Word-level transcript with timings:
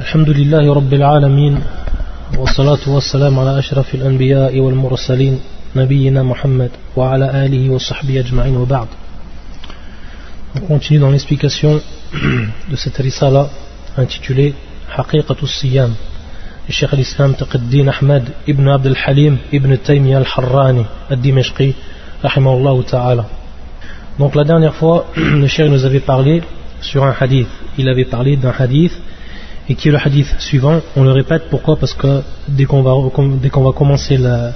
الحمد 0.00 0.30
لله 0.30 0.74
رب 0.74 0.92
العالمين 0.94 1.60
والصلاة 2.38 2.84
والسلام 2.86 3.38
على 3.38 3.58
أشرف 3.58 3.94
الأنبياء 3.94 4.60
والمرسلين 4.60 5.40
نبينا 5.76 6.22
محمد 6.22 6.70
وعلى 6.96 7.46
آله 7.46 7.70
وصحبه 7.70 8.20
أجمعين 8.20 8.56
وبعد. 8.56 8.88
On 10.56 10.60
continue 10.60 10.98
dans 10.98 11.10
l'explication 11.10 11.80
de 12.70 12.76
cette 12.76 12.96
risala 12.98 13.48
intitulée 13.96 14.54
Haqiqatul 14.96 15.48
Siyam. 15.48 15.90
الشيخ 16.68 16.94
الإسلام 16.94 17.32
تقي 17.32 17.58
الدين 17.58 17.88
أحمد 17.88 18.28
ابن 18.48 18.68
عبد 18.68 18.86
الحليم 18.86 19.38
ابن 19.54 19.82
تيمية 19.82 20.18
الحراني 20.18 20.84
الدمشقي 21.12 21.72
رحمه 22.24 22.52
الله 22.52 22.82
تعالى 22.82 23.24
Donc 24.18 24.34
la 24.34 24.44
dernière 24.44 24.74
fois, 24.74 25.06
le 25.16 25.46
cheikh 25.46 25.70
nous 25.70 25.84
avait 25.86 26.00
parlé 26.00 26.42
sur 26.82 27.04
un 27.04 27.14
hadith. 27.18 27.48
Il 27.78 27.88
avait 27.88 28.04
parlé 28.04 28.36
d'un 28.36 28.52
hadith 28.58 28.92
et 29.69 29.75
qui 29.75 29.87
est 29.89 29.91
le 29.91 29.97
hadith 29.97 30.35
suivant. 30.39 30.81
On 30.95 31.03
le 31.03 31.11
répète, 31.11 31.43
pourquoi 31.49 31.77
Parce 31.77 31.93
que 31.93 32.21
dès 32.47 32.65
qu'on 32.65 32.81
va, 32.81 32.93
dès 33.41 33.49
qu'on 33.49 33.63
va 33.63 33.71
commencer 33.71 34.17
la, 34.17 34.53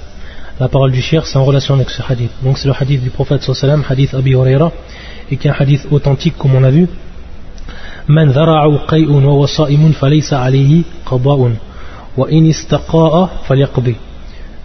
la 0.60 0.68
parole 0.68 0.92
du 0.92 1.00
shir, 1.00 1.26
c'est 1.26 1.38
en 1.38 1.44
relation 1.44 1.74
avec 1.74 1.90
ce 1.90 2.02
hadith. 2.06 2.30
Donc 2.42 2.58
c'est 2.58 2.68
le 2.68 2.74
hadith 2.78 3.02
du 3.02 3.10
prophète 3.10 3.42
sallam, 3.42 3.84
hadith 3.88 4.14
Abi 4.14 4.32
Huraira, 4.32 4.72
et 5.30 5.36
qui 5.36 5.48
est 5.48 5.50
un 5.50 5.54
hadith 5.58 5.86
authentique 5.90 6.36
comme 6.36 6.54
on 6.54 6.64
a 6.64 6.70
vu. 6.70 6.88
من 8.08 8.30
ذرع 8.30 8.76
قيء 8.86 9.10
وهو 9.10 9.46
صائم 9.46 9.92
فليس 9.92 10.32
عليه 10.32 10.82
قضاء 11.06 11.52
وإن 12.16 12.50
استقاء 12.50 13.30
فليقضي 13.48 13.96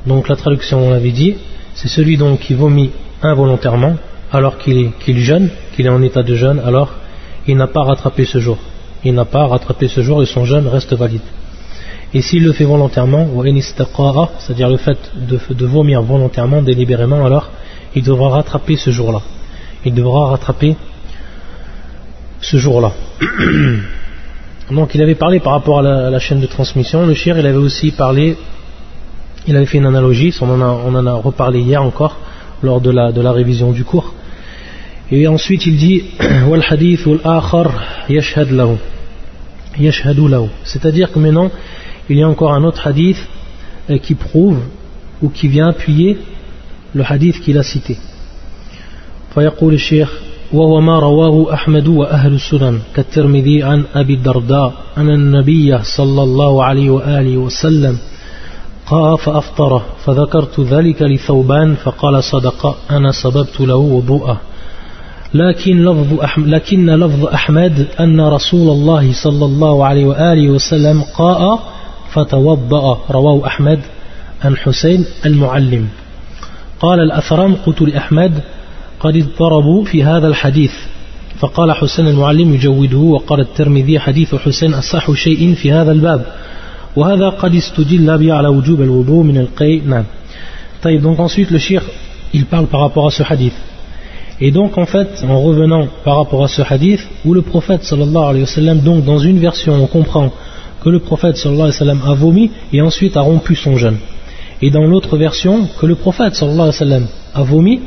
Donc 0.06 0.30
la 0.30 0.36
traduction 0.36 0.88
on 0.88 0.92
l'avait 0.92 1.12
dit, 1.12 1.36
c'est 1.74 1.88
celui 1.88 2.18
donc 2.18 2.40
qui 2.40 2.54
vomit 2.54 2.92
involontairement 3.24 3.96
alors 4.32 4.60
qu'il 4.60 4.78
est, 4.78 4.92
qu'il 5.00 5.20
jeûne, 5.20 5.50
qu'il 5.76 5.86
est 5.88 5.90
en 5.90 6.02
état 6.04 6.22
de 6.24 6.36
jeûne, 6.36 6.62
alors 6.64 6.94
il 7.48 7.58
n'a 7.58 7.68
pas 7.68 7.82
rattrapé 7.84 8.26
ce 8.26 8.40
jour 8.40 8.60
il 9.05 9.15
n'a 9.15 9.25
pas 9.25 9.47
rattrapé 9.47 9.89
ce 9.89 10.01
jour 10.01 10.23
et 10.23 10.27
son 10.27 10.45
jeûne 10.45 10.67
reste 10.67 10.93
valide. 10.95 11.23
Et 12.15 12.23
s'il 12.23 12.45
le 12.45 12.53
fait 12.53 12.65
volontairement, 12.65 13.29
c'est-à-dire 14.39 14.69
le 14.69 14.77
fait 14.77 14.99
de, 15.15 15.67
vomir 15.67 16.03
volontairement, 16.03 16.63
délibérément, 16.63 17.25
alors 17.25 17.51
il 17.95 18.03
devra 18.03 18.31
rattraper 18.31 18.77
ce 18.77 18.91
jour-là. 18.91 19.21
Il 19.85 19.95
devra 19.95 20.31
rattraper 20.31 20.77
ce 22.41 22.57
jour-là. 22.57 22.93
Donc 24.71 24.95
il 24.95 25.03
avait 25.03 25.15
parlé 25.15 25.41
par 25.41 25.53
rapport 25.53 25.81
à 25.81 26.11
la, 26.11 26.19
chaîne 26.19 26.41
de 26.41 26.47
transmission. 26.47 27.07
Le 27.07 27.15
shir, 27.15 27.39
il 27.39 27.47
avait 27.47 27.57
aussi 27.57 27.91
parlé, 27.91 28.37
il 29.47 29.57
avait 29.57 29.67
fait 29.67 29.79
une 29.79 29.87
analogie, 29.87 30.35
on 30.41 30.49
en 30.51 31.07
a, 31.07 31.13
reparlé 31.15 31.61
hier 31.61 31.83
encore, 31.83 32.19
lors 32.63 32.81
de 32.81 32.91
la 32.91 33.33
révision 33.33 33.73
du 33.73 33.85
cours. 33.85 34.15
Et 35.11 35.27
ensuite 35.29 35.67
il 35.67 35.77
dit 35.77 36.05
C'est-à-dire 40.65 41.13
que 41.13 41.19
maintenant 41.19 41.51
il 42.09 42.19
y 42.19 42.23
a 42.23 42.29
encore 42.29 42.53
un 42.53 42.65
autre 42.65 42.87
hadith 42.87 43.19
euh, 43.91 43.99
qui 43.99 44.15
prouve 44.15 44.61
ou 45.23 45.29
qui 45.29 45.49
vient 45.49 45.69
appuyer 45.69 46.19
le 46.95 47.05
hadith 47.05 47.41
qu'il 47.41 47.59
a 47.59 47.63
cité. 47.63 47.99
فيقول 49.35 49.75
الشيخ 49.75 50.13
وهو 50.53 50.81
ما 50.81 50.99
رواه 50.99 51.55
أحمد 51.55 51.89
وأهل 51.89 52.35
السنن 52.35 52.79
كالترمذي 52.95 53.63
عن 53.63 53.85
أبي 53.95 54.15
الدرداء 54.15 54.73
أن 54.97 55.11
النبي 55.11 55.79
صلى 55.83 56.23
الله 56.23 56.65
عليه 56.65 56.91
وآله 56.91 57.37
وسلم 57.37 57.99
قاء 58.87 59.17
فأفطره 59.17 59.87
فذكرت 60.05 60.61
ذلك 60.61 61.03
لثوبان 61.03 61.75
فقال 61.75 62.25
صدق 62.25 62.77
أنا 62.91 63.13
سببت 63.13 63.61
له 63.61 63.77
وضوءه. 63.77 64.41
لكن 65.37 65.85
لفظ 65.85 66.21
أحمد 66.21 66.49
لكن 66.49 66.91
لفظ 66.91 67.27
أحمد 67.27 67.87
أن 68.01 68.21
رسول 68.21 68.69
الله 68.71 69.13
صلى 69.13 69.45
الله 69.45 69.85
عليه 69.85 70.07
وآله 70.07 70.51
وسلم 70.51 71.03
قاء 71.03 71.61
فتوضأ. 72.13 72.99
رواه 73.11 73.47
أحمد 73.47 73.81
عن 74.45 74.57
حسين 74.57 75.05
المعلم. 75.27 75.89
قال 76.81 77.01
الأثرم 77.01 77.55
قلت 77.67 77.83
لأحمد 77.83 78.33
قد 79.01 79.17
اضطربوا 79.17 79.85
في 79.85 80.05
هذا 80.05 80.29
الحديث. 80.29 80.73
فقال 81.39 81.73
حسين 81.73 82.07
المعلم 82.09 82.55
يجوده 82.55 82.99
وقال 82.99 83.41
الترمذي 83.41 83.99
حديث 83.99 84.35
حسين 84.35 84.75
أصح 84.75 85.11
شيء 85.13 85.55
في 85.55 85.73
هذا 85.73 85.93
الباب. 85.93 86.27
وهذا 86.97 87.29
قد 87.29 87.55
استدل 87.55 88.19
به 88.19 88.33
على 88.33 88.49
وجوب 88.49 88.81
الوضوء 88.81 89.23
من 89.23 89.37
القي 89.39 89.81
نعم. 89.81 90.05
طيب 90.83 91.03
donc 91.03 91.21
ensuite 91.21 91.51
le 91.51 91.59
shir 91.59 91.83
il 92.35 92.47
parle 92.47 92.67
par 92.67 92.81
rapport 92.81 93.07
à 93.07 93.11
ce 93.11 93.23
hadith. 93.23 93.53
Et 94.41 94.51
donc 94.51 94.77
en 94.77 94.87
fait, 94.87 95.25
en 95.27 95.41
revenant 95.41 95.89
par 96.05 96.19
rapport 96.19 96.45
à 96.45 96.49
ce 96.49 96.63
hadith, 96.63 97.01
où 97.25 97.33
le 97.33 97.43
prophète 97.43 97.85
sallallahu 97.85 98.25
alayhi 98.25 98.43
wa 98.43 98.47
sallam, 98.47 98.81
donc 98.81 99.05
dans 99.05 99.19
une 99.19 99.39
version 99.39 99.75
on 99.83 99.87
comprend 99.87 100.31
que 100.83 100.91
le 100.91 101.01
prophète 101.01 101.37
sallallahu 101.37 101.63
alayhi 101.63 101.75
wa 101.75 101.79
sallam 101.79 102.01
a 102.07 102.15
vomi 102.15 102.51
et 102.73 102.83
ensuite 102.83 103.17
a 103.17 103.23
rompu 103.23 103.55
son 103.55 103.77
jeûne. 103.77 103.97
Et 104.61 104.71
dans 104.71 104.87
l'autre 104.87 105.17
version, 105.17 105.69
que 105.79 105.87
le 105.87 105.95
prophète 105.95 106.35
sallallahu 106.35 106.71
alayhi 106.81 107.05
wa 107.05 107.41
a 107.41 107.43
vomi 107.43 107.81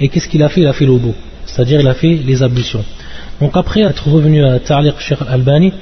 et 0.00 0.08
qu'est-ce 0.08 0.28
qu'il 0.28 0.42
a 0.42 0.48
fait? 0.48 0.62
Il 0.62 0.66
a 0.66 0.72
fait 0.72 0.86
l'odo, 0.86 1.14
c'est-à-dire 1.44 1.80
il 1.80 1.88
a 1.88 1.94
fait 1.94 2.14
les 2.14 2.42
ablutions. 2.42 2.84
Donc 3.40 3.56
après 3.56 3.82
être 3.82 4.08
revenu 4.08 4.44
à 4.44 4.58
Ta'liq 4.60 4.98
Sheikh 4.98 5.18
Al-Albani, 5.20 5.72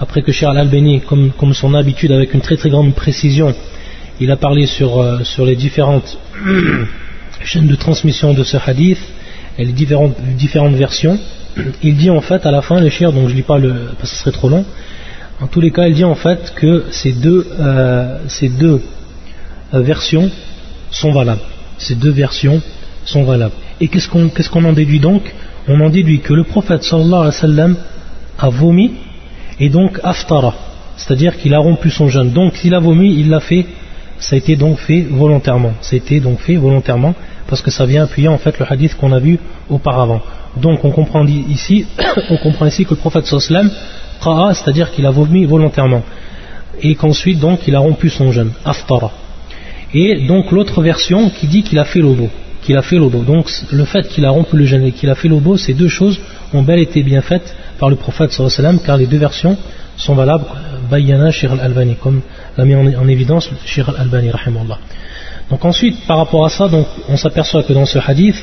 après 0.00 0.20
que 0.20 0.32
Sheikh 0.32 0.48
Al-Albani, 0.48 1.00
comme, 1.00 1.30
comme, 1.30 1.54
son 1.54 1.72
habitude 1.74 2.12
avec 2.12 2.34
une 2.34 2.42
très 2.42 2.56
très 2.56 2.68
grande 2.68 2.94
précision, 2.94 3.54
il 4.20 4.30
a 4.30 4.36
parlé 4.36 4.66
sur, 4.66 5.00
euh, 5.00 5.24
sur 5.24 5.46
les 5.46 5.56
différentes 5.56 6.18
chaînes 7.44 7.66
de 7.66 7.74
transmission 7.74 8.34
de 8.34 8.44
ce 8.44 8.56
hadith, 8.56 8.98
et 9.58 9.64
les 9.64 9.72
différentes, 9.72 10.14
différentes 10.36 10.74
versions, 10.74 11.18
il 11.82 11.96
dit 11.96 12.10
en 12.10 12.20
fait 12.20 12.44
à 12.46 12.50
la 12.50 12.62
fin, 12.62 12.80
le 12.80 12.90
shir, 12.90 13.12
donc 13.12 13.28
je 13.28 13.32
ne 13.32 13.36
lis 13.36 13.42
pas 13.42 13.58
parce 13.98 14.10
que 14.10 14.16
ce 14.16 14.16
serait 14.16 14.32
trop 14.32 14.48
long, 14.48 14.64
en 15.40 15.46
tous 15.46 15.60
les 15.60 15.70
cas, 15.70 15.86
il 15.86 15.94
dit 15.94 16.04
en 16.04 16.14
fait 16.14 16.54
que 16.54 16.84
ces 16.90 17.12
deux, 17.12 17.46
euh, 17.60 18.18
ces 18.28 18.48
deux 18.48 18.80
euh, 19.74 19.80
versions 19.80 20.30
sont 20.90 21.12
valables. 21.12 21.42
Ces 21.78 21.94
deux 21.94 22.10
versions 22.10 22.62
sont 23.04 23.24
valables. 23.24 23.54
Et 23.80 23.88
qu'est-ce 23.88 24.08
qu'on 24.08 24.28
qu'est-ce 24.28 24.48
qu'on 24.48 24.64
en 24.64 24.72
déduit 24.72 25.00
donc? 25.00 25.22
On 25.68 25.80
en 25.80 25.90
déduit 25.90 26.20
que 26.20 26.32
le 26.32 26.44
prophète 26.44 26.84
sallallahu 26.84 27.12
alayhi 27.12 27.26
wa 27.26 27.32
sallam 27.32 27.76
a 28.38 28.48
vomi 28.48 28.92
et 29.60 29.68
donc 29.68 30.00
aftara, 30.04 30.54
c'est-à-dire 30.96 31.36
qu'il 31.36 31.52
a 31.54 31.58
rompu 31.58 31.90
son 31.90 32.08
jeûne. 32.08 32.30
Donc 32.30 32.56
s'il 32.56 32.74
a 32.74 32.78
vomi, 32.78 33.14
il 33.18 33.28
l'a 33.28 33.40
fait, 33.40 33.66
ça 34.18 34.36
a 34.36 34.38
été 34.38 34.56
donc 34.56 34.78
fait 34.78 35.02
volontairement. 35.02 35.74
Ça 35.82 35.96
a 35.96 35.98
été 35.98 36.20
donc 36.20 36.40
fait 36.40 36.56
volontairement 36.56 37.14
parce 37.48 37.62
que 37.62 37.70
ça 37.70 37.86
vient 37.86 38.04
appuyer 38.04 38.28
en 38.28 38.38
fait 38.38 38.58
le 38.58 38.66
hadith 38.70 38.96
qu'on 38.96 39.12
a 39.12 39.18
vu 39.18 39.38
auparavant. 39.68 40.20
Donc 40.56 40.84
on 40.84 40.90
comprend 40.90 41.24
ici, 41.26 41.86
on 42.30 42.36
comprend 42.38 42.66
ici 42.66 42.84
que 42.84 42.90
le 42.90 42.96
prophète 42.96 43.26
sallam 43.26 43.70
qa'a, 44.22 44.54
c'est-à-dire 44.54 44.90
qu'il 44.92 45.06
a 45.06 45.10
vomi 45.10 45.44
volontairement, 45.44 46.02
et 46.80 46.94
qu'ensuite 46.94 47.38
donc 47.38 47.66
il 47.66 47.74
a 47.74 47.80
rompu 47.80 48.08
son 48.08 48.32
jeûne, 48.32 48.52
aftara. 48.64 49.12
Et 49.94 50.26
donc 50.26 50.50
l'autre 50.50 50.82
version 50.82 51.30
qui 51.30 51.46
dit 51.46 51.62
qu'il 51.62 51.78
a 51.78 51.84
fait 51.84 52.00
l'odo, 52.00 52.28
qu'il 52.62 52.76
a 52.76 52.82
fait. 52.82 52.98
Donc 52.98 53.50
le 53.70 53.84
fait 53.84 54.08
qu'il 54.08 54.24
a 54.24 54.30
rompu 54.30 54.56
le 54.56 54.64
jeûne 54.64 54.84
et 54.84 54.92
qu'il 54.92 55.10
a 55.10 55.14
fait 55.14 55.28
l'odo, 55.28 55.56
ces 55.56 55.74
deux 55.74 55.88
choses 55.88 56.18
ont 56.52 56.62
bel 56.62 56.80
été 56.80 57.02
bien 57.02 57.20
faites 57.20 57.54
par 57.78 57.88
le 57.88 57.96
prophète 57.96 58.32
sallam, 58.32 58.80
car 58.84 58.96
les 58.96 59.06
deux 59.06 59.18
versions 59.18 59.56
sont 59.96 60.14
valables, 60.14 60.44
Bayana 60.90 61.30
Shir 61.30 61.52
al-Albani, 61.52 61.96
comme 61.96 62.20
l'a 62.56 62.64
mis 62.64 62.74
en, 62.74 63.08
évidence 63.08 63.50
Shir 63.64 63.88
al-Albani, 63.88 64.30
rahimahullah. 64.30 64.78
Donc 65.49 65.65
ensuite, 65.65 66.05
par 66.07 66.17
rapport 66.17 66.45
à 66.45 66.49
ça, 66.49 66.67
donc, 66.67 66.87
on 67.09 67.17
s'aperçoit 67.17 67.63
que 67.63 67.73
dans 67.73 67.85
ce 67.85 67.99
hadith, 67.99 68.35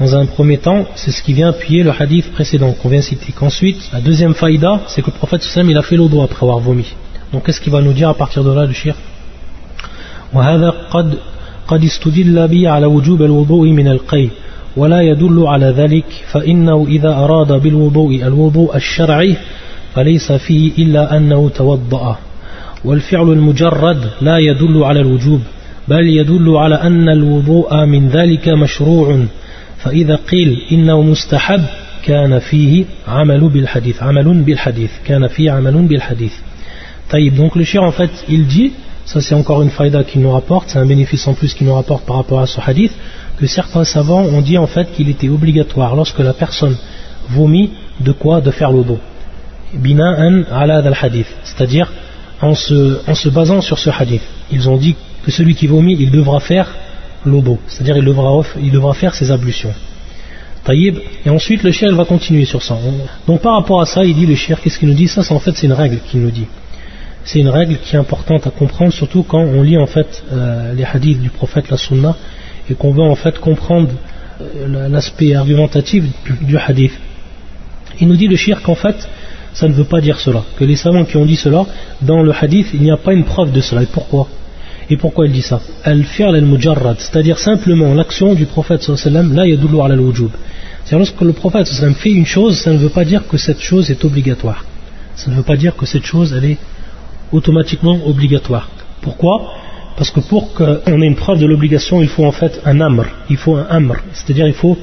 dans 0.00 0.14
un 0.16 0.26
premier 0.26 0.58
temps, 0.58 0.84
c'est 0.94 1.10
ce 1.10 1.22
qui 1.22 1.32
vient 1.32 1.50
appuyer 1.50 1.82
le 1.82 1.92
hadith 1.98 2.32
précédent 2.32 2.72
qu'on 2.72 2.88
vient 2.88 3.00
citer. 3.00 3.32
Qu'ensuite, 3.32 3.78
la 3.92 4.00
deuxième 4.00 4.34
faïda, 4.34 4.80
c'est 4.88 5.02
que 5.02 5.10
le 5.10 5.16
prophète 5.16 5.42
sallam 5.42 5.70
il 5.70 5.78
a 5.78 5.82
fait 5.82 5.96
l'odo 5.96 6.22
après 6.22 6.44
avoir 6.44 6.58
vomi. 6.58 6.86
Donc 7.32 7.44
qu'est-ce 7.44 7.60
qu'il 7.60 7.72
va 7.72 7.80
nous 7.80 7.92
dire 7.92 8.08
à 8.08 8.14
partir 8.14 8.44
de 8.44 8.52
là, 8.52 8.64
le 8.64 8.72
shir 8.72 8.94
وهذا 10.34 10.70
قد 10.90 11.18
قد 11.68 11.84
استدل 11.84 12.48
به 12.48 12.68
على 12.68 12.86
وجوب 12.86 13.22
الوضوء 13.22 13.68
من 13.68 13.88
القي 13.88 14.28
ولا 14.76 15.00
يدل 15.00 15.46
على 15.46 15.66
ذلك 15.66 16.04
فإنه 16.32 16.86
إذا 16.88 17.08
أراد 17.08 17.52
بالوضوء 17.52 18.14
الوضوء 18.14 18.76
الشرعي 18.76 19.36
فليس 19.94 20.32
فيه 20.32 20.72
إلا 20.78 21.16
أنه 21.16 21.48
توضأ 21.48 22.18
والفعل 22.84 23.32
المجرد 23.32 24.10
لا 24.20 24.38
يدل 24.38 24.84
على 24.84 25.00
الوجوب 25.00 25.40
بل 25.90 26.08
يدل 26.08 26.56
على 26.56 26.74
أن 26.74 27.08
الوضوء 27.08 27.84
من 27.84 28.08
ذلك 28.08 28.48
مشروع 28.48 29.26
فإذا 29.78 30.16
قيل 30.16 30.62
إنه 30.72 31.02
مستحب 31.02 31.62
كان 32.02 32.38
فيه 32.38 32.84
عمل 33.08 33.48
بالحديث 33.48 34.02
عمل 34.02 34.42
بالحديث 34.42 34.90
كان 35.04 35.28
فيه 35.28 35.50
عمل 35.50 35.86
بالحديث 35.86 36.32
طيب 37.10 37.36
donc 37.36 37.54
le 37.56 37.64
shir 37.64 37.82
en 37.82 37.92
fait 37.92 38.10
il 38.28 38.46
dit 38.46 38.72
ça 39.04 39.20
c'est 39.20 39.34
encore 39.34 39.62
une 39.62 39.70
faïda 39.70 40.02
qu'il 40.02 40.20
nous 40.22 40.32
rapporte 40.32 40.70
c'est 40.70 40.78
un 40.78 40.86
bénéfice 40.86 41.26
en 41.28 41.34
plus 41.34 41.54
qu'il 41.54 41.66
nous 41.66 41.74
rapporte 41.74 42.04
par 42.04 42.16
rapport 42.16 42.40
à 42.40 42.46
ce 42.46 42.60
hadith 42.60 42.92
que 43.38 43.46
certains 43.46 43.84
savants 43.84 44.24
ont 44.24 44.40
dit 44.40 44.58
en 44.58 44.66
fait 44.66 44.90
qu'il 44.94 45.08
était 45.08 45.28
obligatoire 45.28 45.94
lorsque 45.94 46.18
la 46.18 46.32
personne 46.32 46.76
vomit 47.30 47.70
de 48.00 48.12
quoi 48.12 48.40
de 48.40 48.50
faire 48.50 48.72
l'odo 48.72 48.98
bina'an 49.74 50.42
ala 50.50 50.78
al 50.78 50.96
hadith 51.00 51.30
c'est-à-dire 51.44 51.92
en 52.42 52.54
se, 52.54 52.98
en 53.08 53.14
se 53.14 53.28
basant 53.28 53.60
sur 53.60 53.78
ce 53.78 53.90
hadith 53.90 54.22
ils 54.50 54.68
ont 54.68 54.76
dit 54.76 54.96
que 55.23 55.31
celui 55.31 55.55
qui 55.55 55.67
vomit, 55.67 55.95
il 55.99 56.11
devra 56.11 56.39
faire 56.39 56.73
l'obo, 57.25 57.59
c'est-à-dire 57.67 57.97
il 57.97 58.05
devra, 58.05 58.41
il 58.61 58.71
devra 58.71 58.93
faire 58.93 59.13
ses 59.15 59.31
ablutions. 59.31 59.73
Taïb, 60.63 60.97
et 61.25 61.29
ensuite 61.29 61.63
le 61.63 61.71
cher 61.71 61.93
va 61.95 62.05
continuer 62.05 62.45
sur 62.45 62.61
ça. 62.61 62.77
Donc 63.27 63.41
par 63.41 63.53
rapport 63.53 63.81
à 63.81 63.85
ça, 63.85 64.03
il 64.03 64.15
dit 64.15 64.25
le 64.25 64.35
cher, 64.35 64.59
qu'est-ce 64.61 64.77
qu'il 64.77 64.89
nous 64.89 64.93
dit? 64.93 65.07
Ça, 65.07 65.21
en 65.33 65.39
fait, 65.39 65.55
c'est 65.55 65.65
une 65.65 65.73
règle 65.73 65.99
qu'il 66.09 66.21
nous 66.21 66.31
dit. 66.31 66.45
c'est 67.23 67.39
une 67.39 67.49
règle 67.49 67.77
qui 67.77 67.95
est 67.95 67.99
importante 67.99 68.45
à 68.47 68.51
comprendre, 68.51 68.93
surtout 68.93 69.23
quand 69.23 69.41
on 69.41 69.61
lit 69.61 69.77
en 69.77 69.87
fait 69.87 70.23
euh, 70.31 70.73
les 70.73 70.83
hadiths 70.83 71.19
du 71.19 71.29
prophète, 71.29 71.69
la 71.69 71.77
sunna, 71.77 72.15
et 72.69 72.73
qu'on 72.75 72.91
veut 72.91 73.03
en 73.03 73.15
fait 73.15 73.39
comprendre 73.39 73.89
euh, 74.41 74.87
l'aspect 74.87 75.35
argumentatif 75.35 76.03
du, 76.41 76.57
hadith. 76.57 76.93
Il 77.99 78.07
nous 78.07 78.15
dit 78.15 78.27
le 78.27 78.35
shirk 78.35 78.61
qu'en 78.63 78.75
fait, 78.75 79.07
ça 79.53 79.67
ne 79.67 79.73
veut 79.73 79.83
pas 79.83 80.01
dire 80.01 80.19
cela. 80.19 80.43
Que 80.57 80.63
les 80.63 80.75
savants 80.75 81.05
qui 81.05 81.17
ont 81.17 81.25
dit 81.25 81.35
cela, 81.35 81.65
dans 82.01 82.21
le 82.21 82.33
hadith, 82.33 82.67
il 82.73 82.81
n'y 82.81 82.91
a 82.91 82.97
pas 82.97 83.13
une 83.13 83.25
preuve 83.25 83.51
de 83.51 83.61
cela. 83.61 83.83
Et 83.83 83.87
pourquoi? 83.87 84.27
Et 84.91 84.97
pourquoi 84.97 85.25
il 85.25 85.31
dit 85.31 85.41
ça 85.41 85.61
Al-fi'l 85.85 86.35
al-mujarrad, 86.35 86.97
c'est-à-dire 86.99 87.39
simplement 87.39 87.93
l'action 87.93 88.33
du 88.33 88.45
prophète 88.45 88.81
sallallahu 88.83 89.33
là, 89.33 89.47
yadullu 89.47 89.79
ala 89.79 89.93
al-wujub. 89.93 90.31
C'est 90.83 90.97
lorsque 90.97 91.21
le 91.21 91.31
prophète 91.31 91.69
fait 91.95 92.11
une 92.11 92.25
chose, 92.25 92.57
ça 92.57 92.73
ne 92.73 92.77
veut 92.77 92.89
pas 92.89 93.05
dire 93.05 93.25
que 93.25 93.37
cette 93.37 93.61
chose 93.61 93.89
est 93.89 94.03
obligatoire. 94.03 94.65
Ça 95.15 95.31
ne 95.31 95.35
veut 95.37 95.43
pas 95.43 95.55
dire 95.55 95.77
que 95.77 95.85
cette 95.85 96.03
chose, 96.03 96.33
est 96.43 96.57
automatiquement 97.31 97.99
obligatoire. 98.05 98.69
Pourquoi? 99.01 99.53
Parce 99.95 100.11
que 100.11 100.19
pour 100.19 100.53
qu'on 100.53 101.01
ait 101.01 101.07
une 101.07 101.15
preuve 101.15 101.39
de 101.39 101.45
l'obligation, 101.45 102.01
il 102.01 102.09
faut 102.09 102.25
en 102.25 102.33
fait 102.33 102.59
un 102.65 102.81
amr, 102.81 103.05
il 103.29 103.37
faut 103.37 103.55
un 103.55 103.67
amr, 103.69 103.95
c'est-à-dire 104.11 104.47
il 104.47 104.53
faut 104.53 104.77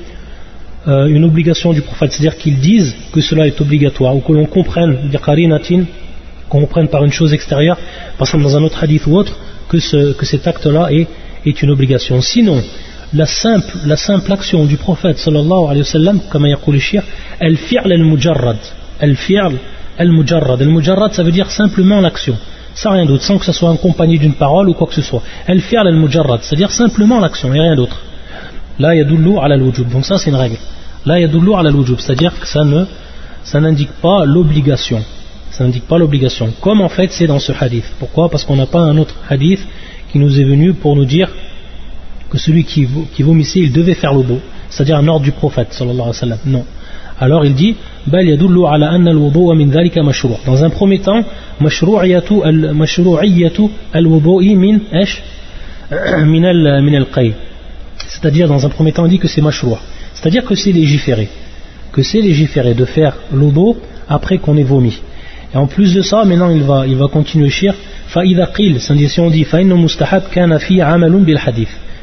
euh, 0.87 1.07
une 1.09 1.25
obligation 1.25 1.75
du 1.75 1.83
prophète, 1.83 2.13
c'est-à-dire 2.13 2.39
qu'ils 2.39 2.61
disent 2.61 2.97
que 3.13 3.21
cela 3.21 3.47
est 3.47 3.61
obligatoire, 3.61 4.17
ou 4.17 4.21
que 4.21 4.33
l'on 4.33 4.47
comprenne, 4.47 5.11
qu'on 6.49 6.61
comprenne 6.61 6.89
par 6.89 7.05
une 7.05 7.13
chose 7.13 7.35
extérieure, 7.35 7.77
par 8.17 8.27
exemple 8.27 8.45
dans 8.45 8.57
un 8.57 8.63
autre 8.63 8.83
hadith 8.83 9.07
ou 9.07 9.15
autre, 9.15 9.37
que, 9.69 10.25
cet 10.25 10.47
acte-là 10.47 10.89
est, 10.93 11.63
une 11.63 11.71
obligation. 11.71 12.21
Sinon, 12.21 12.63
la 13.15 13.27
simple, 13.27 13.73
la 13.87 13.97
action 14.31 14.65
du 14.67 14.77
prophète 14.77 15.19
sallallahu 15.19 15.65
alayhi 15.65 15.81
wa 15.81 15.85
sallam, 15.85 16.21
comme 16.31 16.45
a 16.45 16.49
dit 16.49 16.73
le 16.95 17.03
elle 17.41 17.57
fi'l 17.57 17.93
al-mujarrad, 17.93 18.59
elle 19.01 19.17
fi'l 19.17 19.53
al-mujarrad. 19.99 20.61
Al-mujarrad, 20.61 21.13
ça 21.13 21.23
veut 21.23 21.33
dire 21.33 21.51
simplement 21.51 22.01
l'action, 22.01 22.37
sans 22.75 22.91
rien 22.91 23.07
d'autre, 23.07 23.25
sans 23.25 23.39
que 23.39 23.47
ça 23.47 23.53
soit 23.53 23.71
accompagné 23.71 24.19
d'une 24.19 24.35
parole 24.35 24.69
ou 24.69 24.75
quoi 24.75 24.87
que 24.87 24.95
ce 24.95 25.03
soit. 25.03 25.23
Elle 25.47 25.61
fi'l 25.61 25.79
al-mujarrad, 25.79 26.41
c'est-à-dire 26.43 26.71
simplement 26.71 27.19
l'action 27.19 27.55
et 27.55 27.61
rien 27.61 27.77
d'autre. 27.77 27.99
Là, 28.79 28.95
yadullu 28.95 29.39
ala 29.39 29.55
al-wujub. 29.55 29.89
Donc 29.89 30.05
ça, 30.05 30.19
c'est 30.19 30.31
une 30.31 30.37
règle. 30.37 30.59
Là, 31.07 31.19
yadullu 31.19 31.55
ala 31.55 31.71
al-wujub, 31.71 31.99
c'est-à-dire 31.99 32.39
que 32.39 32.47
ça 32.47 32.63
ne, 32.65 32.85
ça 33.43 33.59
n'indique 33.59 33.93
pas 34.03 34.25
l'obligation. 34.25 35.03
Ça 35.59 35.65
n'indique 35.65 35.89
pas 35.89 35.99
l'obligation. 35.99 36.53
Comme 36.61 36.81
en 36.81 36.89
fait, 36.89 37.11
c'est 37.11 37.27
dans 37.27 37.41
ce 37.41 37.51
hadith. 37.51 37.83
Pourquoi? 37.99 38.29
Parce 38.31 38.45
qu'on 38.45 38.55
n'a 38.55 38.67
pas 38.67 38.79
un 38.79 38.97
autre 38.97 39.17
hadith 39.29 39.59
qui 40.13 40.21
nous 40.21 40.39
est 40.41 40.45
venu 40.45 40.73
pour 40.73 40.95
nous 40.95 41.05
dire 41.05 41.29
que 42.31 42.39
celui 42.39 42.63
qui, 42.63 42.87
vomissait, 43.19 43.59
il 43.59 43.73
devait 43.73 43.95
faire 43.95 44.15
le 44.15 44.23
beau. 44.23 44.39
C'est-à-dire 44.71 44.99
un 44.99 45.09
ordre 45.09 45.25
du 45.25 45.33
prophète, 45.33 45.73
sallallahu 45.73 45.95
alayhi 45.97 46.11
wa 46.11 46.13
sallam. 46.13 46.39
Non. 46.47 46.65
Alors 47.19 47.45
il 47.45 47.55
dit 47.55 47.75
dans 50.47 50.65
un 50.65 50.71
premier 50.71 51.01
temps 51.01 51.25
c'est-à-dire 58.07 58.47
dans 58.47 58.65
un 58.65 58.69
premier 58.69 58.93
temps 58.93 59.05
il 59.07 59.11
dit 59.11 59.19
que 59.19 59.27
c'est 59.27 59.41
mashrou' 59.41 59.79
c'est-à-dire 60.15 60.45
que 60.45 60.55
c'est 60.55 60.71
légiféré 60.71 61.29
que 61.91 62.03
c'est 62.03 62.21
légiféré 62.21 62.75
de 62.75 62.85
faire 62.85 63.17
l'obo 63.33 63.77
après 64.09 64.39
qu'on 64.39 64.57
ait 64.57 64.63
vomi 64.63 65.01
et 65.53 65.57
en 65.57 65.67
plus 65.67 65.95
de 65.95 66.03
ça 66.03 66.25
maintenant 66.25 66.51
il 66.51 66.63
va, 66.63 66.87
il 66.87 66.97
va 66.97 67.09
continuer 67.09 67.51
shir 67.51 67.75
c'est-à-dire 68.11 69.11
si 69.11 69.21
on 69.21 69.31
dit 69.31 69.45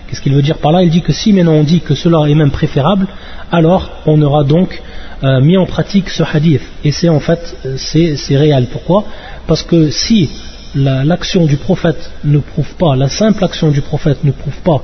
qu'est-ce 0.07 0.21
qu'il 0.21 0.33
veut 0.33 0.41
dire 0.41 0.57
par 0.57 0.71
là? 0.71 0.83
Il 0.83 0.89
dit 0.91 1.01
que 1.01 1.11
si 1.13 1.33
maintenant 1.33 1.53
on 1.53 1.63
dit 1.63 1.81
que 1.81 1.95
cela 1.95 2.29
est 2.29 2.35
même 2.35 2.51
préférable 2.51 3.07
alors 3.51 3.91
on 4.05 4.21
aura 4.21 4.43
donc 4.43 4.81
euh, 5.23 5.39
mis 5.39 5.57
en 5.57 5.65
pratique 5.65 6.09
ce 6.09 6.23
hadith. 6.23 6.61
Et 6.83 6.91
c'est 6.91 7.09
en 7.09 7.21
fait, 7.21 7.55
c'est 7.77 8.37
réel. 8.37 8.67
Pourquoi? 8.71 9.05
Parce 9.47 9.63
que 9.63 9.89
si 9.89 10.29
l'action 10.75 11.45
du 11.45 11.55
prophète 11.55 12.11
ne 12.25 12.39
prouve 12.39 12.75
pas, 12.75 12.95
la 12.97 13.07
simple 13.07 13.43
action 13.43 13.71
du 13.71 13.81
prophète 13.81 14.23
ne 14.25 14.31
prouve 14.31 14.59
pas 14.63 14.83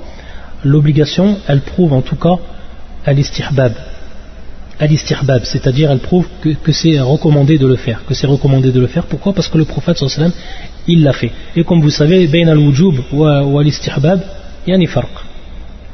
l'obligation, 0.64 1.38
elle 1.48 1.62
prouve 1.62 1.92
en 1.92 2.02
tout 2.02 2.16
cas 2.16 2.38
al-istihbab. 3.06 3.74
Al-istihbab, 4.80 5.44
c'est-à-dire 5.44 5.92
elle 5.92 6.00
prouve 6.00 6.28
que, 6.42 6.72
c'est 6.72 7.00
recommandé 7.00 7.58
de 7.58 7.68
le 7.68 7.76
faire. 7.76 8.04
Que 8.06 8.14
c'est 8.14 8.28
recommandé 8.28 8.72
de 8.72 8.80
le 8.80 8.88
faire. 8.88 9.06
Pourquoi? 9.06 9.34
Parce 9.34 9.48
que 9.48 9.58
le 9.58 9.66
prophète 9.66 9.98
sallam, 9.98 10.32
il 10.88 11.04
l'a 11.04 11.14
fait. 11.14 11.32
Et 11.56 11.64
comme 11.64 11.82
vous 11.82 11.92
savez, 11.92 12.26
bain 12.28 12.48
al-wujub 12.48 12.96
ou 13.12 13.60
al-istihbab, 13.60 14.22
il 14.66 14.72
y 14.72 14.74
a 14.74 14.78
un 14.78 15.04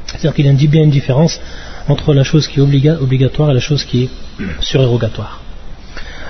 C'est-à-dire 0.06 0.34
qu'il 0.34 0.48
a 0.48 0.52
bien 0.52 0.82
une 0.84 0.90
différence 0.90 1.40
entre 1.88 2.14
la 2.14 2.22
chose 2.22 2.46
qui 2.46 2.60
est 2.60 2.62
obligatoire 2.62 3.50
et 3.50 3.54
la 3.54 3.60
chose 3.60 3.84
qui 3.84 4.04
est 4.04 4.08
surérogatoire. 4.60 5.40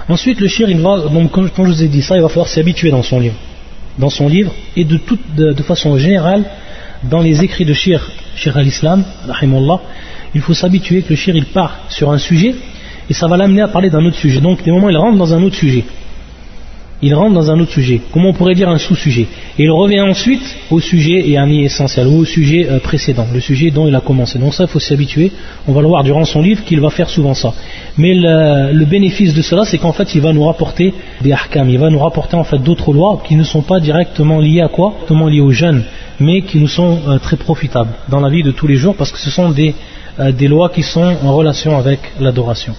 Ensuite, 0.08 0.40
le 0.40 0.48
shir, 0.48 0.70
il 0.70 0.80
va, 0.80 1.00
donc, 1.00 1.30
comme, 1.30 1.50
je 1.56 1.62
vous 1.62 1.82
ai 1.82 1.88
dit 1.88 2.02
ça, 2.02 2.16
il 2.16 2.22
va 2.22 2.28
falloir 2.28 2.48
s'y 2.48 2.60
habituer 2.60 2.90
dans 2.90 3.02
son 3.02 3.20
livre. 3.20 3.36
Dans 3.98 4.10
son 4.10 4.28
livre, 4.28 4.54
et 4.76 4.84
de, 4.84 4.96
toute, 4.96 5.34
de, 5.34 5.62
façon 5.62 5.98
générale, 5.98 6.44
dans 7.02 7.20
les 7.20 7.42
écrits 7.42 7.64
de 7.64 7.74
shir, 7.74 8.10
shir 8.38 8.56
al-Islam, 8.56 9.04
il 10.34 10.40
faut 10.40 10.54
s'habituer 10.54 11.02
que 11.02 11.10
le 11.10 11.16
shir, 11.16 11.34
il 11.36 11.46
part 11.46 11.80
sur 11.88 12.10
un 12.10 12.18
sujet, 12.18 12.54
et 13.10 13.14
ça 13.14 13.26
va 13.26 13.36
l'amener 13.36 13.62
à 13.62 13.68
parler 13.68 13.90
d'un 13.90 14.04
autre 14.04 14.16
sujet. 14.16 14.40
Donc, 14.40 14.62
des 14.62 14.70
moments, 14.70 14.90
il 14.90 14.96
rentre 14.96 15.18
dans 15.18 15.34
un 15.34 15.42
autre 15.42 15.56
sujet 15.56 15.84
il 17.00 17.14
rentre 17.14 17.34
dans 17.34 17.50
un 17.50 17.60
autre 17.60 17.70
sujet, 17.70 18.00
comment 18.12 18.30
on 18.30 18.32
pourrait 18.32 18.54
dire 18.54 18.68
un 18.68 18.78
sous-sujet. 18.78 19.26
Et 19.58 19.64
il 19.64 19.70
revient 19.70 20.00
ensuite 20.00 20.42
au 20.70 20.80
sujet 20.80 21.28
et 21.28 21.38
un 21.38 21.48
essentiel, 21.48 22.08
ou 22.08 22.18
au 22.18 22.24
sujet 22.24 22.66
euh, 22.68 22.80
précédent, 22.80 23.26
le 23.32 23.40
sujet 23.40 23.70
dont 23.70 23.86
il 23.86 23.94
a 23.94 24.00
commencé. 24.00 24.38
Donc 24.38 24.54
ça, 24.54 24.64
il 24.64 24.68
faut 24.68 24.80
s'y 24.80 24.92
habituer. 24.92 25.30
On 25.68 25.72
va 25.72 25.80
le 25.80 25.86
voir 25.86 26.02
durant 26.02 26.24
son 26.24 26.42
livre 26.42 26.64
qu'il 26.64 26.80
va 26.80 26.90
faire 26.90 27.08
souvent 27.08 27.34
ça. 27.34 27.54
Mais 27.96 28.14
le, 28.14 28.84
bénéfice 28.84 29.34
de 29.34 29.42
cela, 29.42 29.64
c'est 29.64 29.78
qu'en 29.78 29.92
fait, 29.92 30.14
il 30.14 30.20
va 30.20 30.32
nous 30.32 30.44
rapporter 30.44 30.92
des 31.20 31.32
ahkam, 31.32 31.68
il 31.68 31.78
va 31.78 31.90
nous 31.90 31.98
rapporter 31.98 32.36
en 32.36 32.44
fait 32.44 32.58
d'autres 32.58 32.92
lois 32.92 33.22
qui 33.26 33.36
ne 33.36 33.44
sont 33.44 33.62
pas 33.62 33.80
directement 33.80 34.40
liées 34.40 34.62
à 34.62 34.68
quoi 34.68 34.90
Directement 34.90 35.28
liées 35.28 35.40
aux 35.40 35.52
jeunes, 35.52 35.84
mais 36.18 36.42
qui 36.42 36.58
nous 36.58 36.68
sont 36.68 36.98
euh, 37.06 37.18
très 37.18 37.36
profitables 37.36 37.90
dans 38.08 38.20
la 38.20 38.28
vie 38.28 38.42
de 38.42 38.50
tous 38.50 38.66
les 38.66 38.76
jours 38.76 38.96
parce 38.96 39.12
que 39.12 39.18
ce 39.18 39.30
sont 39.30 39.50
des, 39.50 39.74
euh, 40.18 40.32
des 40.32 40.48
lois 40.48 40.70
qui 40.70 40.82
sont 40.82 41.14
en 41.22 41.36
relation 41.36 41.78
avec 41.78 42.00
l'adoration. 42.18 42.74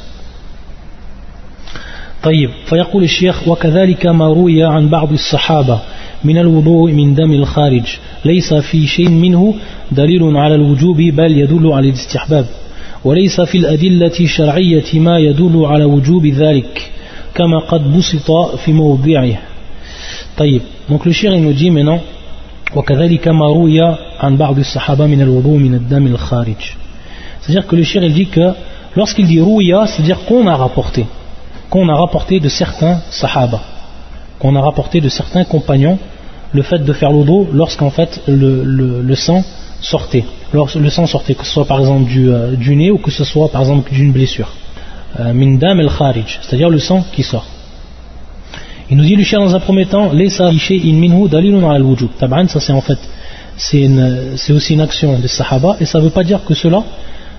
طيب 2.24 2.50
فيقول 2.66 3.04
الشيخ 3.04 3.48
وكذلك 3.48 4.06
ما 4.06 4.28
روي 4.28 4.64
عن 4.64 4.90
بعض 4.90 5.12
الصحابة 5.14 5.80
من 6.24 6.38
الوضوء 6.38 6.92
من 6.92 7.16
دم 7.16 7.34
الخارج 7.34 7.98
ليس 8.26 8.54
في 8.54 8.88
شيء 8.88 9.10
منه 9.10 9.56
دليل 9.92 10.38
على 10.38 10.56
الوجوب 10.56 10.98
بل 10.98 11.38
يدل 11.38 11.72
على 11.72 11.90
الاستحباب 11.90 12.46
وليس 13.06 13.42
في 13.42 13.58
الأدلة 13.58 14.12
الشرعية 14.20 15.00
ما 15.00 15.20
يدل 15.20 15.66
على 15.66 15.84
وجوب 15.84 16.26
ذلك 16.26 16.92
كما 17.36 17.60
قد 17.60 17.98
بسط 17.98 18.32
في 18.66 18.74
موضعه. 18.74 19.38
طيب 20.38 20.62
donc 20.90 21.06
le 21.06 21.12
shir 21.12 21.34
il 21.34 21.42
nous 21.42 21.54
dit 21.54 21.72
maintenant 21.72 22.02
وكذلك 22.76 23.28
ما 23.28 23.46
روي 23.46 23.82
عن 24.20 24.38
بعض 24.38 24.60
الصحابة 24.60 25.06
من 25.06 25.22
الوضوء 25.22 25.58
من 25.58 25.74
الدم 25.74 26.08
الخارج. 26.08 26.76
C'est-à-dire 27.42 27.68
que 27.68 27.76
le 27.76 27.84
shir 27.84 28.04
il 28.04 28.14
dit 28.14 28.28
que 28.28 28.52
lorsqu'il 28.98 29.28
dit 29.28 29.40
rouya 29.40 29.88
c'est-à-dire 29.88 30.26
qu'on 30.26 30.48
a 30.48 30.56
rapporté. 30.56 31.06
Qu'on 31.70 31.88
a 31.90 31.96
rapporté 31.96 32.40
de 32.40 32.50
certains 32.50 33.02
sahaba, 33.10 33.62
qu'on 34.40 34.56
a 34.56 34.62
rapporté 34.62 35.02
de 35.02 35.10
certains 35.10 35.44
compagnons 35.44 36.00
le 36.52 36.62
fait 36.64 36.80
de 36.80 36.94
faire 36.94 37.12
l'odo 37.12 37.48
lorsqu'en 37.54 37.92
fait 37.92 38.22
le, 38.28 39.16
sang 39.16 39.44
sortait. 39.82 40.26
Lorsque 40.52 40.76
le 40.76 40.90
sang 40.90 41.06
sortait, 41.06 41.36
que 41.36 41.46
ce 41.46 41.52
soit 41.52 41.66
par 41.66 41.80
exemple 41.80 42.10
euh, 42.16 42.56
du, 42.56 42.76
nez 42.76 42.90
ou 42.90 42.98
que 42.98 43.12
ce 43.12 43.24
soit 43.24 43.50
par 43.50 43.62
exemple 43.62 43.92
d'une 43.92 44.12
blessure. 44.12 44.52
Euh, 45.20 45.34
Mindam 45.34 45.80
el 45.80 45.90
kharij, 45.90 46.40
c'est-à-dire 46.42 46.70
le 46.70 46.80
sang 46.80 47.06
qui 47.12 47.24
sort. 47.24 47.46
Il 48.90 48.98
nous 48.98 49.04
dit 49.04 49.16
le 49.16 49.24
chien 49.24 49.40
dans 49.40 49.56
un 49.56 49.60
premier 49.60 49.86
temps, 49.86 50.10
ça 50.10 50.52
c'est 52.60 52.74
en 52.74 52.82
fait, 52.82 52.98
c'est 53.56 54.52
aussi 54.52 54.74
une 54.74 54.82
action 54.82 55.20
des 55.20 55.28
sahaba 55.28 55.78
et 55.80 55.86
ça 55.86 56.00
ne 56.00 56.06
veut 56.06 56.10
pas 56.10 56.24
dire 56.24 56.44
que 56.44 56.56
cela, 56.56 56.84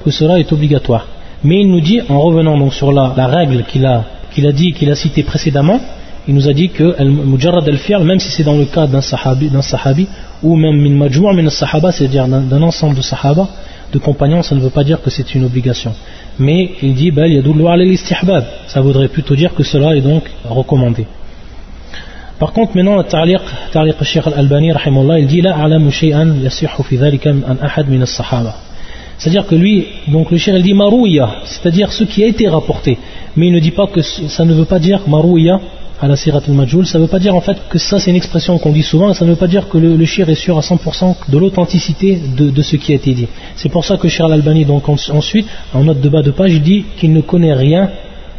que 0.04 0.12
cela 0.12 0.38
est 0.38 0.52
obligatoire. 0.52 1.08
Mais 1.42 1.62
il 1.62 1.68
nous 1.68 1.80
dit, 1.80 2.00
en 2.08 2.20
revenant 2.20 2.56
donc 2.56 2.72
sur 2.72 2.92
la 2.92 3.26
règle 3.26 3.64
qu'il 3.64 3.84
a 3.84 4.04
qu'il 4.30 4.46
a 4.46 4.52
dit, 4.52 4.72
qu'il 4.72 4.90
a 4.90 4.94
cité 4.94 5.22
précédemment, 5.22 5.80
il 6.28 6.34
nous 6.34 6.48
a 6.48 6.52
dit 6.52 6.68
que 6.68 7.02
Mujarrad 7.02 7.68
al-Fi'l, 7.68 8.04
même 8.04 8.20
si 8.20 8.30
c'est 8.30 8.44
dans 8.44 8.56
le 8.56 8.66
cas 8.66 8.86
d'un 8.86 9.00
sahabi, 9.00 9.50
sahabi, 9.62 10.06
ou 10.42 10.56
même 10.56 10.80
min 10.80 10.96
majmou' 10.96 11.32
min 11.32 11.48
sahaba 11.50 11.92
c'est-à-dire 11.92 12.28
d'un 12.28 12.62
ensemble 12.62 12.96
de 12.96 13.02
sahaba, 13.02 13.48
de 13.92 13.98
compagnons, 13.98 14.42
ça 14.42 14.54
ne 14.54 14.60
veut 14.60 14.70
pas 14.70 14.84
dire 14.84 15.02
que 15.02 15.10
c'est 15.10 15.34
une 15.34 15.44
obligation. 15.44 15.92
Mais 16.38 16.72
il 16.82 16.94
dit, 16.94 17.10
bal 17.10 17.32
yadullu 17.32 17.66
ala 17.66 17.84
istihbab 17.84 18.44
Ça 18.68 18.80
voudrait 18.80 19.08
plutôt 19.08 19.34
dire 19.34 19.54
que 19.54 19.62
cela 19.62 19.96
est 19.96 20.00
donc 20.00 20.24
recommandé. 20.48 21.06
Par 22.38 22.52
contre, 22.52 22.76
maintenant, 22.76 22.96
le 22.96 23.04
ta'liq, 23.04 23.40
ta'liq 23.72 23.96
al-Shaykh 23.98 24.26
al-Albani, 24.28 24.72
il 25.18 25.26
dit, 25.26 25.40
la 25.40 25.56
a'lamu 25.56 25.90
shay'an 25.90 26.36
yasihu 26.42 26.82
fi 26.84 26.96
dhalika 26.96 27.30
an 27.30 27.56
ahad 27.60 27.88
min 27.88 28.00
as-sahaba. 28.02 28.54
C'est-à-dire 29.20 29.46
que 29.46 29.54
lui, 29.54 29.86
donc 30.08 30.30
le 30.30 30.38
shir, 30.38 30.56
il 30.56 30.62
dit 30.62 30.72
marouya, 30.72 31.42
c'est-à-dire 31.44 31.92
ce 31.92 32.04
qui 32.04 32.24
a 32.24 32.26
été 32.26 32.48
rapporté. 32.48 32.96
Mais 33.36 33.48
il 33.48 33.52
ne 33.52 33.60
dit 33.60 33.70
pas 33.70 33.86
que 33.86 34.00
ça 34.00 34.46
ne 34.46 34.54
veut 34.54 34.64
pas 34.64 34.78
dire 34.78 35.02
marouya 35.06 35.60
à 36.00 36.08
la 36.08 36.16
sirat 36.16 36.40
al-majul, 36.48 36.86
ça 36.86 36.96
ne 36.96 37.04
veut 37.04 37.10
pas 37.10 37.18
dire 37.18 37.34
en 37.34 37.42
fait 37.42 37.58
que 37.68 37.76
ça 37.78 38.00
c'est 38.00 38.10
une 38.10 38.16
expression 38.16 38.56
qu'on 38.58 38.72
dit 38.72 38.82
souvent, 38.82 39.12
ça 39.12 39.26
ne 39.26 39.30
veut 39.32 39.36
pas 39.36 39.46
dire 39.46 39.68
que 39.68 39.76
le, 39.76 40.02
shir 40.06 40.26
est 40.30 40.34
sûr 40.34 40.56
à 40.56 40.62
100% 40.62 41.16
de 41.28 41.36
l'authenticité 41.36 42.18
de, 42.34 42.62
ce 42.62 42.76
qui 42.76 42.92
a 42.92 42.94
été 42.94 43.12
dit. 43.12 43.28
C'est 43.56 43.68
pour 43.68 43.84
ça 43.84 43.98
que 43.98 44.08
Shir 44.08 44.24
al-Albani, 44.24 44.64
donc 44.64 44.88
ensuite, 44.88 45.46
en 45.74 45.84
note 45.84 46.00
de 46.00 46.08
bas 46.08 46.22
de 46.22 46.30
page, 46.30 46.54
il 46.54 46.62
dit 46.62 46.86
qu'il 46.96 47.12
ne 47.12 47.20
connaît 47.20 47.52
rien 47.52 47.90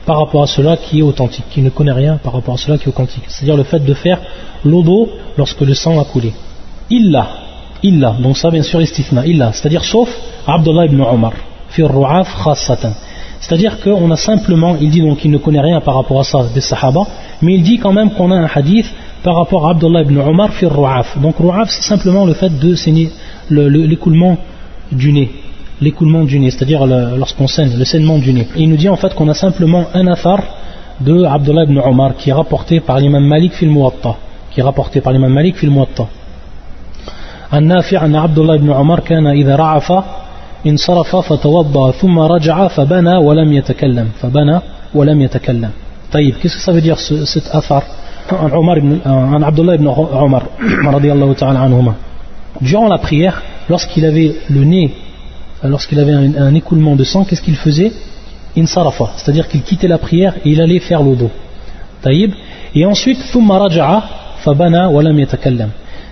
par 0.07 0.17
rapport 0.17 0.41
à 0.41 0.47
cela 0.47 0.77
qui 0.77 0.97
est 0.97 1.03
authentique, 1.03 1.45
qui 1.51 1.61
ne 1.61 1.69
connaît 1.69 1.91
rien 1.91 2.17
par 2.23 2.33
rapport 2.33 2.55
à 2.55 2.57
cela 2.57 2.79
qui 2.79 2.85
est 2.85 2.89
authentique. 2.89 3.25
C'est-à-dire 3.27 3.55
le 3.55 3.65
fait 3.65 3.85
de 3.85 3.93
faire 3.93 4.19
l'odo 4.65 5.09
lorsque 5.38 5.61
le 5.61 5.75
sang 5.75 6.00
a 6.00 6.05
coulé. 6.05 6.33
Illa, 6.89 7.27
illa, 7.83 8.15
donc 8.19 8.38
ça 8.38 8.50
bien 8.50 8.63
sûr 8.63 8.79
l'istifna, 8.79 9.25
illa, 9.25 9.51
c'est-à-dire 9.53 9.83
sauf 9.83 10.09
Abdullah 10.47 10.85
ibn 10.85 11.01
Omar. 11.01 11.33
C'est-à-dire 13.39 13.79
qu'on 13.79 14.11
a 14.11 14.15
simplement, 14.17 14.75
il 14.79 14.89
dit 14.89 15.01
donc 15.01 15.19
qu'il 15.19 15.31
ne 15.31 15.38
connaît 15.38 15.61
rien 15.61 15.79
par 15.81 15.95
rapport 15.95 16.19
à 16.19 16.23
ça 16.23 16.45
des 16.53 16.61
sahaba, 16.61 17.01
mais 17.41 17.55
il 17.55 17.63
dit 17.63 17.79
quand 17.79 17.93
même 17.93 18.11
qu'on 18.11 18.29
a 18.31 18.35
un 18.35 18.50
hadith 18.53 18.85
par 19.23 19.35
rapport 19.35 19.67
à 19.67 19.71
Abdullah 19.71 20.01
ibn 20.01 20.17
Omar 20.17 20.51
fi 20.53 20.65
ru'af. 20.65 21.17
Donc 21.19 21.38
ru'af 21.39 21.69
c'est 21.69 21.83
simplement 21.83 22.25
le 22.25 22.33
fait 22.33 22.50
de 22.59 22.75
saigner 22.75 23.09
l'écoulement 23.50 24.38
du 24.91 25.11
nez 25.13 25.29
l'écoulement 25.81 26.23
du 26.23 26.39
nez, 26.39 26.51
c'est-à-dire 26.51 26.85
lorsqu'on 26.85 27.47
saigne, 27.47 27.71
le 27.75 27.85
saignement 27.85 28.19
du 28.19 28.31
nez. 28.31 28.47
il 28.55 28.69
nous 28.69 28.77
dit 28.77 28.88
en 28.88 28.95
fait 28.95 29.13
qu'on 29.15 29.27
a 29.27 29.33
simplement 29.33 29.85
un 29.93 30.07
afar 30.07 30.39
de 31.00 31.23
Abdullah 31.23 31.63
ibn 31.63 31.79
Omar 31.79 32.15
qui 32.15 32.29
est 32.29 32.33
rapporté 32.33 32.79
par 32.79 33.00
l'imam 33.00 33.25
Malik 33.25 33.53
fil 33.53 33.69
Muwatta, 33.69 34.15
qui 34.51 34.59
est 34.59 34.63
rapporté 34.63 35.01
par 35.01 35.11
l'imam 35.11 35.33
Malik 35.33 35.57
fil 35.57 35.71
Muwatta. 35.71 36.07
النافع 37.54 38.04
أن 38.04 38.16
عبد 38.16 38.38
الله 38.38 38.56
بن 38.56 38.72
عمر 38.72 39.00
كان 39.00 39.26
إذا 39.26 39.56
رعف 39.56 39.92
انصرف 40.66 41.16
فتوضأ 41.16 41.90
ثم 41.90 42.18
رجع 42.18 42.68
فبنى 42.68 43.16
ولم 43.16 43.52
يتكلم 43.52 44.08
فبنى 44.20 44.60
ولم 44.94 45.22
يتكلم 45.22 45.70
طيب 46.12 46.34
qu'est-ce 46.34 46.56
que 46.56 46.62
ça 46.62 46.72
veut 46.72 46.80
dire 46.80 46.98
cet 46.98 47.54
athar 47.54 47.82
عن 48.32 48.50
عمر 48.50 48.78
بن 48.78 48.98
عن 49.06 49.44
عبد 49.44 49.60
الله 49.60 49.76
بن 49.76 49.88
عمر 50.12 50.42
رضي 50.84 51.12
الله 51.12 51.32
تعالى 51.32 51.58
عنهما 51.58 51.94
durant 52.60 52.88
la 52.88 52.98
prière 52.98 53.42
lorsqu'il 53.68 54.04
avait 54.04 54.34
le 54.48 54.64
nez 54.64 54.90
lorsqu'il 55.64 55.98
avait 55.98 56.12
un, 56.12 56.54
écoulement 56.54 56.96
de 56.96 57.04
sang, 57.04 57.25
qu'est-ce 57.25 57.42
qu'il 57.42 57.56
faisait 57.56 57.92
Insarafa, 58.56 59.10
c'est-à-dire 59.16 59.48
qu'il 59.48 59.62
quittait 59.62 59.88
la 59.88 59.98
prière 59.98 60.34
et 60.44 60.50
il 60.50 60.60
allait 60.60 60.78
faire 60.78 61.02
l'odo. 61.02 61.30
Taïb. 62.02 62.32
Et 62.75 62.86
ensuite, 62.86 63.18
thumma 63.32 63.58
raja'a 63.58 64.02
fabana 64.38 64.88
walam 64.88 65.18
yatakallam. 65.18 65.70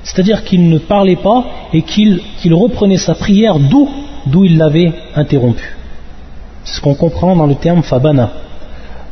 C'est-à-dire 0.09 0.43
qu'il 0.43 0.69
ne 0.69 0.79
parlait 0.79 1.17
pas 1.17 1.45
et 1.71 1.83
qu'il 1.83 2.19
reprenait 2.51 2.97
sa 2.97 3.13
prière 3.13 3.59
d'où 3.59 3.87
d'où 4.25 4.43
il 4.43 4.57
l'avait 4.57 4.91
interrompu. 5.15 5.75
C'est 6.63 6.77
ce 6.77 6.81
qu'on 6.81 6.95
comprend 6.95 7.35
dans 7.35 7.45
le 7.45 7.55
terme 7.55 7.83
fabana. 7.83 8.31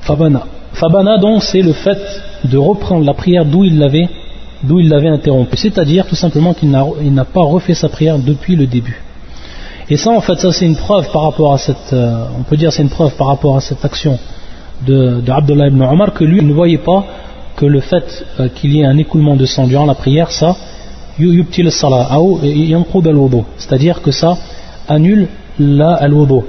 Fabana. 0.02 0.44
Fabana 0.74 1.20
donc 1.20 1.44
c'est 1.44 1.62
le 1.62 1.74
fait 1.74 2.00
de 2.44 2.58
reprendre 2.58 3.06
la 3.06 3.14
prière 3.14 3.46
d'où 3.46 3.64
il 3.64 3.78
l'avait 3.78 4.10
d'où 4.64 4.80
il 4.80 4.90
l'avait 4.90 5.10
interrompu. 5.10 5.56
C'est-à-dire 5.56 6.08
tout 6.08 6.16
simplement 6.16 6.56
qu'il 6.56 6.72
n'a 6.72 7.26
pas 7.26 7.44
refait 7.44 7.76
sa 7.76 7.90
prière 7.90 8.18
depuis 8.18 8.56
le 8.56 8.66
début. 8.66 9.00
Et 9.90 9.98
ça, 9.98 10.10
en 10.10 10.20
fait, 10.20 10.52
c'est 10.52 10.66
une 10.66 10.76
preuve 10.76 11.12
par 11.12 11.22
rapport 11.22 11.54
à 11.54 11.60
cette, 11.60 11.94
euh, 11.94 12.26
on 12.38 12.44
peut 12.44 12.58
dire 12.58 12.74
c'est 12.74 12.82
une 12.82 12.90
preuve 12.90 13.16
par 13.16 13.28
rapport 13.28 13.56
à 13.56 13.62
cette 13.62 13.86
action 13.86 14.18
de, 14.86 15.22
de 15.22 15.32
Abdullah 15.32 15.68
ibn 15.68 15.82
Omar 15.84 16.12
que 16.12 16.24
lui 16.24 16.44
ne 16.44 16.54
voyait 16.54 16.80
pas 16.80 17.06
que 17.56 17.66
le 17.66 17.80
fait 17.80 18.26
euh, 18.40 18.50
qu'il 18.50 18.74
y 18.74 18.82
ait 18.82 18.86
un 18.86 18.98
écoulement 18.98 19.36
de 19.36 19.46
sang 19.46 19.68
durant 19.68 19.86
la 19.86 19.96
prière, 19.96 20.32
ça, 20.32 20.58
c'est-à-dire 23.58 24.02
que 24.02 24.12
ça 24.12 24.38
annule 24.88 25.28
la 25.60 26.00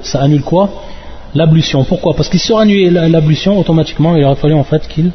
ça 0.03 0.21
annule 0.21 0.43
quoi? 0.43 0.69
L'ablution. 1.35 1.85
Pourquoi? 1.85 2.15
Parce 2.15 2.29
qu'il 2.29 2.41
sur 2.41 2.59
annulé 2.59 2.91
l'ablution, 2.91 3.59
automatiquement, 3.59 4.17
il 4.17 4.25
aurait 4.25 4.37
fallu 4.37 4.55
en 4.55 4.65
fait 4.65 4.87
qu'il 4.89 5.11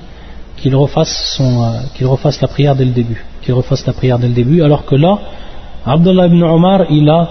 qu'il 0.57 0.75
refasse, 0.75 1.35
son, 1.35 1.63
euh, 1.63 1.79
qu'il 1.93 2.07
refasse 2.07 2.39
la 2.39 2.47
prière 2.47 2.75
dès 2.75 2.85
le 2.85 2.91
début. 2.91 3.25
Qu'il 3.41 3.53
refasse 3.53 3.85
la 3.85 3.91
prière 3.93 4.17
dès 4.17 4.27
le 4.27 4.33
début, 4.33 4.61
alors 4.61 4.85
que 4.85 4.95
là, 4.95 5.19
Abdullah 5.85 6.27
ibn 6.27 6.41
Omar, 6.43 6.85
il 6.89 7.09
a 7.09 7.29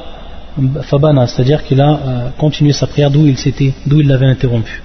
Fabana, 0.82 1.26
c'est-à-dire 1.26 1.64
qu'il 1.64 1.80
a 1.80 1.90
euh, 1.90 2.28
continué 2.36 2.72
sa 2.72 2.86
prière 2.86 3.10
d'où 3.10 3.26
il 3.26 3.38
s'était, 3.38 3.72
d'où 3.86 4.00
il 4.00 4.08
l'avait 4.08 4.26
interrompu. 4.26 4.82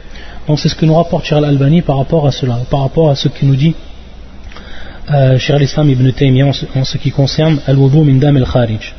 Donc 0.48 0.60
c'est 0.60 0.70
ce 0.70 0.76
que 0.76 0.86
nous 0.86 0.96
rapporte 0.96 1.26
Cheikh 1.26 1.40
al-Albani 1.40 1.82
par 1.82 1.98
rapport 1.98 2.26
à 2.26 2.32
cela, 2.32 2.60
par 2.70 2.82
rapport 2.82 3.10
à 3.10 3.16
ce 3.16 3.28
qu'il 3.28 3.50
nous 3.50 3.56
dit 3.58 3.76
euh, 5.11 5.39
Cheikh 5.39 5.57
al-Islam 5.57 5.91
ibn 5.91 6.11
Taymiyyah 6.11 6.53
en 6.75 6.85
ce, 6.85 6.99
qui 6.99 7.11
concerne 7.11 7.59
al-wudu 7.67 8.03
min 8.05 8.19
dam 8.19 8.37
al-kharij. 8.37 8.95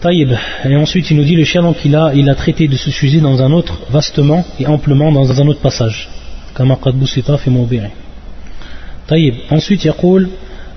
Taïb. 0.00 0.32
Et 0.64 0.76
ensuite 0.76 1.10
il 1.10 1.16
nous 1.16 1.24
dit 1.24 1.36
le 1.36 1.44
chien 1.44 1.62
donc 1.62 1.76
il 1.84 1.94
a, 1.94 2.12
il 2.14 2.28
a 2.28 2.34
traité 2.34 2.68
de 2.68 2.76
ce 2.76 2.90
sujet 2.90 3.20
dans 3.20 3.42
un 3.42 3.52
autre 3.52 3.78
vastement 3.90 4.44
et 4.58 4.66
amplement 4.66 5.12
dans 5.12 5.40
un 5.40 5.46
autre 5.46 5.60
passage. 5.60 6.08
Comme 6.54 6.72
قد 6.72 7.00
بسط 7.00 7.30
في 7.30 7.50
موضعه. 7.50 7.90
طيب. 9.08 9.34
Ensuite 9.50 9.84
il 9.84 9.92
dit 9.92 10.28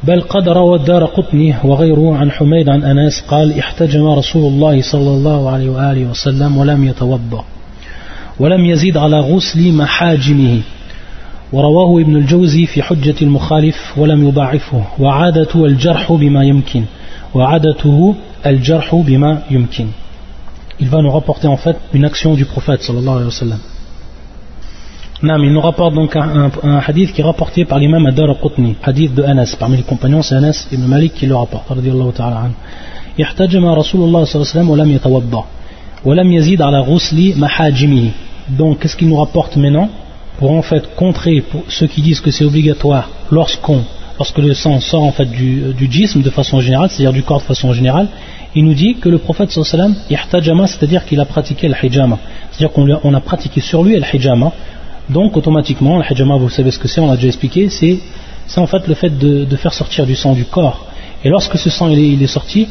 بل 0.04 0.22
قد 0.22 0.50
روى 0.50 0.80
الدار 0.80 1.06
قطني 1.06 1.56
وغيره 1.63 2.18
عن 2.18 2.32
حميد 2.32 2.70
عن 2.70 2.84
أنس 2.84 3.24
قال 3.28 3.60
احتجم 3.60 4.06
رسول 4.06 4.54
الله 4.54 4.82
صلى 4.82 5.10
الله 5.10 5.50
عليه 5.50 5.70
وآله 5.70 6.06
وسلم 6.06 6.58
ولم 6.58 6.84
يتوضأ 6.84 7.46
ولم 8.40 8.66
يزيد 8.66 8.98
على 8.98 9.20
غسل 9.20 9.72
محاجمه 9.72 10.62
ورواه 11.52 12.00
ابن 12.00 12.17
الجوزي 12.17 12.67
في 12.67 12.83
حجة 12.83 13.14
المخالف 13.23 13.99
ولم 13.99 14.28
يضاعفه 14.28 14.85
وعادته 14.99 15.64
الجرح 15.64 16.12
بما 16.12 16.45
يمكن 16.45 16.85
وعادته 17.35 18.14
الجرح 18.47 18.95
بما 18.95 19.43
يمكن 19.50 19.87
Il 20.81 20.88
va 20.88 21.02
nous 21.02 21.11
rapporter 21.11 21.49
en 21.49 21.57
fait 21.57 21.76
une 21.93 22.05
action 22.05 22.35
du 22.35 22.45
prophète 22.45 22.83
sallallahu 22.83 23.17
alayhi 23.17 23.25
wa 23.25 23.33
sallam. 23.33 23.59
Non, 25.25 25.43
il 25.43 25.52
nous 25.52 25.61
rapporte 25.61 25.93
donc 25.93 26.14
un, 26.14 26.52
un, 26.62 26.78
hadith 26.87 27.12
qui 27.12 27.21
est 27.21 27.25
rapporté 27.25 27.64
par 27.64 27.81
l'imam 27.81 28.07
Adar 28.07 28.31
al-Qutni, 28.31 28.76
hadith 28.85 29.12
de 29.12 29.25
Anas. 29.25 29.57
Parmi 29.59 29.76
les 29.78 29.83
compagnons, 29.83 30.23
c'est 30.23 30.37
Anas 30.37 30.69
ibn 30.71 30.85
Malik 30.87 31.14
qui 31.14 31.26
le 31.26 31.35
rapporte, 31.35 31.69
radiallahu 31.69 32.12
ta'ala 32.12 32.37
anhu. 32.37 32.55
احتجم 33.23 33.67
رسول 33.67 34.00
الله 34.05 34.25
صلى 34.25 34.35
الله 34.35 34.49
عليه 34.50 34.57
وسلم 34.57 34.71
ولم 34.71 34.90
يتوضا 34.90 35.45
ولم 36.05 36.33
يزيد 36.33 36.62
على 36.62 36.85
donc 38.57 38.78
qu'est-ce 38.78 38.97
qu'il 38.97 39.09
nous 39.09 39.17
rapporte 39.17 39.57
maintenant 39.57 39.88
pour 40.38 40.52
en 40.52 40.62
fait 40.62 40.95
contrer 40.95 41.45
ceux 41.68 41.87
qui 41.87 42.00
disent 42.00 42.21
que 42.21 42.30
c'est 42.30 42.45
obligatoire 42.45 43.11
lorsqu'on 43.30 43.85
lorsque 44.18 44.38
le 44.38 44.54
sang 44.54 44.80
sort 44.80 45.04
en 45.04 45.12
fait 45.12 45.26
du, 45.26 45.73
du 45.75 45.90
djism 45.90 46.23
de 46.23 46.30
façon 46.30 46.61
générale 46.61 46.88
c'est-à-dire 46.90 47.12
du 47.12 47.23
corps 47.23 47.40
de 47.40 47.45
façon 47.45 47.73
générale 47.73 48.09
il 48.54 48.64
nous 48.64 48.75
dit 48.75 48.97
que 48.97 49.09
le 49.09 49.18
prophète 49.18 49.50
sallallahu 49.50 49.95
alayhi 50.11 50.68
c'est-à-dire 50.68 51.04
qu'il 51.04 51.21
a 51.21 51.25
pratiqué 51.25 51.68
le 51.68 51.75
hijama. 51.83 52.18
C'est-à-dire 52.50 52.73
qu'on 52.73 53.14
a 53.14 53.21
pratiqué 53.21 53.61
sur 53.61 53.85
lui 53.85 53.95
le 53.97 54.04
hijama. 54.12 54.52
Donc 55.11 55.37
automatiquement, 55.37 55.99
le 55.99 56.04
hijama, 56.11 56.37
vous 56.37 56.49
savez 56.49 56.71
ce 56.71 56.78
que 56.78 56.88
c'est, 56.88 57.00
on 57.00 57.07
l'a 57.07 57.16
déjà 57.16 57.28
expliqué, 57.28 57.68
c'est 57.68 57.99
en 58.57 58.66
fait 58.66 58.87
le 58.88 58.95
fait 58.95 59.16
de, 59.18 59.57
faire 59.57 59.75
sortir 59.75 60.07
du 60.07 60.16
sang 60.16 60.33
du 60.33 60.45
corps. 60.45 60.87
Et 61.25 61.28
lorsque 61.28 61.59
ce 61.59 61.71
sang 61.71 61.88
il 61.88 61.99
est, 61.99 62.09
il 62.09 62.23
est 62.23 62.26
sorti, 62.26 62.68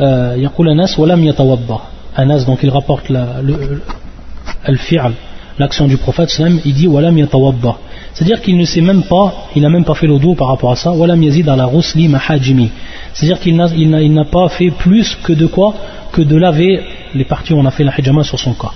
euh, 0.00 0.36
anas 2.16 2.44
donc 2.44 2.58
il 2.62 2.70
rapporte 2.70 3.08
la, 3.08 3.40
le, 3.42 3.82
al 4.64 4.78
l'action 5.59 5.87
du 5.87 5.97
prophète 5.97 6.29
sallam, 6.29 6.59
il 6.65 6.73
dit 6.73 6.87
walam 6.87 7.17
yatawadda. 7.17 7.75
C'est-à-dire 8.13 8.41
qu'il 8.41 8.57
ne 8.57 8.65
sait 8.65 8.81
même 8.81 9.03
pas, 9.03 9.33
il 9.55 9.61
n'a 9.61 9.69
même 9.69 9.83
pas 9.83 9.93
fait 9.93 10.07
l'odo 10.07 10.33
par 10.35 10.47
rapport 10.47 10.71
à 10.71 10.75
ça, 10.75 10.91
walam 10.91 11.21
yazid 11.21 11.47
ala 11.47 11.65
rusli 11.65 12.07
mahajimi. 12.07 12.71
C'est-à-dire 13.13 13.39
qu'il 13.39 13.55
n'a 13.55 13.67
il 14.01 14.25
pas 14.31 14.49
fait 14.49 14.71
plus 14.71 15.17
que 15.23 15.33
de 15.33 15.47
quoi 15.47 15.73
Que 16.11 16.21
de 16.21 16.35
laver 16.35 16.81
les 17.13 17.25
parties 17.25 17.53
où 17.53 17.59
on 17.59 17.65
a 17.65 17.71
fait 17.71 17.83
la 17.83 17.93
hijama 17.97 18.23
sur 18.23 18.39
son 18.39 18.53
corps. 18.53 18.73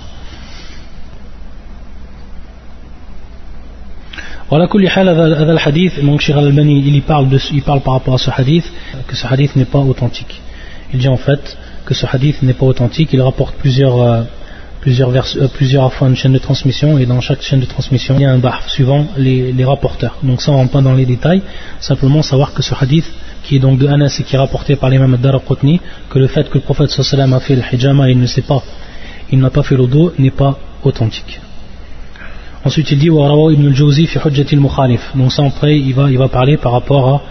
Voilà, 4.50 4.66
هذا 4.66 5.52
الحديث 5.52 6.00
donc 6.04 6.20
Cheikh 6.20 6.36
Al-Albani 6.36 6.78
il, 6.86 7.02
parle 7.02 7.28
de, 7.28 7.40
il 7.52 7.62
parle 7.62 7.80
par 7.80 7.94
rapport 7.94 8.14
à 8.14 8.18
ce 8.18 8.30
hadith 8.30 8.70
que 9.08 9.16
ce 9.16 9.26
hadith 9.26 9.56
n'est 9.56 9.64
pas 9.64 9.78
authentique 9.78 10.40
il 10.92 11.00
dit 11.00 11.08
en 11.08 11.16
fait 11.16 11.56
que 11.86 11.94
ce 11.94 12.06
hadith 12.06 12.42
n'est 12.42 12.52
pas 12.52 12.66
authentique 12.66 13.08
il 13.14 13.22
rapporte 13.22 13.54
plusieurs 13.56 14.00
euh, 14.00 14.22
euh, 14.87 15.47
plusieurs 15.53 15.93
fois 15.93 16.07
une 16.07 16.15
chaîne 16.15 16.33
de 16.33 16.37
transmission 16.37 16.97
et 16.97 17.05
dans 17.05 17.19
chaque 17.19 17.41
chaîne 17.41 17.59
de 17.59 17.65
transmission 17.65 18.15
il 18.17 18.21
y 18.21 18.25
a 18.25 18.31
un 18.31 18.37
bar 18.37 18.69
suivant 18.69 19.07
les, 19.17 19.53
rapporteurs 19.65 20.15
donc 20.23 20.41
ça 20.41 20.51
on 20.51 20.57
rentre 20.57 20.71
pas 20.71 20.81
dans 20.81 20.93
les 20.93 21.05
détails 21.05 21.41
simplement 21.79 22.21
savoir 22.21 22.53
que 22.53 22.61
ce 22.61 22.73
hadith 22.79 23.05
qui 23.43 23.57
est 23.57 23.59
donc 23.59 23.77
de 23.77 23.87
Anas 23.87 24.15
et 24.19 24.23
qui 24.23 24.35
est 24.35 24.39
rapporté 24.39 24.75
par 24.77 24.89
l'imam 24.89 25.13
Ad-Daraqutni 25.13 25.81
que 26.09 26.17
le 26.17 26.27
fait 26.27 26.49
que 26.49 26.55
le 26.55 26.61
prophète 26.61 26.91
sallallahu 26.91 27.33
a 27.33 27.39
fait 27.39 27.55
le 27.55 27.63
hijama 27.71 28.07
et 28.07 28.13
il 28.13 28.19
ne 28.19 28.25
sait 28.25 28.41
pas 28.41 28.63
il 29.31 29.39
n'a 29.39 29.49
pas 29.49 29.63
fait 29.63 29.75
l'odo 29.75 30.13
n'est 30.17 30.31
pas 30.31 30.57
authentique 30.83 31.41
Ensuite, 32.65 32.91
il 32.91 32.99
dit 32.99 33.09
Warawa 33.09 33.53
ibn 33.53 33.67
al-Jawzi 33.67 34.05
fi 34.05 34.17
al-mukhalif. 34.17 35.15
Donc, 35.15 35.31
ça, 35.31 35.45
après, 35.45 35.79
il 35.79 35.93
va, 35.93 36.27
parler 36.27 36.57
par 36.57 36.73
rapport 36.73 37.07
à. 37.07 37.21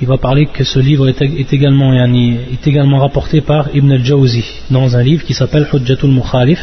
Il 0.00 0.06
va 0.06 0.16
parler 0.16 0.46
que 0.46 0.62
ce 0.62 0.78
livre 0.78 1.08
est, 1.08 1.52
également, 1.52 1.92
est 1.92 2.66
également 2.66 3.00
rapporté 3.00 3.40
par 3.40 3.68
Ibn 3.74 3.90
al-Jawzi 3.90 4.44
dans 4.70 4.96
un 4.96 5.02
livre 5.02 5.24
qui 5.24 5.34
s'appelle 5.34 5.66
Hujjatul 5.72 6.10
Mukhalif. 6.10 6.60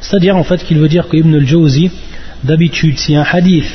C'est-à-dire 0.00 0.36
en 0.36 0.44
fait 0.44 0.64
qu'il 0.64 0.78
veut 0.78 0.88
dire 0.88 1.08
que 1.08 1.16
Ibn 1.16 1.34
al-Jawzi, 1.34 1.90
d'habitude, 2.44 2.98
si 2.98 3.14
un 3.14 3.22
hadith 3.22 3.70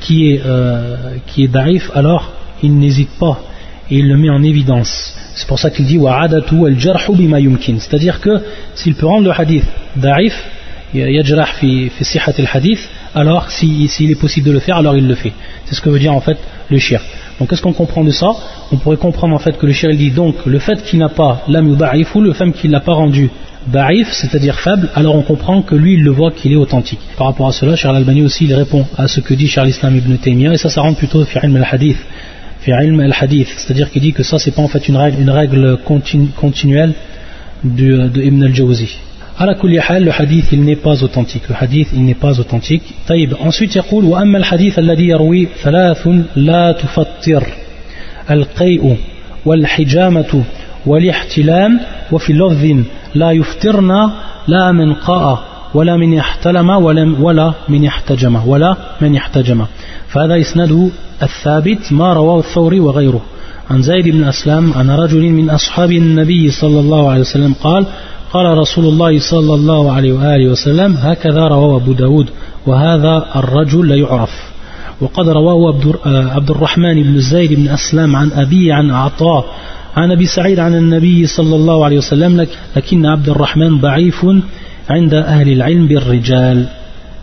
qui 0.00 0.30
est, 0.30 0.42
euh, 0.44 1.16
qui 1.26 1.44
est 1.44 1.48
daif, 1.48 1.90
alors 1.94 2.32
il 2.62 2.76
n'hésite 2.78 3.10
pas 3.18 3.40
et 3.90 3.98
il 3.98 4.08
le 4.08 4.16
met 4.16 4.30
en 4.30 4.42
évidence. 4.42 5.14
C'est 5.34 5.46
pour 5.46 5.58
ça 5.58 5.70
qu'il 5.70 5.86
dit 5.86 5.98
wa'adatu 5.98 6.66
al-jarhu 6.66 7.14
bima 7.14 7.40
yumkin. 7.40 7.76
C'est-à-dire 7.78 8.20
que 8.20 8.30
s'il 8.74 8.94
peut 8.94 9.06
rendre 9.06 9.24
le 9.24 9.32
hadith 9.38 9.64
da'if, 9.96 10.34
yajrah 10.94 11.46
fi, 11.46 11.90
fi 11.90 12.04
sihat 12.04 12.32
al-hadith, 12.38 12.88
alors 13.14 13.50
s'il 13.50 13.88
si, 13.88 14.10
est 14.10 14.20
possible 14.20 14.46
de 14.48 14.52
le 14.52 14.60
faire, 14.60 14.76
alors 14.76 14.96
il 14.96 15.06
le 15.06 15.14
fait. 15.14 15.32
C'est 15.66 15.74
ce 15.74 15.80
que 15.80 15.90
veut 15.90 15.98
dire 15.98 16.12
en 16.12 16.20
fait 16.20 16.38
le 16.70 16.78
shir. 16.78 17.00
Donc 17.38 17.50
qu'est-ce 17.50 17.62
qu'on 17.62 17.72
comprend 17.72 18.02
de 18.02 18.10
ça? 18.10 18.30
On 18.72 18.76
pourrait 18.76 18.96
comprendre 18.96 19.34
en 19.34 19.38
fait 19.38 19.58
que 19.58 19.66
le 19.66 19.72
shir 19.72 19.90
dit 19.94 20.10
donc 20.10 20.46
le 20.46 20.58
fait 20.58 20.82
qu'il 20.82 20.98
n'a 20.98 21.08
pas 21.08 21.42
l'am 21.48 21.68
ou 21.68 22.20
le 22.20 22.32
fait 22.32 22.50
qu'il 22.52 22.70
n'a 22.70 22.80
pas 22.80 22.94
rendu 22.94 23.30
Baif, 23.66 24.12
c'est-à-dire 24.12 24.60
faible, 24.60 24.88
alors 24.94 25.16
on 25.16 25.22
comprend 25.22 25.60
que 25.60 25.74
lui 25.74 25.94
il 25.94 26.04
le 26.04 26.12
voit 26.12 26.30
qu'il 26.30 26.52
est 26.52 26.56
authentique. 26.56 27.00
Par 27.18 27.26
rapport 27.26 27.48
à 27.48 27.52
cela, 27.52 27.74
Charles 27.74 27.96
Albani 27.96 28.22
aussi 28.22 28.44
il 28.44 28.54
répond 28.54 28.86
à 28.96 29.08
ce 29.08 29.20
que 29.20 29.34
dit 29.34 29.48
Charles 29.48 29.70
Islam 29.70 29.96
ibn 29.96 30.16
Taymiyyah 30.16 30.54
et 30.54 30.56
ça 30.56 30.70
ça 30.70 30.82
rentre 30.82 30.98
plutôt 30.98 31.24
fi 31.24 31.38
al-hadith. 31.38 31.98
Al-hadith, 32.68 33.48
c'est-à-dire 33.56 33.90
qu'il 33.90 34.02
dit 34.02 34.12
que 34.12 34.22
ça 34.22 34.38
c'est 34.38 34.52
pas 34.52 34.62
en 34.62 34.68
fait 34.68 34.88
une 34.88 34.96
règle, 34.96 35.20
une 35.20 35.30
règle 35.30 35.78
continuelle 35.84 36.94
de, 37.62 38.08
de 38.08 38.22
Ibn 38.22 38.42
al-Jawzi. 38.44 38.98
على 39.38 39.54
كل 39.54 39.80
حال 39.80 40.04
le 40.04 40.12
hadith 40.12 40.52
il 40.52 40.64
n'est 40.64 40.76
pas 40.76 41.02
authentique. 41.02 41.48
Le 41.48 41.54
hadith 41.54 41.88
il 41.92 42.04
n'est 42.04 42.14
pas 42.14 42.40
authentique. 42.40 42.82
طيب 43.08 43.34
ensuite 43.34 43.76
يقول 43.76 44.04
وأما 44.04 44.38
الحديث 44.38 44.78
الذي 44.78 45.08
يروي 45.08 45.48
ثلاث 45.62 46.08
لا 46.36 46.72
تفطر 46.72 47.46
القيء 48.30 48.96
والحجامة 49.46 50.42
والاحتلام 50.86 51.80
وفي 52.12 52.32
لفظ 52.32 52.84
لا 53.14 53.30
يفطرنا 53.30 54.12
لا 54.48 54.72
من 54.72 54.94
قاء 54.94 55.44
ولا 55.74 55.96
من 55.96 56.12
يحتلم 56.12 56.70
ولا 57.20 57.52
من 57.68 57.84
يحتجم 57.84 58.40
ولا 58.46 58.76
من 59.00 59.14
يحتجم 59.14 59.66
فهذا 60.08 60.40
إسناده 60.40 60.88
الثابت 61.22 61.92
ما 61.92 62.12
رواه 62.12 62.38
الثوري 62.38 62.80
وغيره. 62.80 63.22
عن 63.70 63.82
زيد 63.82 64.08
بن 64.08 64.24
أسلم 64.24 64.72
عن 64.72 64.90
رجل 64.90 65.22
من 65.30 65.50
أصحاب 65.50 65.92
النبي 65.92 66.50
صلى 66.50 66.80
الله 66.80 67.10
عليه 67.10 67.20
وسلم 67.20 67.54
قال 67.62 67.86
قال 68.32 68.58
رسول 68.58 68.84
الله 68.84 69.18
صلى 69.30 69.54
الله 69.54 69.92
عليه 69.92 70.12
وآله 70.12 70.50
وسلم 70.50 70.96
هكذا 70.96 71.48
رواه 71.48 71.76
أبو 71.76 71.92
داود 71.92 72.26
وهذا 72.66 73.26
الرجل 73.36 73.88
لا 73.88 73.96
يعرف. 73.96 74.30
وقد 75.00 75.28
رواه 75.28 75.74
عبد 76.06 76.50
الرحمن 76.50 77.02
بن 77.02 77.20
زيد 77.20 77.52
بن 77.52 77.68
أسلم 77.68 78.16
عن 78.16 78.30
أبي 78.32 78.72
عن 78.72 78.90
عطاء 78.90 79.44
عن 79.96 80.10
أبي 80.10 80.26
سعيد 80.26 80.58
عن 80.58 80.74
النبي 80.74 81.26
صلى 81.26 81.56
الله 81.56 81.84
عليه 81.84 81.98
وسلم 81.98 82.46
لكن 82.76 83.06
عبد 83.06 83.28
الرحمن 83.28 83.80
ضعيف 83.80 84.26
عند 84.90 85.14
أهل 85.14 85.52
العلم 85.52 85.86
بالرجال. 85.88 86.66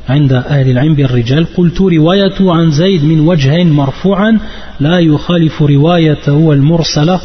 عند 0.10 0.34
أهل 0.34 0.70
العلم 0.70 0.96
بالرجال. 0.96 1.46
قلت 1.58 1.82
روايته 1.82 2.54
عن 2.54 2.72
زيد 2.72 3.04
من 3.04 3.20
وجه 3.20 3.64
مرفوعا 3.64 4.40
لا 4.80 5.00
يخالف 5.00 5.62
روايته 5.62 6.54
المرسلة 6.54 7.20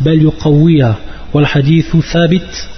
بل 0.00 0.22
يقويها 0.22 0.96
والحديث 1.34 1.96
ثابت. 1.96 2.73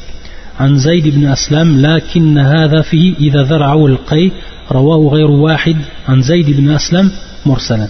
عن 0.60 0.76
زيد 0.76 1.08
بن 1.14 1.26
أسلم 1.26 1.86
لكن 1.86 2.38
هذا 2.38 2.82
فيه 2.82 3.14
إذا 3.20 3.42
ذرعه 3.42 3.86
القي 3.86 4.30
رواه 4.72 5.08
غير 5.12 5.30
واحد 5.30 5.76
عن 6.08 6.22
زيد 6.22 6.50
بن 6.50 6.70
أسلم 6.70 7.10
مرسلا. 7.46 7.88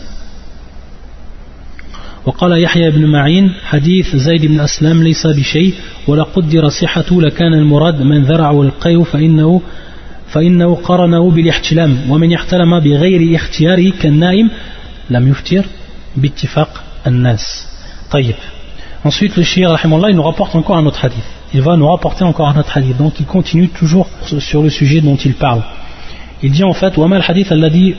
وقال 2.26 2.62
يحيى 2.62 2.90
بن 2.90 3.06
معين 3.06 3.50
حديث 3.64 4.16
زيد 4.16 4.46
بن 4.46 4.60
أسلم 4.60 5.02
ليس 5.02 5.26
بشيء 5.26 5.74
ولا 6.06 6.22
قدر 6.22 6.68
صحته 6.68 7.22
لكان 7.22 7.54
المراد 7.54 8.02
من 8.02 8.24
ذرعه 8.24 8.62
القي 8.62 9.04
فإنه 9.04 9.62
فإنه 10.28 10.74
قرنه 10.74 11.30
بالاحتلام 11.30 12.10
ومن 12.10 12.30
يحتلم 12.30 12.80
بغير 12.80 13.36
اختياره 13.36 13.92
كالنائم 14.02 14.50
لم 15.10 15.28
يفتر 15.28 15.64
باتفاق 16.16 16.84
الناس. 17.06 17.66
طيب. 18.10 18.34
Ensuite, 19.04 19.36
le 19.36 19.44
shir, 19.44 19.78
il 19.84 20.16
nous 20.16 20.22
rapporte 20.22 20.56
encore 20.56 20.76
un 20.78 20.86
autre 20.86 21.04
hadith. 21.04 21.35
Il 21.56 21.62
va 21.62 21.74
nous 21.74 21.88
rapporter 21.88 22.22
encore 22.22 22.48
un 22.50 22.60
autre 22.60 22.76
hadith. 22.76 22.98
Donc, 22.98 23.18
il 23.18 23.24
continue 23.24 23.70
toujours 23.70 24.06
sur 24.40 24.60
le 24.60 24.68
sujet 24.68 25.00
dont 25.00 25.16
il 25.16 25.32
parle. 25.36 25.62
Il 26.42 26.50
dit 26.50 26.62
en 26.64 26.74
fait, 26.74 26.92
hadith 27.28 27.50
alladhi 27.50 27.94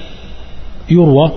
yurwa, 0.87 1.33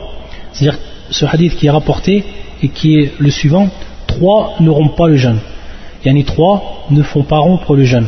c'est-à-dire 0.52 0.78
ce 1.08 1.24
hadith 1.24 1.56
qui 1.56 1.66
est 1.66 1.70
rapporté 1.70 2.22
et 2.62 2.68
qui 2.68 2.98
est 2.98 3.14
le 3.18 3.30
suivant, 3.30 3.70
trois 4.06 4.56
ne 4.60 4.68
rompent 4.68 4.96
pas 4.96 5.08
le 5.08 5.16
jeûne. 5.16 5.38
Yani 6.04 6.24
trois 6.24 6.84
ne 6.90 7.02
font 7.02 7.22
pas 7.22 7.38
rompre 7.38 7.74
le 7.74 7.84
jeûne. 7.84 8.06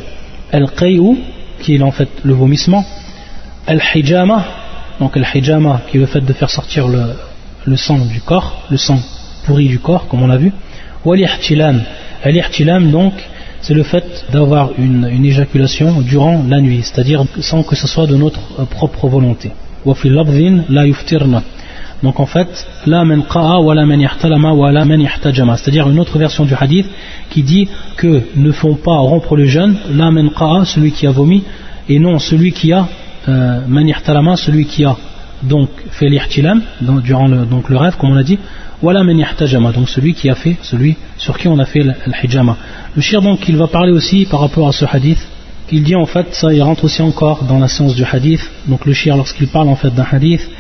Al-qay'u, 0.52 1.16
qui 1.62 1.76
est 1.76 1.82
en 1.82 1.90
fait 1.90 2.10
le 2.22 2.34
vomissement. 2.34 2.84
Al-hijama, 3.66 4.44
donc 5.00 5.16
al-hijama, 5.16 5.80
qui 5.88 5.96
est 5.96 6.00
le 6.00 6.06
fait 6.06 6.20
de 6.20 6.32
faire 6.34 6.50
sortir 6.50 6.86
le, 6.86 7.76
sang 7.76 7.96
du 8.04 8.20
corps, 8.20 8.64
le 8.70 8.76
sang 8.76 8.98
pourri 9.46 9.68
du 9.68 9.78
corps, 9.78 10.06
comme 10.06 10.22
on 10.22 10.26
l'a 10.26 10.36
vu. 10.36 10.52
Al-ihtilam, 11.06 12.90
donc, 12.90 13.14
c'est 13.62 13.74
le 13.74 13.84
fait 13.84 14.26
d'avoir 14.32 14.70
une, 14.76 15.24
éjaculation 15.24 16.00
durant 16.02 16.44
la 16.48 16.60
nuit, 16.60 16.80
c'est-à-dire 16.82 17.24
sans 17.40 17.62
que 17.62 17.76
ce 17.76 17.86
soit 17.86 18.06
de 18.06 18.16
notre 18.16 18.64
propre 18.66 19.08
volonté. 19.08 19.52
Donc 22.02 22.18
en 22.18 22.26
fait, 22.26 22.48
c'est-à-dire 25.56 25.88
une 25.88 26.00
autre 26.00 26.18
version 26.18 26.44
du 26.44 26.54
hadith 26.58 26.86
qui 27.30 27.42
dit 27.44 27.68
que 27.96 28.22
ne 28.34 28.50
font 28.50 28.74
pas 28.74 28.98
rompre 28.98 29.36
le 29.36 29.44
jeûne, 29.44 29.76
la 29.92 30.10
celui 30.64 30.90
qui 30.90 31.06
a 31.06 31.12
vomi, 31.12 31.44
et 31.88 32.00
non 32.00 32.18
celui 32.18 32.52
qui 32.52 32.72
a 32.72 32.88
euh, 33.28 33.60
celui 34.36 34.66
qui 34.66 34.84
a 34.84 34.96
donc 35.42 35.70
fait 35.90 36.08
l'ihtilam, 36.08 36.62
durant 37.02 37.28
le, 37.28 37.44
donc 37.44 37.68
le 37.68 37.76
rêve, 37.76 37.96
comme 37.96 38.10
on 38.10 38.14
l'a 38.14 38.22
dit, 38.22 38.38
voilà 38.82 39.04
donc 39.04 39.88
celui 39.88 40.12
qui 40.12 40.28
a 40.28 40.34
fait, 40.34 40.56
celui 40.62 40.96
sur 41.16 41.38
qui 41.38 41.46
on 41.46 41.58
a 41.58 41.64
fait 41.64 41.84
l'hijama. 42.06 42.56
Le 42.96 43.00
shir 43.00 43.22
donc 43.22 43.48
il 43.48 43.56
va 43.56 43.68
parler 43.68 43.92
aussi 43.92 44.26
par 44.26 44.40
rapport 44.40 44.66
à 44.68 44.72
ce 44.72 44.84
hadith. 44.84 45.24
Il 45.70 45.84
dit 45.84 45.94
en 45.94 46.04
fait, 46.04 46.34
ça 46.34 46.52
il 46.52 46.60
rentre 46.62 46.84
aussi 46.84 47.00
encore 47.00 47.44
dans 47.44 47.60
la 47.60 47.68
science 47.68 47.94
du 47.94 48.04
hadith. 48.04 48.40
Donc 48.66 48.84
le 48.84 48.92
shir 48.92 49.16
lorsqu'il 49.16 49.46
parle 49.46 49.68
en 49.68 49.76
fait 49.76 49.94
d'un 49.94 50.06
hadith 50.10 50.50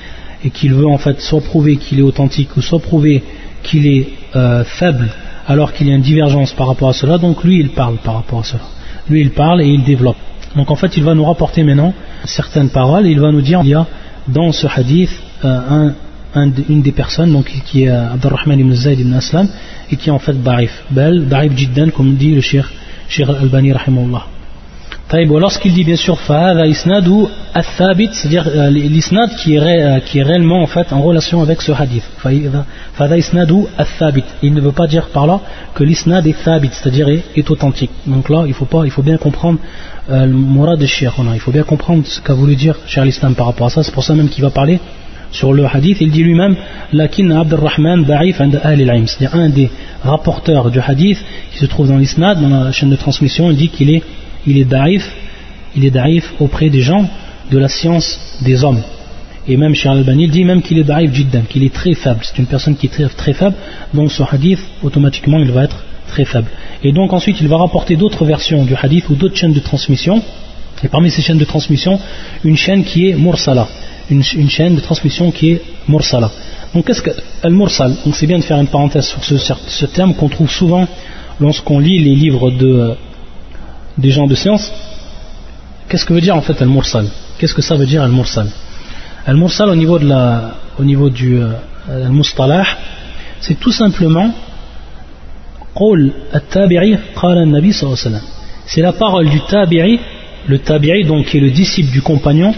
et 0.44 0.50
qu'il 0.50 0.72
veut 0.72 0.86
en 0.86 0.98
fait 0.98 1.20
soit 1.20 1.40
prouver 1.40 1.76
qu'il 1.76 1.98
est 1.98 2.02
authentique 2.02 2.56
ou 2.56 2.62
soit 2.62 2.78
prouver 2.78 3.24
qu'il 3.64 3.86
est 3.86 4.08
euh, 4.36 4.64
faible 4.64 5.10
alors 5.46 5.72
qu'il 5.72 5.88
y 5.88 5.92
a 5.92 5.96
une 5.96 6.02
divergence 6.02 6.52
par 6.52 6.68
rapport 6.68 6.90
à 6.90 6.92
cela, 6.92 7.18
donc 7.18 7.42
lui 7.42 7.58
il 7.58 7.70
parle 7.70 7.96
par 7.96 8.14
rapport 8.14 8.40
à 8.40 8.44
cela. 8.44 8.62
Lui 9.08 9.20
il 9.20 9.30
parle 9.32 9.62
et 9.62 9.66
il 9.66 9.82
développe. 9.82 10.16
Donc 10.54 10.70
en 10.70 10.76
fait 10.76 10.96
il 10.96 11.02
va 11.02 11.14
nous 11.14 11.24
rapporter 11.24 11.64
maintenant 11.64 11.92
certaines 12.24 12.70
paroles 12.70 13.06
et 13.06 13.10
il 13.10 13.18
va 13.18 13.32
nous 13.32 13.40
dire 13.40 13.60
il 13.64 13.70
y 13.70 13.74
a 13.74 13.86
dans 14.28 14.52
ce 14.52 14.66
hadith 14.66 15.10
euh, 15.44 15.60
un 15.68 15.94
une 16.34 16.82
des 16.82 16.92
personnes 16.92 17.32
donc, 17.32 17.52
qui 17.66 17.84
est 17.84 17.88
euh, 17.88 18.12
Abdurrahman 18.12 18.58
ibn 18.58 18.72
Zayd 18.72 19.00
ibn 19.00 19.12
Aslam 19.12 19.48
et 19.90 19.96
qui 19.96 20.08
est 20.08 20.12
en 20.12 20.18
fait 20.18 20.40
Da'if. 20.42 20.84
Bel, 20.90 21.28
Da'if 21.28 21.56
Jiddan, 21.56 21.90
comme 21.90 22.14
dit 22.16 22.34
le 22.34 22.40
Cheikh, 22.40 22.64
Al-Albani, 23.18 23.72
rahimahullah. 23.72 24.26
Lorsqu'il 25.12 25.74
dit 25.74 25.84
bien 25.84 25.96
sûr 25.96 26.18
Fahada 26.18 26.66
isnadu 26.66 27.26
al-thabit, 27.52 28.08
c'est-à-dire 28.12 28.48
euh, 28.48 28.70
l'isnad 28.70 29.28
qui, 29.36 29.56
est 29.56 29.60
euh, 29.60 30.00
qui 30.00 30.20
est 30.20 30.22
réellement 30.22 30.62
en 30.62 30.66
fait 30.66 30.90
en 30.90 31.02
relation 31.02 31.42
avec 31.42 31.60
ce 31.60 31.70
hadith. 31.72 32.04
Fahada 32.16 33.18
isnadu 33.18 33.64
al-thabit. 33.76 34.24
Il 34.42 34.54
ne 34.54 34.60
veut 34.62 34.72
pas 34.72 34.86
dire 34.86 35.08
par 35.08 35.26
là 35.26 35.40
que 35.74 35.84
l'isnad 35.84 36.26
est 36.26 36.42
thabit, 36.42 36.70
c'est-à-dire 36.72 37.08
est, 37.08 37.50
authentique. 37.50 37.90
Donc 38.06 38.30
là, 38.30 38.44
il 38.46 38.54
faut, 38.54 38.64
pas, 38.64 38.84
il 38.84 38.90
faut 38.90 39.02
bien 39.02 39.18
comprendre 39.18 39.58
le 40.08 40.26
murad 40.26 40.78
de 40.78 40.86
Cheikh. 40.86 41.12
Il 41.34 41.40
faut 41.40 41.52
bien 41.52 41.62
comprendre 41.62 42.06
ce 42.06 42.20
qu'a 42.20 42.32
voulu 42.32 42.56
dire 42.56 42.76
Cheikh 42.86 43.04
l'Islam 43.04 43.34
par 43.34 43.46
rapport 43.46 43.66
à 43.66 43.70
ça. 43.70 43.82
C'est 43.82 43.92
pour 43.92 44.04
ça 44.04 44.14
même 44.14 44.30
qu'il 44.30 44.42
va 44.42 44.50
parler 44.50 44.80
sur 45.32 45.52
le 45.52 45.64
hadith, 45.66 45.98
il 46.00 46.10
dit 46.10 46.22
lui-même 46.22 46.54
Lakin 46.92 47.30
Abdurrahman 47.30 48.04
Ba'if 48.04 48.40
and 48.40 48.52
al 48.62 48.78
c'est-à-dire 49.06 49.34
un 49.34 49.48
des 49.48 49.70
rapporteurs 50.04 50.70
du 50.70 50.78
hadith 50.78 51.18
qui 51.52 51.58
se 51.58 51.66
trouve 51.66 51.88
dans 51.88 51.96
l'isnad, 51.96 52.40
dans 52.40 52.64
la 52.64 52.72
chaîne 52.72 52.90
de 52.90 52.96
transmission, 52.96 53.50
il 53.50 53.56
dit 53.56 53.70
qu'il 53.70 53.90
est, 53.90 54.02
il 54.46 54.58
est 54.58 54.64
da'if, 54.64 55.10
il 55.76 55.84
est 55.84 55.92
auprès 56.40 56.68
des 56.70 56.80
gens 56.80 57.08
de 57.50 57.58
la 57.58 57.68
science 57.68 58.38
des 58.42 58.64
hommes. 58.64 58.82
Et 59.48 59.56
même 59.56 59.74
chez 59.74 59.88
Al-Albani, 59.88 60.24
il 60.24 60.30
dit 60.30 60.44
même 60.44 60.62
qu'il 60.62 60.78
est 60.78 60.84
da'if 60.84 61.12
jiddan, 61.12 61.42
qu'il 61.48 61.64
est 61.64 61.74
très 61.74 61.94
faible. 61.94 62.20
C'est 62.22 62.38
une 62.38 62.46
personne 62.46 62.76
qui 62.76 62.86
est 62.86 63.08
très, 63.08 63.32
faible, 63.32 63.56
donc 63.92 64.12
ce 64.12 64.22
hadith, 64.22 64.60
automatiquement, 64.82 65.38
il 65.38 65.50
va 65.50 65.64
être 65.64 65.82
très 66.08 66.24
faible. 66.24 66.48
Et 66.84 66.92
donc 66.92 67.12
ensuite, 67.12 67.40
il 67.40 67.48
va 67.48 67.56
rapporter 67.56 67.96
d'autres 67.96 68.24
versions 68.24 68.64
du 68.64 68.74
hadith 68.74 69.08
ou 69.08 69.14
d'autres 69.14 69.36
chaînes 69.36 69.52
de 69.52 69.60
transmission. 69.60 70.22
Et 70.84 70.88
parmi 70.88 71.10
ces 71.10 71.22
chaînes 71.22 71.38
de 71.38 71.44
transmission, 71.44 71.98
une 72.44 72.56
chaîne 72.56 72.84
qui 72.84 73.08
est 73.08 73.14
mursala 73.14 73.68
une, 74.10 74.48
chaîne 74.48 74.74
de 74.74 74.80
transmission 74.80 75.30
qui 75.30 75.52
est 75.52 75.62
mursala. 75.88 76.30
Donc 76.74 76.86
qu'est-ce 76.86 77.02
que 77.02 77.10
al-mursal? 77.42 77.94
Donc 78.04 78.14
c'est 78.16 78.26
bien 78.26 78.38
de 78.38 78.44
faire 78.44 78.58
une 78.58 78.66
parenthèse 78.66 79.06
sur 79.06 79.22
ce, 79.24 79.86
terme 79.86 80.14
qu'on 80.14 80.28
trouve 80.28 80.50
souvent 80.50 80.86
lorsqu'on 81.40 81.78
lit 81.78 81.98
les 81.98 82.14
livres 82.14 82.50
de, 82.50 82.94
des 83.98 84.10
gens 84.10 84.26
de 84.26 84.34
science, 84.34 84.72
qu'est-ce 85.88 86.04
que 86.04 86.12
veut 86.12 86.20
dire 86.20 86.36
en 86.36 86.42
fait 86.42 86.60
al-mursal? 86.62 87.06
Qu'est-ce 87.38 87.54
que 87.54 87.62
ça 87.62 87.74
veut 87.76 87.86
dire 87.86 88.02
al-mursal? 88.02 88.48
Al-mursal 89.26 89.68
au 89.68 89.76
niveau, 89.76 89.98
de 89.98 90.06
la, 90.06 90.54
au 90.78 90.84
niveau 90.84 91.10
du 91.10 91.38
euh, 91.38 92.08
mustalah 92.08 92.64
c'est 93.42 93.58
tout 93.58 93.72
simplement 93.72 94.32
C'est 98.66 98.80
la 98.80 98.92
parole 98.92 99.28
du 99.28 99.40
tabi'i, 99.40 99.98
le 100.46 100.58
tabi'i 100.58 101.04
donc 101.04 101.26
qui 101.26 101.38
est 101.38 101.40
le 101.40 101.50
disciple 101.50 101.90
du 101.90 102.02
compagnon, 102.02 102.54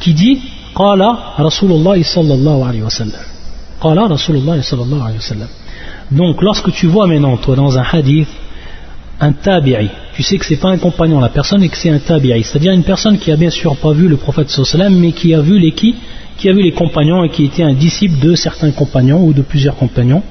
qui 0.00 0.14
dit 0.14 0.40
Qala 0.74 1.34
Donc 6.10 6.42
lorsque 6.42 6.72
tu 6.72 6.86
vois 6.86 7.06
maintenant 7.06 7.36
toi 7.36 7.56
dans 7.56 7.78
un 7.78 7.84
hadith 7.92 8.28
un 9.20 9.32
tabi'i 9.32 9.90
tu 10.14 10.22
sais 10.22 10.36
que 10.36 10.44
c'est 10.44 10.56
pas 10.56 10.70
un 10.70 10.78
compagnon 10.78 11.20
la 11.20 11.28
personne 11.28 11.62
et 11.62 11.68
que 11.68 11.76
c'est 11.76 11.90
un 11.90 11.98
tabi'i 11.98 12.42
c'est-à-dire 12.42 12.72
une 12.72 12.84
personne 12.84 13.18
qui 13.18 13.32
a 13.32 13.36
bien 13.36 13.50
sûr 13.50 13.76
pas 13.76 13.92
vu 13.92 14.08
le 14.08 14.16
prophète 14.16 14.50
sallam 14.50 14.94
mais 14.98 15.12
qui 15.12 15.34
a 15.34 15.40
vu 15.40 15.58
les 15.58 15.72
qui? 15.72 15.94
A 16.44 16.52
vu 16.52 16.62
les 16.62 16.72
compagnons 16.72 17.22
et 17.22 17.28
qui 17.28 17.44
était 17.44 17.62
un 17.62 17.72
disciple 17.72 18.18
de 18.18 18.34
certains 18.34 18.72
compagnons 18.72 19.24
ou 19.24 19.32
de 19.32 19.42
plusieurs 19.42 19.76
compagnons. 19.76 20.24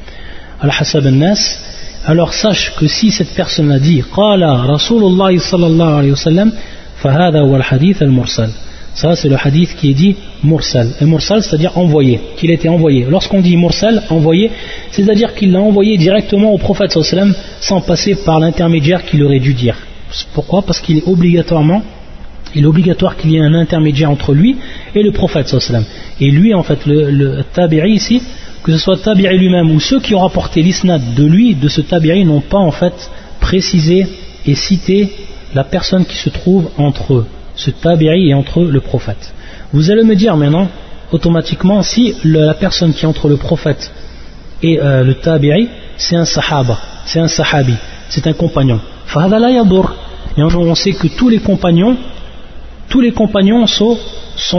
Al-hasab 0.59 1.05
al-nas 1.05 1.57
alors 2.05 2.33
sache 2.33 2.73
que 2.75 2.87
si 2.87 3.11
cette 3.11 3.33
personne 3.33 3.71
a 3.71 3.79
dit 3.79 4.03
Rasulullah 4.11 5.31
wa 7.03 7.55
al-hadith 7.55 8.01
al-mursal. 8.01 8.49
Ça, 8.93 9.15
c'est 9.15 9.29
le 9.29 9.37
hadith 9.41 9.75
qui 9.75 9.91
est 9.91 9.93
dit 9.93 10.15
mursal. 10.43 10.89
Et 10.99 11.05
mursal, 11.05 11.41
c'est-à-dire 11.41 11.77
envoyé, 11.77 12.19
qu'il 12.35 12.51
a 12.51 12.53
été 12.53 12.67
envoyé. 12.67 13.05
Lorsqu'on 13.09 13.39
dit 13.39 13.55
mursal, 13.55 14.03
envoyé, 14.09 14.51
c'est-à-dire 14.91 15.33
qu'il 15.33 15.53
l'a 15.53 15.61
envoyé 15.61 15.97
directement 15.97 16.51
au 16.53 16.57
prophète 16.57 16.91
sallam 16.91 17.33
sans 17.61 17.79
passer 17.79 18.15
par 18.15 18.39
l'intermédiaire 18.39 19.05
qu'il 19.05 19.23
aurait 19.23 19.39
dû 19.39 19.53
dire. 19.53 19.77
Pourquoi? 20.33 20.61
Parce 20.63 20.81
qu'il 20.81 20.97
est 20.97 21.07
obligatoirement, 21.07 21.83
il 22.53 22.63
est 22.63 22.67
obligatoire 22.67 23.15
qu'il 23.15 23.31
y 23.31 23.37
ait 23.37 23.41
un 23.41 23.53
intermédiaire 23.53 24.11
entre 24.11 24.33
lui 24.33 24.57
et 24.93 25.03
le 25.03 25.11
prophète 25.13 25.47
sallam. 25.47 25.85
Et 26.19 26.29
lui, 26.29 26.53
en 26.53 26.63
fait, 26.63 26.85
le, 26.85 27.11
le 27.11 27.43
tabi'i 27.53 27.93
ici, 27.93 28.21
que 28.61 28.73
ce 28.73 28.77
soit 28.77 29.01
tabi'i 29.01 29.37
lui-même 29.37 29.71
ou 29.71 29.79
ceux 29.79 30.01
qui 30.01 30.13
ont 30.15 30.19
rapporté 30.19 30.61
l'isnad 30.61 31.13
de 31.15 31.23
lui, 31.23 31.55
de 31.55 31.69
ce 31.69 31.79
tabi'i, 31.79 32.25
n'ont 32.25 32.41
pas 32.41 32.59
en 32.59 32.71
fait 32.71 33.09
précisé 33.39 34.05
et 34.45 34.55
cité 34.55 35.09
la 35.55 35.63
personne 35.63 36.05
qui 36.05 36.17
se 36.17 36.29
trouve 36.29 36.69
entre 36.77 37.13
eux 37.13 37.25
ce 37.55 37.71
tabi'i 37.71 38.29
est 38.29 38.33
entre 38.33 38.63
le 38.63 38.81
prophète. 38.81 39.33
Vous 39.73 39.91
allez 39.91 40.03
me 40.03 40.15
dire 40.15 40.35
maintenant, 40.37 40.67
automatiquement, 41.11 41.83
si 41.83 42.15
la 42.23 42.53
personne 42.53 42.93
qui 42.93 43.05
est 43.05 43.07
entre 43.07 43.27
le 43.27 43.37
prophète 43.37 43.91
et 44.63 44.79
euh, 44.79 45.03
le 45.03 45.15
tabi'i, 45.15 45.69
c'est 45.97 46.15
un 46.15 46.25
sahaba, 46.25 46.77
c'est 47.05 47.19
un 47.19 47.27
sahabi, 47.27 47.75
c'est 48.09 48.27
un 48.27 48.33
compagnon. 48.33 48.79
Et 50.37 50.43
on 50.43 50.75
sait 50.75 50.93
que 50.93 51.07
tous 51.07 51.29
les 51.29 51.39
compagnons, 51.39 51.97
tous 52.89 53.01
les 53.01 53.11
compagnons 53.11 53.67
sont, 53.67 53.97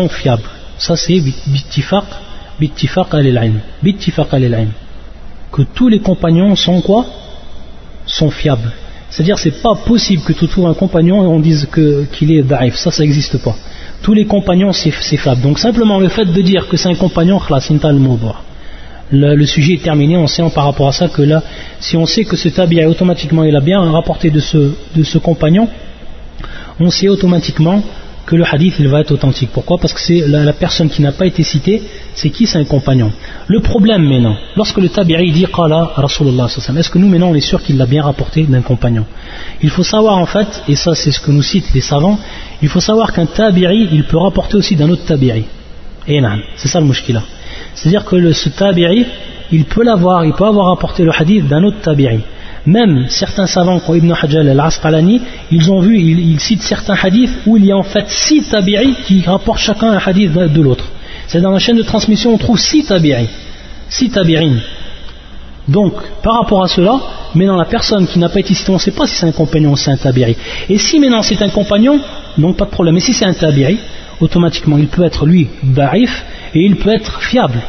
fiables. 0.09 0.49
Ça 0.77 0.97
c'est 0.97 1.21
bittifaq, 1.47 2.05
bittifaq 2.61 3.15
al-ilm. 3.15 3.61
Bittifaq 3.83 4.35
al 4.35 4.69
Que 5.51 5.63
tous 5.63 5.89
les 5.89 6.01
compagnons 6.01 6.55
sont 6.57 6.81
quoi? 6.83 7.07
Sont 8.07 8.31
fiables. 8.31 8.73
C'est-à-dire 9.13 9.39
c'est 9.39 9.63
pas 9.63 9.75
possible 9.75 10.23
que 10.23 10.33
tu 10.33 10.49
trouves 10.49 10.67
un 10.67 10.73
compagnon 10.73 11.23
et 11.23 11.27
on 11.27 11.39
dise 11.39 11.69
qu'il 11.75 12.33
est 12.33 12.43
daif, 12.43 12.77
ça 12.77 12.91
ça 12.91 13.03
n'existe 13.03 13.37
pas. 13.37 13.55
Tous 14.01 14.15
les 14.15 14.25
compagnons 14.25 14.73
c'est 14.73 14.91
faible. 14.91 15.43
Donc 15.43 15.59
simplement 15.59 16.01
le 16.01 16.09
fait 16.09 16.25
de 16.25 16.41
dire 16.41 16.67
que 16.67 16.79
c'est 16.79 16.89
un 16.89 16.95
compagnon, 16.95 17.39
le, 19.11 19.35
le 19.35 19.47
sujet 19.47 19.75
est 19.75 19.83
terminé, 19.83 20.17
on 20.17 20.27
sait 20.27 20.43
par 20.55 20.65
rapport 20.65 20.89
à 20.89 20.93
ça 20.93 21.09
que 21.09 21.21
là, 21.21 21.43
si 21.79 21.95
on 21.99 22.07
sait 22.07 22.25
que 22.25 22.37
ce 22.37 22.49
tabi'a 22.49 22.89
automatiquement 22.89 23.45
il 23.45 23.55
a 23.55 23.61
bien 23.61 23.83
rapporté 23.93 24.31
de 24.31 24.41
ce, 24.41 24.73
de 24.97 25.03
ce 25.03 25.19
compagnon, 25.19 25.69
on 26.81 26.91
sait 26.91 27.09
automatiquement 27.09 27.83
que 28.27 28.37
le 28.37 28.45
hadith 28.45 28.75
il 28.79 28.89
va 28.89 29.01
être 29.01 29.13
authentique. 29.13 29.51
Pourquoi? 29.53 29.79
Parce 29.79 29.93
que 29.93 30.01
c'est 30.01 30.27
la, 30.27 30.53
personne 30.53 30.89
qui 30.89 31.03
n'a 31.03 31.13
pas 31.13 31.27
été 31.27 31.43
citée, 31.43 31.83
c'est 32.15 32.31
qui? 32.31 32.47
C'est 32.47 32.59
un 32.59 32.65
compagnon. 32.65 33.13
Le 33.47 33.61
problème 33.61 34.03
maintenant, 34.09 34.37
lorsque 34.57 34.79
le 34.79 34.89
tabi'i 34.89 35.33
dit 35.33 35.47
Qala 35.47 35.93
Rasulullah 35.97 36.47
est-ce 36.47 36.91
que 36.91 36.99
nous 36.99 37.09
maintenant 37.09 37.31
on 37.31 37.35
est 37.35 37.41
sûr 37.41 37.63
qu'il 37.63 37.77
l'a 37.77 37.87
bien 37.87 38.03
rapporté 38.03 38.45
d'un 38.45 38.63
compagnon? 38.63 39.05
Il 39.61 39.71
faut 39.71 39.83
savoir 39.83 40.19
en 40.19 40.27
fait, 40.27 40.63
et 40.69 40.77
ça 40.77 40.95
c'est 40.95 41.11
ce 41.11 41.21
que 41.21 41.31
nous 41.31 41.43
citent 41.43 41.73
les 41.75 41.81
savants, 41.81 42.19
il 42.63 42.69
faut 42.69 42.81
savoir 42.81 43.13
qu'un 43.13 43.27
tabi'i 43.27 43.89
il 43.93 44.05
peut 44.05 44.19
rapporter 44.19 44.57
aussi 44.57 44.77
d'un 44.77 44.89
autre 44.91 45.05
tabi'i. 45.05 45.45
Et 46.09 46.21
c'est 46.57 46.69
ça 46.69 46.81
le 46.81 46.87
mushkila. 46.87 47.23
C'est-à-dire 47.75 48.05
que 48.05 48.33
ce 48.33 48.49
tabi'i 48.51 49.07
il 49.51 49.65
peut 49.65 49.85
l'avoir, 49.85 50.25
il 50.25 50.33
peut 50.33 50.47
avoir 50.47 50.67
rapporté 50.67 51.05
le 51.05 51.11
hadith 51.13 51.47
d'un 51.47 51.63
autre 51.65 51.81
tabi'i. 51.81 52.21
Même 52.67 53.07
certains 53.09 53.47
savants 53.47 53.81
comme 53.81 53.97
Ibn 53.97 54.13
Hajjal 54.13 54.49
al-Asqalani, 54.49 55.21
ils 55.51 55.73
ont 55.73 55.81
vu, 55.81 55.99
ils, 55.99 56.39
citent 56.39 56.63
certains 56.63 56.95
hadiths 56.95 57.39
où 57.45 57.57
il 57.57 57.65
y 57.65 57.73
a 57.73 57.77
en 57.77 57.83
fait 57.83 58.09
six 58.09 58.49
tabi'i 58.49 58.95
qui 59.05 59.23
rapportent 59.23 59.59
chacun 59.59 59.91
un 59.91 59.99
hadith 59.99 60.33
de, 60.33 60.61
l'autre. 60.61 60.85
C'est 61.27 61.41
dans 61.41 61.51
la 61.51 61.59
chaîne 61.59 61.77
de 61.77 61.83
transmission, 61.83 62.35
on 62.35 62.39
trouve 62.39 62.59
six 62.59 62.85
tabi'i, 62.85 63.29
six 63.89 64.11
tabi'in. 64.11 64.59
Donc, 65.67 65.95
par 66.23 66.35
rapport 66.35 66.63
à 66.63 66.69
cela, 66.69 67.01
maintenant 67.35 67.57
la 67.57 67.65
personne 67.65 68.07
qui 68.07 68.21
n'a 68.21 68.29
pas 68.29 68.39
été 68.39 68.55
citée, 68.55 68.71
on 68.71 68.75
ne 68.75 68.81
sait 68.81 68.93
pas 68.93 69.09
si 69.09 69.17
c'est 69.17 69.27
un 69.27 69.33
compagnon 69.33 69.73
ou 69.73 69.77
c'est 69.77 69.91
un 69.91 69.97
tabi'i. 69.97 70.37
Et 70.69 70.79
si 70.79 71.01
maintenant 71.01 71.23
c'est 71.23 71.43
un 71.43 71.49
compagnon, 71.49 71.99
donc 72.39 72.57
pas 72.57 72.67
de 72.67 72.71
problème. 72.71 72.95
Mais 72.95 73.01
si 73.01 73.13
c'est 73.13 73.25
un 73.25 73.35
tabi'i, 73.35 73.79
automatiquement 74.21 74.79
il 74.79 74.87
peut 74.87 75.05
être 75.05 75.27
lui 75.27 75.49
da'if 75.65 76.25
et 76.55 76.61
il 76.61 76.77
peut 76.77 76.95
être 76.95 77.23
fiable. 77.23 77.61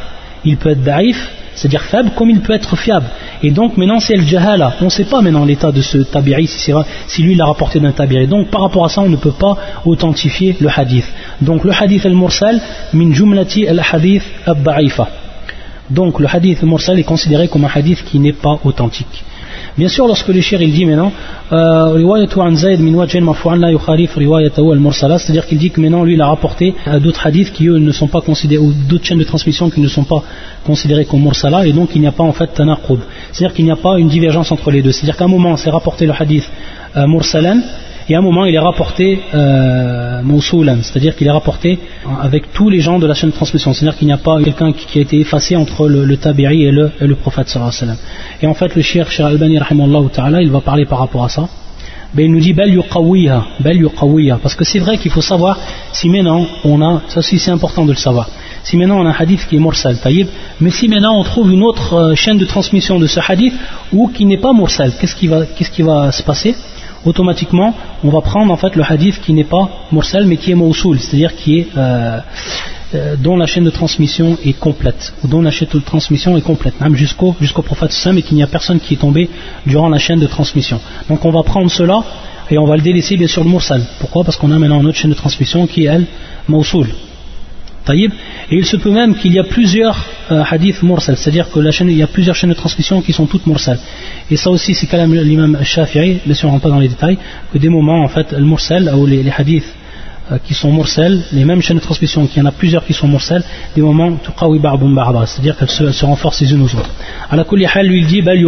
Il 0.44 0.56
peut 0.56 0.70
être 0.70 0.84
da'if 0.84 1.30
c'est-à-dire 1.54 1.82
faible, 1.82 2.10
comme 2.16 2.30
il 2.30 2.40
peut 2.40 2.52
être 2.52 2.76
fiable. 2.76 3.06
Et 3.42 3.50
donc 3.50 3.76
maintenant 3.76 4.00
c'est 4.00 4.16
le 4.16 4.24
jahala. 4.24 4.74
On 4.80 4.86
ne 4.86 4.90
sait 4.90 5.04
pas 5.04 5.20
maintenant 5.20 5.44
l'état 5.44 5.72
de 5.72 5.80
ce 5.80 5.98
tabiri, 5.98 6.46
si, 6.46 7.22
lui 7.22 7.34
l'a 7.34 7.46
rapporté 7.46 7.80
d'un 7.80 7.92
tabiri. 7.92 8.26
Donc 8.26 8.48
par 8.48 8.62
rapport 8.62 8.84
à 8.84 8.88
ça, 8.88 9.00
on 9.02 9.08
ne 9.08 9.16
peut 9.16 9.32
pas 9.32 9.56
authentifier 9.84 10.56
le 10.60 10.68
hadith. 10.74 11.06
Donc 11.40 11.64
le 11.64 11.72
hadith 11.72 12.04
al-mursal, 12.06 12.60
min 12.92 13.12
jumlati 13.12 13.66
al-hadith 13.68 14.24
al-ba'ifa. 14.46 15.08
Donc 15.90 16.18
le 16.20 16.26
hadith 16.26 16.58
al-mursal 16.62 16.98
est 16.98 17.04
considéré 17.04 17.48
comme 17.48 17.64
un 17.64 17.70
hadith 17.72 18.04
qui 18.04 18.18
n'est 18.18 18.32
pas 18.32 18.58
authentique. 18.64 19.24
Bien 19.76 19.88
sûr, 19.88 20.06
lorsque 20.06 20.28
le 20.28 20.40
shir 20.40 20.62
il 20.62 20.72
dit 20.72 20.86
maintenant, 20.86 21.12
euh, 21.52 21.98
c'est-à-dire 25.18 25.46
qu'il 25.46 25.58
dit 25.58 25.70
que 25.72 25.80
maintenant 25.80 26.04
lui 26.04 26.14
il 26.14 26.20
a 26.20 26.28
rapporté 26.28 26.76
euh, 26.86 27.00
d'autres 27.00 27.26
hadiths 27.26 27.52
qui 27.52 27.66
eux 27.66 27.78
ne 27.78 27.90
sont 27.90 28.06
pas 28.06 28.20
considérés, 28.20 28.62
ou 28.62 28.72
d'autres 28.72 29.04
chaînes 29.04 29.18
de 29.18 29.24
transmission 29.24 29.70
qui 29.70 29.80
ne 29.80 29.88
sont 29.88 30.04
pas 30.04 30.22
considérées 30.64 31.06
comme 31.06 31.22
mursala, 31.22 31.66
et 31.66 31.72
donc 31.72 31.90
il 31.96 32.00
n'y 32.02 32.06
a 32.06 32.12
pas 32.12 32.22
en 32.22 32.32
fait 32.32 32.54
tanaqub. 32.54 33.00
C'est-à-dire 33.32 33.52
qu'il 33.52 33.64
n'y 33.64 33.72
a 33.72 33.76
pas 33.76 33.98
une 33.98 34.06
divergence 34.08 34.52
entre 34.52 34.70
les 34.70 34.80
deux. 34.80 34.92
C'est-à-dire 34.92 35.16
qu'à 35.16 35.24
un 35.24 35.28
moment 35.28 35.56
c'est 35.56 35.70
rapporté 35.70 36.06
le 36.06 36.12
hadith 36.16 36.48
euh, 36.96 37.08
mursalan, 37.08 37.60
et 38.08 38.14
à 38.14 38.18
un 38.18 38.22
moment 38.22 38.44
il 38.44 38.54
est 38.54 38.58
rapporté 38.58 39.20
euh, 39.34 40.22
c'est-à-dire 40.82 41.16
qu'il 41.16 41.26
est 41.26 41.30
rapporté 41.30 41.78
avec 42.20 42.52
tous 42.52 42.68
les 42.68 42.80
gens 42.80 42.98
de 42.98 43.06
la 43.06 43.14
chaîne 43.14 43.30
de 43.30 43.34
transmission, 43.34 43.72
c'est-à-dire 43.72 43.98
qu'il 43.98 44.06
n'y 44.06 44.12
a 44.12 44.18
pas 44.18 44.42
quelqu'un 44.42 44.72
qui 44.72 44.98
a 44.98 45.02
été 45.02 45.18
effacé 45.20 45.56
entre 45.56 45.88
le, 45.88 46.04
le 46.04 46.18
et 46.24 46.70
le, 46.70 47.14
prophète 47.14 47.48
sallallahu 47.48 47.96
Et 48.42 48.46
en 48.46 48.54
fait 48.54 48.74
le 48.74 48.82
shir 48.82 49.10
Shir 49.10 49.26
Albani 49.26 49.58
ta'ala, 50.12 50.42
il 50.42 50.50
va 50.50 50.60
parler 50.60 50.86
par 50.86 50.98
rapport 50.98 51.24
à 51.24 51.28
ça. 51.28 51.48
Ben, 52.14 52.26
il 52.26 52.32
nous 52.32 52.40
dit 52.40 52.52
bel 52.52 52.80
bel 53.60 53.88
parce 54.42 54.54
que 54.54 54.64
c'est 54.64 54.78
vrai 54.78 54.98
qu'il 54.98 55.10
faut 55.10 55.20
savoir 55.20 55.58
si 55.92 56.08
maintenant 56.08 56.46
on 56.64 56.80
a, 56.80 57.02
ça 57.08 57.18
aussi 57.18 57.38
c'est 57.38 57.50
important 57.50 57.84
de 57.84 57.90
le 57.90 57.96
savoir, 57.96 58.28
si 58.62 58.76
maintenant 58.76 59.00
on 59.00 59.06
a 59.06 59.10
un 59.10 59.16
hadith 59.18 59.46
qui 59.48 59.56
est 59.56 59.58
mursal, 59.58 59.98
taïb, 59.98 60.28
mais 60.60 60.70
si 60.70 60.88
maintenant 60.88 61.18
on 61.18 61.24
trouve 61.24 61.52
une 61.52 61.62
autre 61.62 61.94
euh, 61.94 62.14
chaîne 62.14 62.38
de 62.38 62.44
transmission 62.44 63.00
de 63.00 63.08
ce 63.08 63.20
hadith 63.26 63.54
ou 63.92 64.08
qui 64.08 64.26
n'est 64.26 64.38
pas 64.38 64.52
mursal, 64.52 64.92
qu'est-ce 65.00 65.16
qui 65.16 65.82
va 65.82 66.12
se 66.12 66.22
passer? 66.22 66.54
Automatiquement, 67.04 67.74
on 68.02 68.10
va 68.10 68.20
prendre 68.20 68.52
en 68.52 68.56
fait 68.56 68.76
le 68.76 68.82
hadith 68.82 69.20
qui 69.20 69.32
n'est 69.32 69.44
pas 69.44 69.68
mursal 69.92 70.26
mais 70.26 70.36
qui 70.36 70.50
est 70.50 70.54
mausoul, 70.54 70.98
c'est-à-dire 70.98 71.34
qui 71.34 71.58
est 71.58 71.68
euh, 71.76 72.20
euh, 72.94 73.16
dont 73.16 73.36
la 73.36 73.46
chaîne 73.46 73.64
de 73.64 73.70
transmission 73.70 74.38
est 74.44 74.58
complète, 74.58 75.12
ou 75.22 75.28
dont 75.28 75.42
la 75.42 75.50
chaîne 75.50 75.68
de 75.72 75.80
transmission 75.80 76.36
est 76.36 76.42
complète, 76.42 76.80
même 76.80 76.94
jusqu'au 76.94 77.34
prophète 77.62 77.92
saint, 77.92 78.12
mais 78.12 78.22
qu'il 78.22 78.36
n'y 78.36 78.42
a 78.42 78.46
personne 78.46 78.78
qui 78.80 78.94
est 78.94 78.98
tombé 78.98 79.28
durant 79.66 79.88
la 79.88 79.98
chaîne 79.98 80.20
de 80.20 80.26
transmission. 80.26 80.80
Donc 81.08 81.24
on 81.24 81.30
va 81.30 81.42
prendre 81.42 81.70
cela 81.70 82.04
et 82.50 82.58
on 82.58 82.66
va 82.66 82.76
le 82.76 82.82
délaisser 82.82 83.16
bien 83.16 83.26
sûr 83.26 83.42
le 83.42 83.50
mursal. 83.50 83.82
Pourquoi? 84.00 84.24
Parce 84.24 84.36
qu'on 84.36 84.52
a 84.52 84.58
maintenant 84.58 84.80
une 84.80 84.86
autre 84.86 84.98
chaîne 84.98 85.10
de 85.10 85.16
transmission 85.16 85.66
qui 85.66 85.86
est 85.86 85.88
elle. 85.88 86.06
Et 87.92 88.08
il 88.50 88.64
se 88.64 88.76
peut 88.76 88.90
même 88.90 89.14
qu'il 89.14 89.32
y 89.32 89.38
a 89.38 89.44
plusieurs 89.44 90.06
euh, 90.32 90.42
hadiths 90.50 90.82
mursal, 90.82 91.16
c'est-à-dire 91.18 91.50
que 91.50 91.58
la 91.58 91.70
chaîne, 91.70 91.90
il 91.90 91.98
y 91.98 92.02
a 92.02 92.06
plusieurs 92.06 92.34
chaînes 92.34 92.50
de 92.50 92.54
transmission 92.54 93.02
qui 93.02 93.12
sont 93.12 93.26
toutes 93.26 93.46
mursal. 93.46 93.78
Et 94.30 94.36
ça 94.36 94.50
aussi, 94.50 94.74
c'est 94.74 94.86
quand 94.86 95.04
l'imam 95.06 95.58
Shafi'i, 95.62 96.20
bien 96.24 96.34
sûr 96.34 96.48
on 96.48 96.52
ne 96.52 96.54
rentre 96.54 96.62
pas 96.62 96.70
dans 96.70 96.80
les 96.80 96.88
détails, 96.88 97.18
que 97.52 97.58
des 97.58 97.68
moments, 97.68 98.02
en 98.02 98.08
fait, 98.08 98.32
le 98.32 98.44
mursal, 98.44 98.90
ou 98.96 99.04
les, 99.04 99.30
hadiths 99.36 99.74
euh, 100.32 100.38
qui 100.42 100.54
sont 100.54 100.72
mursal, 100.72 101.24
les 101.32 101.44
mêmes 101.44 101.60
chaînes 101.60 101.76
de 101.76 101.82
transmission, 101.82 102.26
qu'il 102.26 102.38
y 102.38 102.42
en 102.42 102.48
a 102.48 102.52
plusieurs 102.52 102.86
qui 102.86 102.94
sont 102.94 103.06
mursal, 103.06 103.44
des 103.76 103.82
moments, 103.82 104.18
c'est-à-dire 104.24 105.56
qu'elles 105.58 105.68
se, 105.68 106.04
renforcent 106.06 106.40
les 106.40 106.52
unes 106.52 106.62
aux 106.62 106.74
autres. 106.74 106.90
La 107.30 107.44
kulli 107.44 107.66
lui 107.82 108.06
dit, 108.06 108.22
bal 108.22 108.38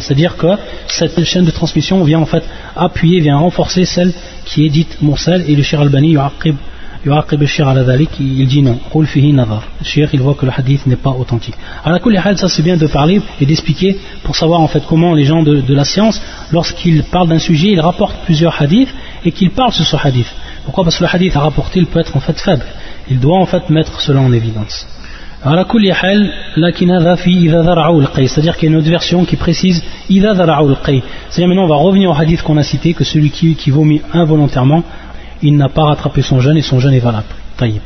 c'est-à-dire 0.00 0.36
que 0.36 0.46
cette 0.88 1.22
chaîne 1.22 1.44
de 1.44 1.50
transmission 1.52 2.02
vient 2.02 2.18
en 2.18 2.26
fait 2.26 2.42
appuyer, 2.74 3.20
vient 3.20 3.36
renforcer 3.36 3.84
celle 3.84 4.12
qui 4.44 4.66
est 4.66 4.70
dite 4.70 5.00
mursal, 5.02 5.44
et 5.46 5.54
le 5.54 5.62
Shir 5.62 5.80
Albani 5.82 6.12
yu'aqib 6.12 6.56
il 7.04 8.46
dit 8.46 8.62
non. 8.62 8.78
le 8.94 10.08
il 10.12 10.20
voit 10.20 10.34
que 10.34 10.44
le 10.44 10.52
hadith 10.54 10.86
n'est 10.86 10.96
pas 10.96 11.10
authentique. 11.10 11.54
Ça 11.84 12.48
c'est 12.48 12.62
bien 12.62 12.76
de 12.76 12.86
parler 12.86 13.22
et 13.40 13.46
d'expliquer 13.46 13.98
pour 14.22 14.36
savoir 14.36 14.60
en 14.60 14.68
fait 14.68 14.82
comment 14.86 15.14
les 15.14 15.24
gens 15.24 15.42
de, 15.42 15.74
la 15.74 15.84
science 15.84 16.20
lorsqu'ils 16.52 17.04
parlent 17.04 17.28
d'un 17.28 17.38
sujet 17.38 17.68
ils 17.68 17.80
rapportent 17.80 18.24
plusieurs 18.24 18.60
hadiths 18.60 18.94
et 19.24 19.32
qu'ils 19.32 19.50
parlent 19.50 19.72
sur 19.72 19.86
ce 19.86 19.96
hadith. 19.96 20.28
Pourquoi? 20.64 20.84
Parce 20.84 20.98
que 20.98 21.04
le 21.04 21.10
hadith 21.10 21.34
à 21.36 21.40
rapporter 21.40 21.80
il 21.80 21.86
peut 21.86 22.00
être 22.00 22.16
en 22.16 22.20
fait 22.20 22.38
faible. 22.38 22.64
Il 23.08 23.18
doit 23.18 23.38
en 23.38 23.46
fait 23.46 23.70
mettre 23.70 24.00
cela 24.00 24.20
en 24.20 24.32
évidence. 24.32 24.86
C'est-à-dire 25.42 25.66
qu'il 28.56 28.68
y 28.68 28.68
a 28.68 28.72
une 28.72 28.76
autre 28.76 28.90
version 28.90 29.24
qui 29.24 29.36
précise 29.36 29.82
c'est-à-dire 30.10 31.48
maintenant 31.48 31.64
on 31.64 31.68
va 31.68 31.76
revenir 31.76 32.10
au 32.10 32.14
hadith 32.14 32.42
qu'on 32.42 32.58
a 32.58 32.62
cité 32.62 32.92
que 32.92 33.04
celui 33.04 33.30
qui, 33.30 33.54
qui 33.54 33.70
vomit 33.70 34.02
involontairement 34.12 34.82
il 35.41 35.55
n'a 35.57 35.69
pas 35.69 35.83
rattrapé 35.83 36.21
son 36.21 36.39
jeûne 36.39 36.57
et 36.57 36.61
son 36.61 36.79
jeûne 36.79 36.93
est 36.93 36.99
valable. 36.99 37.33
طيب. 37.57 37.81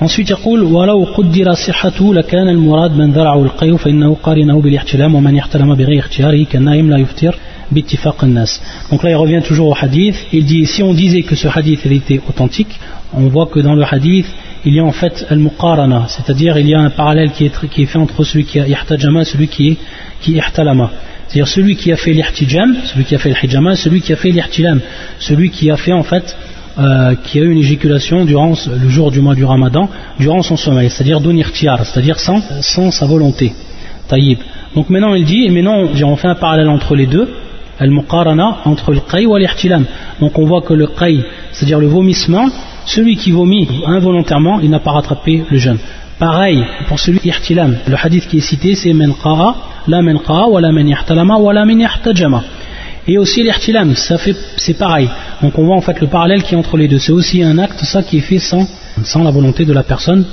Ensuite 0.00 0.30
يقول 0.30 0.62
ولو 0.62 1.04
قدر 1.04 1.54
صحته 1.54 2.14
لكان 2.14 2.48
المراد 2.48 2.96
من 2.96 3.12
ذرعه 3.12 3.42
القيء 3.42 3.76
فإنه 3.76 4.16
قارنه 4.22 4.60
بالاحتلام 4.60 5.14
ومن 5.14 5.34
يحتلم 5.36 5.74
بغير 5.74 5.98
اختياره 5.98 6.44
كالنائم 6.44 6.90
لا 6.90 6.98
يفطر 6.98 7.34
باتفاق 7.72 8.24
الناس. 8.24 8.60
Donc 8.90 9.02
là 9.02 9.10
il 9.10 9.16
revient 9.16 9.42
toujours 9.42 9.68
au 9.68 9.76
hadith, 9.84 10.16
il 10.32 10.44
dit 10.44 10.66
si 10.66 10.82
on 10.82 10.94
disait 10.94 11.22
que 11.22 11.36
ce 11.36 11.48
hadith 11.48 11.86
était 11.86 12.20
authentique, 12.28 12.80
on 13.12 13.28
voit 13.28 13.46
que 13.46 13.60
dans 13.60 13.74
le 13.74 13.84
hadith 13.84 14.26
il 14.64 14.74
y 14.74 14.80
a 14.80 14.84
en 14.84 14.92
fait 14.92 15.26
al-muqarana, 15.30 16.06
c'est-à-dire 16.08 16.58
il 16.58 16.68
y 16.68 16.74
a 16.74 16.80
un 16.80 16.90
parallèle 16.90 17.30
qui 17.30 17.44
est, 17.46 17.68
qui 17.68 17.82
est 17.82 17.86
fait 17.86 17.98
entre 17.98 18.24
celui 18.24 18.44
qui 18.44 18.58
a 18.58 18.66
ihtajama 18.66 19.20
et 19.22 19.24
celui 19.24 19.48
qui 19.48 19.68
est 19.68 19.76
qui 20.20 20.32
ihtalama. 20.32 20.90
C'est-à-dire 21.29 21.47
celui 21.47 21.75
qui 21.75 21.91
a 21.91 21.95
fait 21.95 22.11
l'ihtijam, 22.11 22.75
celui 22.85 23.05
qui 23.05 23.13
a 23.13 23.19
fait 23.19 23.29
l'ihtajama, 23.29 23.75
celui 23.75 24.01
qui 24.01 24.11
a 24.11 24.15
fait 24.15 24.31
l'ihtilam, 24.31 24.81
celui 25.19 25.51
qui 25.51 25.69
a 25.69 25.77
fait 25.77 25.93
en 25.93 26.01
fait 26.01 26.35
euh, 26.79 27.13
qui 27.23 27.39
a 27.39 27.43
eu 27.43 27.51
une 27.51 27.59
éjaculation 27.59 28.25
durant 28.25 28.55
le 28.67 28.89
jour 28.89 29.11
du 29.11 29.21
mois 29.21 29.35
du 29.35 29.45
Ramadan, 29.45 29.89
durant 30.19 30.41
son 30.41 30.57
sommeil, 30.57 30.89
c'est-à-dire 30.89 31.21
donirtiar, 31.21 31.85
c'est-à-dire 31.85 32.19
sans, 32.19 32.41
sans 32.61 32.89
sa 32.89 33.05
volonté. 33.05 33.53
Taïb. 34.07 34.39
Donc 34.73 34.89
maintenant 34.89 35.13
il 35.13 35.23
dit, 35.23 35.45
et 35.45 35.51
maintenant 35.51 35.87
on 36.03 36.15
fait 36.15 36.27
un 36.27 36.35
parallèle 36.35 36.67
entre 36.67 36.95
les 36.95 37.05
deux, 37.05 37.29
al-muqarana, 37.77 38.61
entre 38.65 38.91
le 38.91 39.01
qay 39.01 39.23
et 39.23 39.39
l'ihtilam. 39.39 39.85
Donc 40.19 40.39
on 40.39 40.45
voit 40.45 40.63
que 40.63 40.73
le 40.73 40.87
qay, 40.87 41.23
c'est-à-dire 41.51 41.79
le 41.79 41.87
vomissement, 41.87 42.47
celui 42.85 43.17
qui 43.17 43.29
vomit 43.29 43.67
involontairement, 43.85 44.61
il 44.61 44.71
n'a 44.71 44.79
pas 44.79 44.93
rattrapé 44.93 45.43
le 45.47 45.57
jeûne. 45.59 45.77
Pareil 46.19 46.65
pour 46.89 46.99
celui 46.99 47.19
qui. 47.19 47.53
Le 47.53 47.95
hadith 48.03 48.27
qui 48.27 48.37
est 48.37 48.41
cité, 48.41 48.75
c'est 48.75 48.93
men 48.93 49.13
qara, 49.23 49.55
la 49.87 50.01
men 50.01 50.19
qara, 50.19 50.59
la 50.59 50.71
men 50.71 50.87
ihtalama, 50.87 51.37
wa 51.37 51.53
la 51.53 51.65
men. 51.65 51.87
Et 53.07 53.17
aussi 53.17 53.41
l'ihtilam, 53.41 53.95
c'est 53.95 54.77
pareil. 54.77 55.09
Donc 55.41 55.57
on 55.57 55.63
voit 55.63 55.77
en 55.77 55.81
fait 55.81 55.99
le 56.01 56.07
parallèle 56.07 56.43
qui 56.43 56.53
est 56.53 56.57
entre 56.57 56.75
les 56.75 56.89
deux. 56.89 56.99
C'est 56.99 57.13
aussi 57.13 57.41
un 57.41 57.57
acte, 57.57 57.79
ça 57.85 58.03
qui 58.03 58.17
est 58.17 58.21
fait 58.21 58.39
sans, 58.39 58.67
sans 59.03 59.23
la 59.23 59.31
volonté 59.31 59.63
de 59.65 59.71
la 59.71 59.83
personne. 59.83 60.25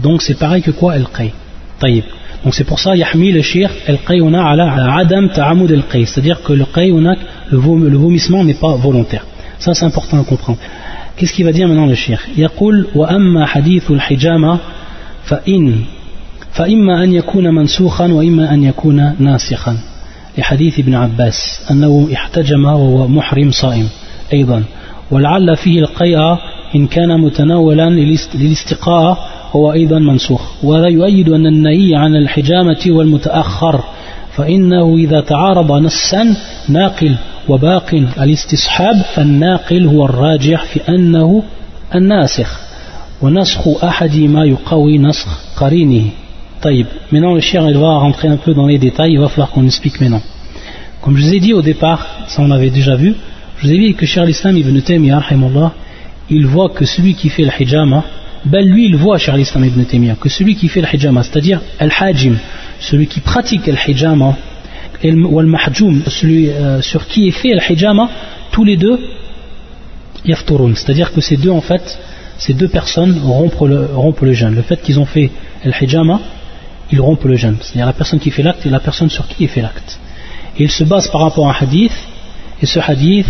Donc 0.00 0.20
c'est 0.20 0.38
pareil 0.38 0.62
que 0.62 0.70
quoi 0.70 0.96
El 0.96 1.06
qay. 1.16 1.32
Taïb. 1.80 2.04
Donc 2.44 2.54
c'est 2.54 2.64
pour 2.64 2.78
ça, 2.78 2.94
Yahmi 2.94 3.32
le 3.32 3.40
shir, 3.40 3.70
El 3.86 3.98
qayuna 4.06 4.46
ala 4.50 4.96
adam 4.98 5.28
ta'amud 5.28 5.70
El 5.70 5.84
qay. 5.84 6.04
C'est-à-dire 6.04 6.42
que 6.42 6.52
le 6.52 6.66
qayuna, 6.66 7.14
le 7.50 7.58
vomissement 7.58 8.44
n'est 8.44 8.54
pas 8.54 8.74
volontaire. 8.76 9.24
Ça 9.58 9.72
c'est 9.72 9.86
important 9.86 10.20
à 10.20 10.24
comprendre. 10.24 10.58
Qu'est-ce 11.16 11.32
qu'il 11.32 11.46
va 11.46 11.52
dire 11.52 11.66
maintenant 11.66 11.86
le 11.86 11.94
shir? 11.94 12.20
Yaqul 12.36 12.88
wa 12.94 13.08
amma 13.08 13.46
hadith 13.54 13.90
hijama. 14.10 14.60
فإن 15.26 15.84
فإما 16.52 17.04
أن 17.04 17.12
يكون 17.12 17.54
منسوخا 17.54 18.12
وإما 18.12 18.54
أن 18.54 18.64
يكون 18.64 19.14
ناسخا. 19.18 19.78
لحديث 20.38 20.78
ابن 20.78 20.94
عباس 20.94 21.60
أنه 21.70 22.08
احتجم 22.14 22.64
وهو 22.64 23.08
محرم 23.08 23.50
صائم 23.50 23.88
أيضا. 24.32 24.64
ولعل 25.10 25.56
فيه 25.56 25.80
القيء 25.80 26.18
إن 26.74 26.86
كان 26.86 27.20
متناولا 27.20 27.90
للاستقاء 28.34 29.28
هو 29.52 29.72
أيضا 29.72 29.98
منسوخ. 29.98 30.64
وهذا 30.64 30.88
يؤيد 30.88 31.28
أن 31.28 31.46
النهي 31.46 31.96
عن 31.96 32.16
الحجامة 32.16 32.84
والمتأخر. 32.86 33.80
فإنه 34.36 34.96
إذا 34.96 35.20
تعارض 35.20 35.72
نصا 35.72 36.36
ناقل. 36.68 37.16
وباق 37.48 37.94
الاستصحاب 38.20 39.02
فالناقل 39.14 39.86
هو 39.86 40.04
الراجح 40.04 40.64
في 40.64 40.80
أنه 40.88 41.42
الناسخ. 41.94 42.65
ونسخ 43.21 43.83
أحدهما 43.83 44.45
يقوي 44.45 44.97
نسخ 44.97 45.27
قرينه 45.57 46.05
طيب 46.61 46.85
maintenant 47.11 47.33
le 47.33 47.41
cher 47.41 47.67
il 47.69 47.77
va 47.77 47.97
rentrer 47.97 48.27
un 48.27 48.37
peu 48.37 48.53
dans 48.53 48.67
les 48.67 48.77
détails 48.77 49.13
il 49.13 49.19
va 49.19 49.27
falloir 49.27 49.51
qu'on 49.51 49.65
explique 49.65 50.01
maintenant 50.01 50.21
comme 51.01 51.17
je 51.17 51.23
vous 51.23 51.33
ai 51.33 51.39
dit 51.39 51.53
au 51.53 51.61
départ 51.61 52.07
ça 52.27 52.41
on 52.41 52.51
avait 52.51 52.69
déjà 52.69 52.95
vu 52.95 53.15
je 53.57 53.67
vous 53.67 53.73
ai 53.73 53.77
dit 53.77 53.93
que 53.93 54.05
cher 54.05 54.25
l'islam 54.25 54.57
ibn 54.57 54.79
Taymiyyah 54.81 55.23
il 56.29 56.45
voit 56.47 56.69
que 56.69 56.85
celui 56.85 57.13
qui 57.13 57.29
fait 57.29 57.43
le 57.43 57.51
hijama 57.59 58.03
ben 58.45 58.63
lui 58.67 58.85
il 58.85 58.95
voit 58.95 59.17
cher 59.17 59.37
l'islam 59.37 59.65
ibn 59.65 59.83
Taymiyyah 59.83 60.15
que 60.15 60.29
celui 60.29 60.55
qui 60.55 60.67
fait 60.67 60.81
le 60.81 60.87
hijama 60.93 61.21
c'est-à-dire 61.23 61.61
al-hajim 61.79 62.35
celui 62.79 63.07
qui 63.07 63.19
pratique 63.19 63.67
le 63.67 63.77
hijama 63.87 64.35
et 65.03 65.11
le 65.11 66.09
celui 66.09 66.49
euh, 66.49 66.81
sur 66.81 67.07
qui 67.07 67.27
est 67.27 67.31
fait 67.31 67.53
le 67.53 67.61
hijama, 67.71 68.09
tous 68.51 68.63
les 68.63 68.77
deux 68.77 68.99
yafturun. 70.25 70.75
C'est-à-dire 70.75 71.11
que 71.11 71.21
ces 71.21 71.37
deux, 71.37 71.49
en 71.49 71.61
fait, 71.61 71.97
ces 72.38 72.52
deux 72.52 72.68
personnes 72.68 73.18
rompent 73.24 73.60
le, 73.66 73.88
rompent 73.94 74.20
le 74.20 74.32
jeûne. 74.32 74.54
Le 74.54 74.62
fait 74.62 74.80
qu'ils 74.82 75.00
ont 75.00 75.06
fait 75.06 75.30
le 75.64 75.72
hijama, 75.80 76.20
ils 76.92 77.00
rompent 77.00 77.24
le 77.24 77.36
jeûne. 77.36 77.56
C'est-à-dire 77.60 77.86
la 77.86 77.92
personne 77.92 78.18
qui 78.18 78.30
fait 78.30 78.42
l'acte 78.42 78.66
et 78.66 78.70
la 78.70 78.80
personne 78.80 79.10
sur 79.10 79.26
qui 79.26 79.44
est 79.44 79.48
fait 79.48 79.62
l'acte. 79.62 79.98
Et 80.58 80.64
il 80.64 80.70
se 80.70 80.84
base 80.84 81.08
par 81.08 81.22
rapport 81.22 81.48
à 81.48 81.52
un 81.52 81.56
hadith, 81.58 81.92
et 82.62 82.66
ce 82.66 82.78
hadith, 82.78 83.26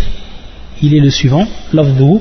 il 0.81 0.93
est 0.93 0.99
le 0.99 1.09
suivant, 1.09 1.47
lafdhu, 1.73 2.19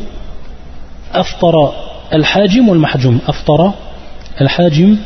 aftara 1.12 1.74
al-hajim 2.10 2.68
wal-mahjum. 2.68 3.20
Aftara 3.26 3.74
al-hajim 4.38 4.96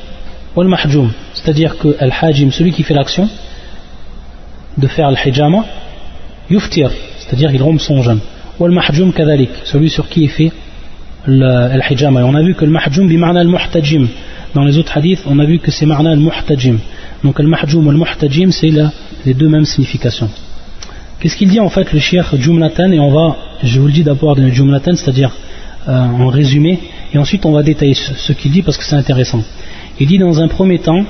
wal-mahjum. 0.56 1.10
C'est-à-dire 1.34 1.76
que 1.78 1.96
al-hajim, 1.98 2.50
celui 2.50 2.72
qui 2.72 2.82
fait 2.82 2.94
l'action, 2.94 3.28
de 4.76 4.86
faire 4.86 5.10
le 5.10 5.16
hijama, 5.16 5.64
yuftir, 6.48 6.90
c'est-à-dire 7.18 7.50
il 7.52 7.62
rompt 7.62 7.80
son 7.80 8.02
jeûne. 8.02 8.20
Ou 8.58 8.66
le 8.66 8.74
mahjum 8.74 9.12
kadalik, 9.12 9.50
celui 9.64 9.90
sur 9.90 10.08
qui 10.08 10.22
il 10.22 10.30
fait 10.30 10.52
Et 11.28 11.32
on 11.32 12.34
a 12.34 12.42
vu 12.42 12.54
que 12.54 12.64
le 12.64 12.70
mahjum 12.70 13.08
bima'na 13.08 13.40
al-muhtajim. 13.40 14.06
Dans 14.54 14.64
les 14.64 14.78
autres 14.78 14.96
hadiths, 14.96 15.22
on 15.26 15.38
a 15.38 15.44
vu 15.44 15.58
que 15.58 15.70
c'est 15.70 15.86
ma'na 15.86 16.12
al-muhtajim. 16.12 16.78
Donc 17.22 17.38
le 17.38 17.48
mahjum 17.48 17.86
ou 17.86 17.90
le 17.90 17.98
muhtajim, 17.98 18.50
c'est 18.50 18.72
les 19.26 19.34
deux 19.34 19.48
mêmes 19.48 19.64
significations. 19.64 20.30
Qu'est-ce 21.20 21.36
qu'il 21.36 21.48
dit 21.48 21.60
en 21.60 21.68
fait 21.68 21.92
le 21.92 21.98
shiach 22.00 22.34
jumlatan? 22.36 22.92
Et 22.92 22.98
on 22.98 23.10
va, 23.10 23.36
je 23.62 23.78
vous 23.78 23.86
le 23.86 23.92
dis 23.92 24.02
d'abord 24.02 24.34
le 24.34 24.48
jumlatan, 24.50 24.96
c'est-à-dire 24.96 25.30
euh, 25.88 25.92
en 25.92 26.28
résumé, 26.28 26.78
et 27.12 27.18
ensuite 27.18 27.44
on 27.44 27.52
va 27.52 27.62
détailler 27.62 27.94
ce, 27.94 28.32
qu'il 28.32 28.50
dit 28.50 28.62
parce 28.62 28.78
que 28.78 28.84
c'est 28.84 28.96
intéressant. 28.96 29.42
Il 29.98 30.06
dit 30.06 30.18
dans 30.18 30.40
un 30.40 30.48
premier 30.48 30.78
temps, 30.78 31.04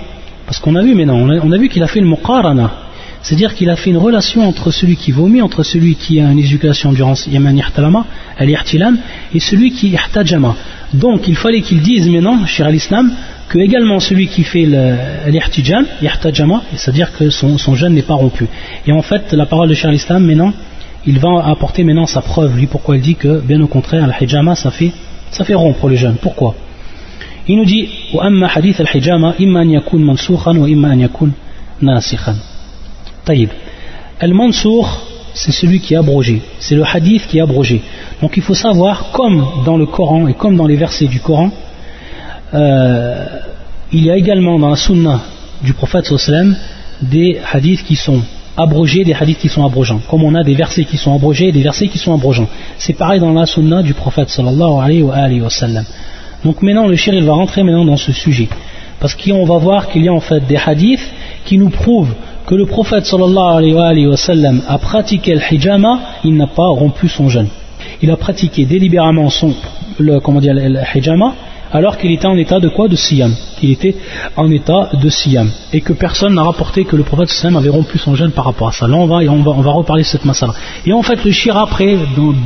parce 0.46 0.59
qu'on 0.59 0.75
a 0.75 0.83
vu 0.83 0.94
maintenant, 0.94 1.16
on 1.16 1.53
a, 1.53 1.59
vu 1.59 1.68
qu'il 1.68 1.83
a 1.83 1.87
fait 1.87 2.01
le 2.01 2.07
muqarana, 2.07 2.73
c'est-à-dire 3.21 3.55
qu'il 3.55 3.69
a 3.69 3.75
fait 3.75 3.89
une 3.89 3.97
relation 3.97 4.47
entre 4.47 4.71
celui 4.71 4.95
qui 4.95 5.12
vomit, 5.12 5.41
entre 5.41 5.63
celui 5.63 5.95
qui 5.95 6.19
a 6.19 6.31
une 6.31 6.39
éducation 6.39 6.93
durant 6.93 7.13
Yaman 7.27 7.58
Yahtalama, 7.58 8.05
al-Yahtilam, 8.38 8.97
et 9.34 9.39
celui 9.39 9.71
qui 9.71 9.89
Yahtajama. 9.89 10.55
Donc 10.93 11.27
il 11.27 11.36
fallait 11.36 11.62
qu'il 11.62 11.81
dise 11.81 12.08
maintenant, 12.08 12.45
cher 12.45 12.67
al-Islam, 12.67 13.12
que 13.49 13.58
également 13.60 13.99
celui 13.99 14.27
qui 14.27 14.43
fait 14.43 14.67
l'Ihtijam, 15.27 15.86
Yahtajama, 16.01 16.62
c'est-à-dire 16.75 17.12
que 17.17 17.29
son, 17.29 17.58
son 17.58 17.75
jeûne 17.75 17.93
n'est 17.93 18.01
pas 18.01 18.13
rompu. 18.13 18.47
Et 18.86 18.91
en 18.91 19.01
fait, 19.01 19.34
la 19.34 19.45
parole 19.45 19.69
de 19.69 19.73
cher 19.73 19.89
al-Islam, 19.89 20.25
maintenant, 20.25 20.53
il 21.08 21.19
va 21.19 21.47
apporter 21.47 21.84
maintenant 21.84 22.08
sa 22.08 22.21
preuve, 22.21 22.55
lui, 22.58 22.67
pourquoi 22.67 22.95
il 22.97 23.01
dit 23.01 23.15
que, 23.15 23.39
bien 23.39 23.62
au 23.62 23.67
contraire, 23.67 24.03
al-Hijama, 24.03 24.55
ça 24.55 24.71
fait, 24.71 24.91
ça 25.31 25.43
fait 25.43 25.53
rompre 25.53 25.88
le 25.88 25.95
jeûne. 25.95 26.15
Pourquoi 26.21 26.55
Il 27.47 27.58
nous 27.58 27.65
dit, 27.65 27.89
وَأَمَّا 28.13 28.47
حَدِيث 28.47 28.81
الْحِجَامَ 28.81 29.34
إِمَّا 29.39 29.62
أَنْ 29.62 29.71
يَكُونْ 29.71 30.03
مَنْسُوخًا 30.03 30.58
وَإِمَّا 30.58 30.93
أَنْ 30.93 31.01
يَكُونْ 31.01 31.31
نَاسِخًا 31.81 32.36
Taïb. 33.30 33.50
Al-Mansour, 34.18 34.82
c'est 35.34 35.52
celui 35.52 35.78
qui 35.78 35.94
est 35.94 35.96
abrogé. 35.96 36.42
C'est 36.58 36.74
le 36.74 36.84
hadith 36.84 37.28
qui 37.28 37.38
est 37.38 37.40
abrogé. 37.40 37.80
Donc 38.20 38.36
il 38.36 38.42
faut 38.42 38.54
savoir, 38.54 39.12
comme 39.12 39.36
dans 39.64 39.76
le 39.76 39.86
Coran 39.86 40.26
et 40.26 40.34
comme 40.34 40.56
dans 40.56 40.66
les 40.66 40.76
versets 40.76 41.06
du 41.06 41.20
Coran, 41.20 41.50
euh, 42.52 43.26
il 43.92 44.04
y 44.04 44.10
a 44.10 44.16
également 44.16 44.58
dans 44.58 44.70
la 44.70 44.76
sunna 44.76 45.20
du 45.62 45.72
prophète 45.74 46.06
sallam 46.06 46.56
des 47.00 47.38
hadiths 47.52 47.84
qui 47.84 47.94
sont 47.94 48.20
abrogés, 48.56 49.04
des 49.04 49.14
hadiths 49.14 49.38
qui 49.38 49.48
sont 49.48 49.64
abrogeants. 49.64 50.00
Comme 50.10 50.24
on 50.24 50.34
a 50.34 50.42
des 50.42 50.54
versets 50.54 50.84
qui 50.84 50.96
sont 50.96 51.14
abrogés 51.14 51.48
et 51.48 51.52
des 51.52 51.62
versets 51.62 51.86
qui 51.86 51.98
sont 51.98 52.12
abrogeants. 52.12 52.48
C'est 52.78 52.94
pareil 52.94 53.20
dans 53.20 53.32
la 53.32 53.46
sunna 53.46 53.82
du 53.82 53.94
prophète 53.94 54.30
sallallahu 54.30 54.74
alayhi 54.82 55.40
wa, 55.40 55.50
sallam. 55.50 55.84
Donc 56.44 56.62
maintenant 56.62 56.88
le 56.88 56.96
shir 56.96 57.14
il 57.14 57.24
va 57.24 57.34
rentrer 57.34 57.62
maintenant 57.62 57.84
dans 57.84 58.02
ce 58.08 58.12
sujet. 58.12 58.48
Parce 58.98 59.14
qu'on 59.14 59.46
va 59.46 59.58
voir 59.58 59.88
qu'il 59.88 60.02
y 60.04 60.08
a 60.08 60.12
en 60.12 60.20
fait 60.20 60.42
des 60.46 60.56
hadiths 60.56 61.08
qui 61.46 61.56
nous 61.56 61.70
prouvent 61.70 62.14
que 62.46 62.55
le 62.55 62.66
prophète 62.66 63.07
a 64.68 64.79
pratiqué 64.79 65.35
le 65.35 65.40
hijama, 65.50 66.00
il 66.24 66.37
n'a 66.37 66.46
pas 66.46 66.66
rompu 66.66 67.09
son 67.09 67.29
jeûne. 67.29 67.48
Il 68.03 68.11
a 68.11 68.16
pratiqué 68.16 68.64
délibérément 68.64 69.31
son, 69.31 69.55
le, 69.98 70.20
comment 70.20 70.40
le 70.42 70.81
hijama, 70.94 71.35
alors 71.72 71.98
qu'il 71.98 72.11
était 72.11 72.26
en 72.26 72.37
état 72.37 72.59
de 72.59 72.68
quoi? 72.68 72.88
De 72.88 72.96
siyam. 72.96 73.33
Il 73.62 73.70
était 73.70 73.94
en 74.37 74.50
état 74.50 74.90
de 74.92 75.09
siyam. 75.09 75.50
Et 75.72 75.81
que 75.81 75.92
personne 75.92 76.35
n'a 76.35 76.42
rapporté 76.42 76.85
que 76.85 76.96
le 76.96 77.05
prophète 77.05 77.29
sallam 77.29 77.57
avait 77.57 77.68
rompu 77.68 77.96
son 77.98 78.14
jeûne 78.14 78.33
par 78.33 78.44
rapport 78.44 78.68
à 78.68 78.72
ça. 78.72 78.88
Là, 78.88 78.96
on 78.96 79.07
va, 79.07 79.16
on 79.16 79.42
va, 79.42 79.53
on 79.53 79.61
va 79.61 79.70
reparler 79.70 80.03
de 80.03 80.09
cette 80.09 80.24
masala. 80.24 80.53
Et 80.85 80.92
en 80.92 81.03
fait, 81.03 81.24
le 81.24 81.31
shir 81.31 81.57
après, 81.57 81.96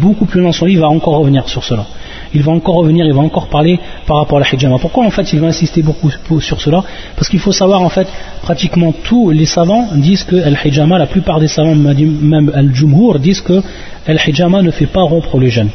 beaucoup 0.03 0.27
plus 0.27 0.41
loin 0.41 0.51
dans 0.51 0.53
son 0.53 0.67
livre, 0.67 0.83
va 0.83 0.89
encore 0.89 1.17
revenir 1.19 1.49
sur 1.49 1.65
cela 1.65 1.87
il 2.35 2.43
va 2.43 2.53
encore 2.53 2.75
revenir, 2.77 3.07
il 3.07 3.13
va 3.13 3.21
encore 3.21 3.47
parler 3.47 3.79
par 4.07 4.19
rapport 4.19 4.39
à 4.39 4.41
la 4.41 4.47
hijama. 4.53 4.79
Pourquoi 4.79 5.05
en 5.07 5.11
fait 5.11 5.33
il 5.33 5.41
va 5.41 5.47
insister 5.47 5.83
beaucoup 5.83 6.11
sur 6.41 6.61
cela? 6.61 6.83
Parce 7.17 7.29
qu'il 7.29 7.39
faut 7.39 7.53
savoir 7.53 7.81
en 7.81 7.89
fait, 7.89 8.09
pratiquement 8.43 8.93
tous 8.93 9.31
les 9.31 9.47
savants 9.47 9.89
disent 9.95 10.25
que 10.25 10.37
al-hijama, 10.37 10.99
la 10.99 11.07
plupart 11.07 11.39
des 11.41 11.49
savants, 11.49 11.75
même 11.75 12.51
al-jumhur, 12.55 13.19
disent 13.21 13.41
que 13.41 13.63
al-hijama 14.07 14.63
ne 14.63 14.71
fait 14.71 14.87
pas 14.87 15.03
rompre 15.03 15.39
le 15.39 15.49
jeûne. 15.49 15.71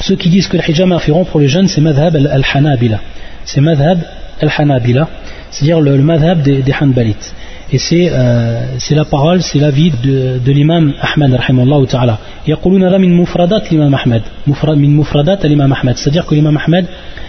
Ceux 0.00 0.16
qui 0.16 0.28
disent 0.28 0.48
que 0.48 0.56
al-hijama 0.56 0.98
fait 0.98 1.12
rompre 1.12 1.38
le 1.38 1.46
jeûne, 1.46 1.66
c'est 1.66 1.80
madhab 1.80 2.14
al-hanabila. 2.14 3.00
C'est 3.44 3.60
madhab 3.60 3.98
al-hanabila, 4.40 5.08
c'est-à-dire 5.50 5.80
le, 5.80 5.96
madhab 6.02 6.42
des 6.42 6.74
hanbalites 6.80 7.34
Et 7.71 7.79
euh, 7.91 8.77
c'est 8.79 8.95
la 8.95 9.03
parole, 9.05 9.41
c'est 9.41 9.59
l'avis 9.59 9.91
de, 9.91 10.39
de 10.39 10.51
l'imam 10.51 10.93
Ahmed, 11.01 11.33
rahimallahu 11.33 11.87
ta'ala. 11.87 12.17
يقولون 12.47 12.83
هذا 12.83 12.97
من 12.97 13.13
مفردات 13.13 13.71
l'imam 13.71 13.93
Ahmed. 13.93 14.21
من 14.47 14.95
مفردات 14.95 15.45
l'imam 15.45 15.73
Ahmed. 15.73 15.97
C'est-à-dire 15.97 16.25
que 16.25 16.33
l'imam 16.33 16.57
Ahmed 16.57 16.85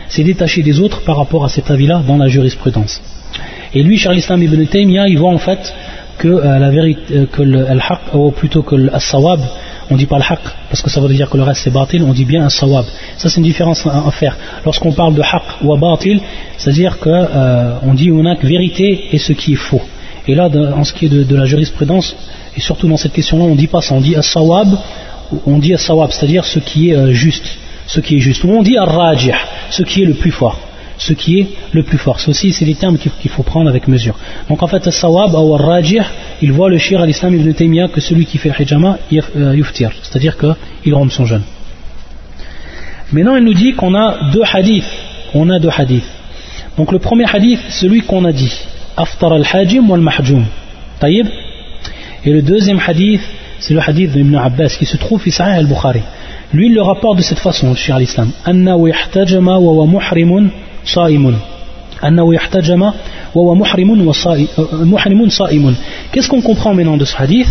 s'est 0.09 0.25
détaché 0.25 0.63
des 0.63 0.79
autres 0.81 1.03
par 1.05 1.17
rapport 1.17 1.45
à 1.45 1.49
cet 1.49 1.71
avis-là 1.71 2.03
dans 2.07 2.17
la 2.17 2.29
jurisprudence. 2.29 3.01
Et 3.75 3.83
lui, 3.83 3.99
Charles 3.99 4.19
Islam 4.19 4.43
ibn 4.43 4.65
Taymiyyah, 4.65 5.09
il 5.09 5.19
voit 5.19 5.33
en 5.33 5.39
fait 5.39 5.75
que 6.19 6.29
euh, 6.29 6.59
la 6.59 6.71
vérité, 6.71 7.03
euh, 7.15 7.27
que 7.27 7.43
le 7.43 7.69
al-haq, 7.69 8.15
ou 8.15 8.31
plutôt 8.31 8.63
que 8.63 8.77
le 8.77 8.91
sawab 8.99 9.41
on 9.91 9.97
dit 9.97 10.07
pas 10.07 10.19
le 10.19 10.25
haq, 10.29 10.41
parce 10.69 10.83
que 10.83 10.91
ça 10.91 11.01
veut 11.01 11.09
dire 11.09 11.31
que 11.31 11.37
le 11.37 11.43
reste 11.43 11.63
c'est 11.65 11.73
batil, 11.73 12.03
on 12.03 12.13
dit 12.13 12.25
bien 12.25 12.45
un 12.45 12.51
sawab. 12.51 12.85
Ça 13.17 13.29
c'est 13.29 13.39
une 13.39 13.45
différence 13.45 13.87
à, 13.87 14.11
faire. 14.11 14.37
Lorsqu'on 14.65 14.93
parle 14.93 15.15
de 15.15 15.23
haq 15.23 15.63
ou 15.63 15.77
batil, 15.77 16.21
c'est-à-dire 16.57 16.99
qu'on 16.99 17.11
euh, 17.11 17.95
dit 17.95 18.11
on 18.13 18.25
a 18.27 18.37
que 18.37 18.47
vérité 18.47 19.09
et 19.13 19.19
ce 19.19 19.33
qui 19.33 19.55
est 19.55 19.57
faux. 19.57 19.83
Et 20.28 20.36
là, 20.36 20.50
en 20.76 20.84
ce 20.84 20.94
qui 20.94 21.06
est 21.06 21.10
de, 21.10 21.36
la 21.36 21.46
jurisprudence, 21.46 22.16
et 22.56 22.62
surtout 22.62 22.88
dans 22.88 22.98
cette 22.98 23.14
question-là, 23.14 23.44
on 23.44 23.52
ne 23.52 23.56
dit 23.56 23.68
pas 23.68 23.82
ça, 23.82 23.94
on 23.94 24.02
dit 24.02 24.16
as-sawab, 24.16 24.78
on 25.46 25.58
dit 25.58 25.74
as-sawab, 25.74 26.12
c'est-à-dire 26.12 26.46
ce 26.46 26.60
qui 26.60 26.92
est 26.92 26.96
euh, 26.96 27.12
juste, 27.12 27.58
ce 27.88 28.00
qui 28.00 28.18
est 28.18 28.20
juste. 28.20 28.44
Ou 28.44 28.52
on 28.52 28.64
dit 28.64 28.78
ar-rajih, 28.78 29.34
ce 29.70 29.84
qui 29.84 30.04
est 30.04 30.06
le 30.06 30.14
plus 30.14 30.32
fort 30.32 30.60
ce 30.96 31.12
qui 31.12 31.40
est 31.40 31.48
le 31.72 31.84
plus 31.84 31.98
fort. 31.98 32.20
Ceci, 32.20 32.54
c'est 32.54 32.66
des 32.66 32.76
termes 32.76 32.98
qu'il 32.98 33.32
faut 33.32 33.44
prendre 33.44 33.68
avec 33.70 33.88
mesure. 33.88 34.16
Donc 34.48 34.64
en 34.64 34.68
fait, 34.68 34.88
as-sawab 34.88 35.34
ou 35.34 35.56
ar-rajih, 35.56 36.04
il 36.42 36.52
voit 36.52 36.70
le 36.70 36.78
shir 36.78 37.02
à 37.02 37.06
l'islam 37.06 37.34
ibn 37.34 37.52
Taymiyyah 37.52 37.90
que 37.90 38.00
celui 38.00 38.26
qui 38.26 38.38
fait 38.38 38.50
le 38.50 38.62
hijama, 38.62 39.00
euh, 39.12 39.56
yuftir, 39.56 39.92
c'est-à-dire 40.02 40.38
qu'il 40.38 40.94
rompt 40.94 41.12
son 41.12 41.26
jeûne. 41.26 41.42
Maintenant, 43.12 43.36
il 43.36 43.44
nous 43.44 43.54
dit 43.54 43.74
qu'on 43.74 43.94
a 43.96 44.32
deux 44.32 44.44
hadiths. 44.44 44.86
On 45.34 45.50
a 45.50 45.60
deux 45.60 45.70
hadiths. 45.76 46.08
Donc 46.78 46.92
le 46.92 47.00
premier 47.00 47.26
hadith, 47.32 47.60
celui 47.70 48.02
qu'on 48.02 48.26
a 48.26 48.32
dit. 48.32 48.54
Aftar 48.96 49.34
al-Hajim 49.34 49.90
wal 49.90 50.02
Mahjoum. 50.02 50.46
Taïb 51.00 51.28
Et 52.26 52.32
le 52.32 52.42
deuxième 52.42 52.80
hadith, 52.86 53.22
c'est 53.60 53.74
le 53.74 53.80
hadith 53.80 54.12
d'Ibn 54.12 54.36
Abbas 54.36 54.76
qui 54.78 54.86
se 54.86 54.98
trouve 54.98 55.22
au 55.26 55.42
al-Bukhari. 55.42 56.02
Lui, 56.54 56.68
il 56.68 56.74
le 56.74 56.82
rapporte 56.82 57.18
de 57.18 57.24
cette 57.24 57.40
façon, 57.40 57.74
Cheikh 57.76 57.96
al-Islam. 57.96 58.32
Annahu 58.46 58.90
yahtajama 58.90 59.58
wa 59.58 59.74
wa 59.74 59.86
muhrimun 59.88 60.50
sa'imun. 60.86 61.36
Annahu 62.02 62.36
wa 63.36 63.44
wa. 63.44 63.66
Euh, 63.76 65.72
Qu'est-ce 66.12 66.30
qu'on 66.30 66.42
comprend 66.42 66.74
maintenant 66.74 66.98
de 66.98 67.06
ce 67.06 67.16
hadith? 67.18 67.48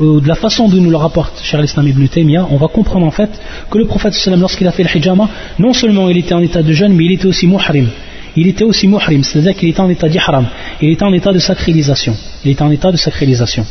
Euh, 0.00 0.20
de 0.20 0.28
la 0.28 0.36
façon 0.36 0.68
dont 0.68 0.76
nous 0.76 0.90
le 0.90 0.96
rapporte 0.96 1.42
cher 1.42 1.60
l'islam 1.60 1.86
ibn 1.88 2.06
Taymiyyah, 2.06 2.46
on 2.50 2.56
va 2.56 2.68
comprendre 2.68 3.06
en 3.06 3.10
fait 3.10 3.28
que 3.70 3.76
le 3.76 3.86
prophète 3.86 4.14
lorsqu'il 4.38 4.66
a 4.68 4.72
fait 4.72 4.84
le 4.84 4.96
hijama, 4.96 5.28
non 5.58 5.72
seulement 5.72 6.08
il 6.08 6.16
était 6.16 6.32
en 6.32 6.40
état 6.40 6.62
de 6.62 6.72
jeûne, 6.72 6.94
mais 6.94 7.04
il 7.04 7.12
était 7.12 7.26
aussi 7.26 7.46
muhrim 7.46 7.88
il 8.36 8.46
était 8.48 8.64
aussi 8.64 8.86
muhrim, 8.88 9.22
c'est-à-dire 9.22 9.54
qu'il 9.54 9.68
était 9.68 9.80
en 9.80 9.90
état 9.90 10.08
d'ihram, 10.08 10.46
il 10.80 10.90
était 10.90 11.04
en 11.04 11.12
état 11.12 11.32
de 11.32 11.38
sacralisation. 11.38 12.14
Il 12.44 12.52
était 12.52 12.62
en 12.62 12.70
état 12.70 12.90
de 12.90 12.96
sacralisation. 12.96 13.64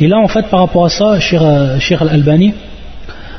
Et 0.00 0.08
là, 0.08 0.18
en 0.18 0.28
fait, 0.28 0.46
par 0.48 0.60
rapport 0.60 0.84
à 0.84 0.88
ça, 0.88 1.20
Cheikh 1.20 1.40
euh, 1.40 1.78
Al-Albani, 2.00 2.52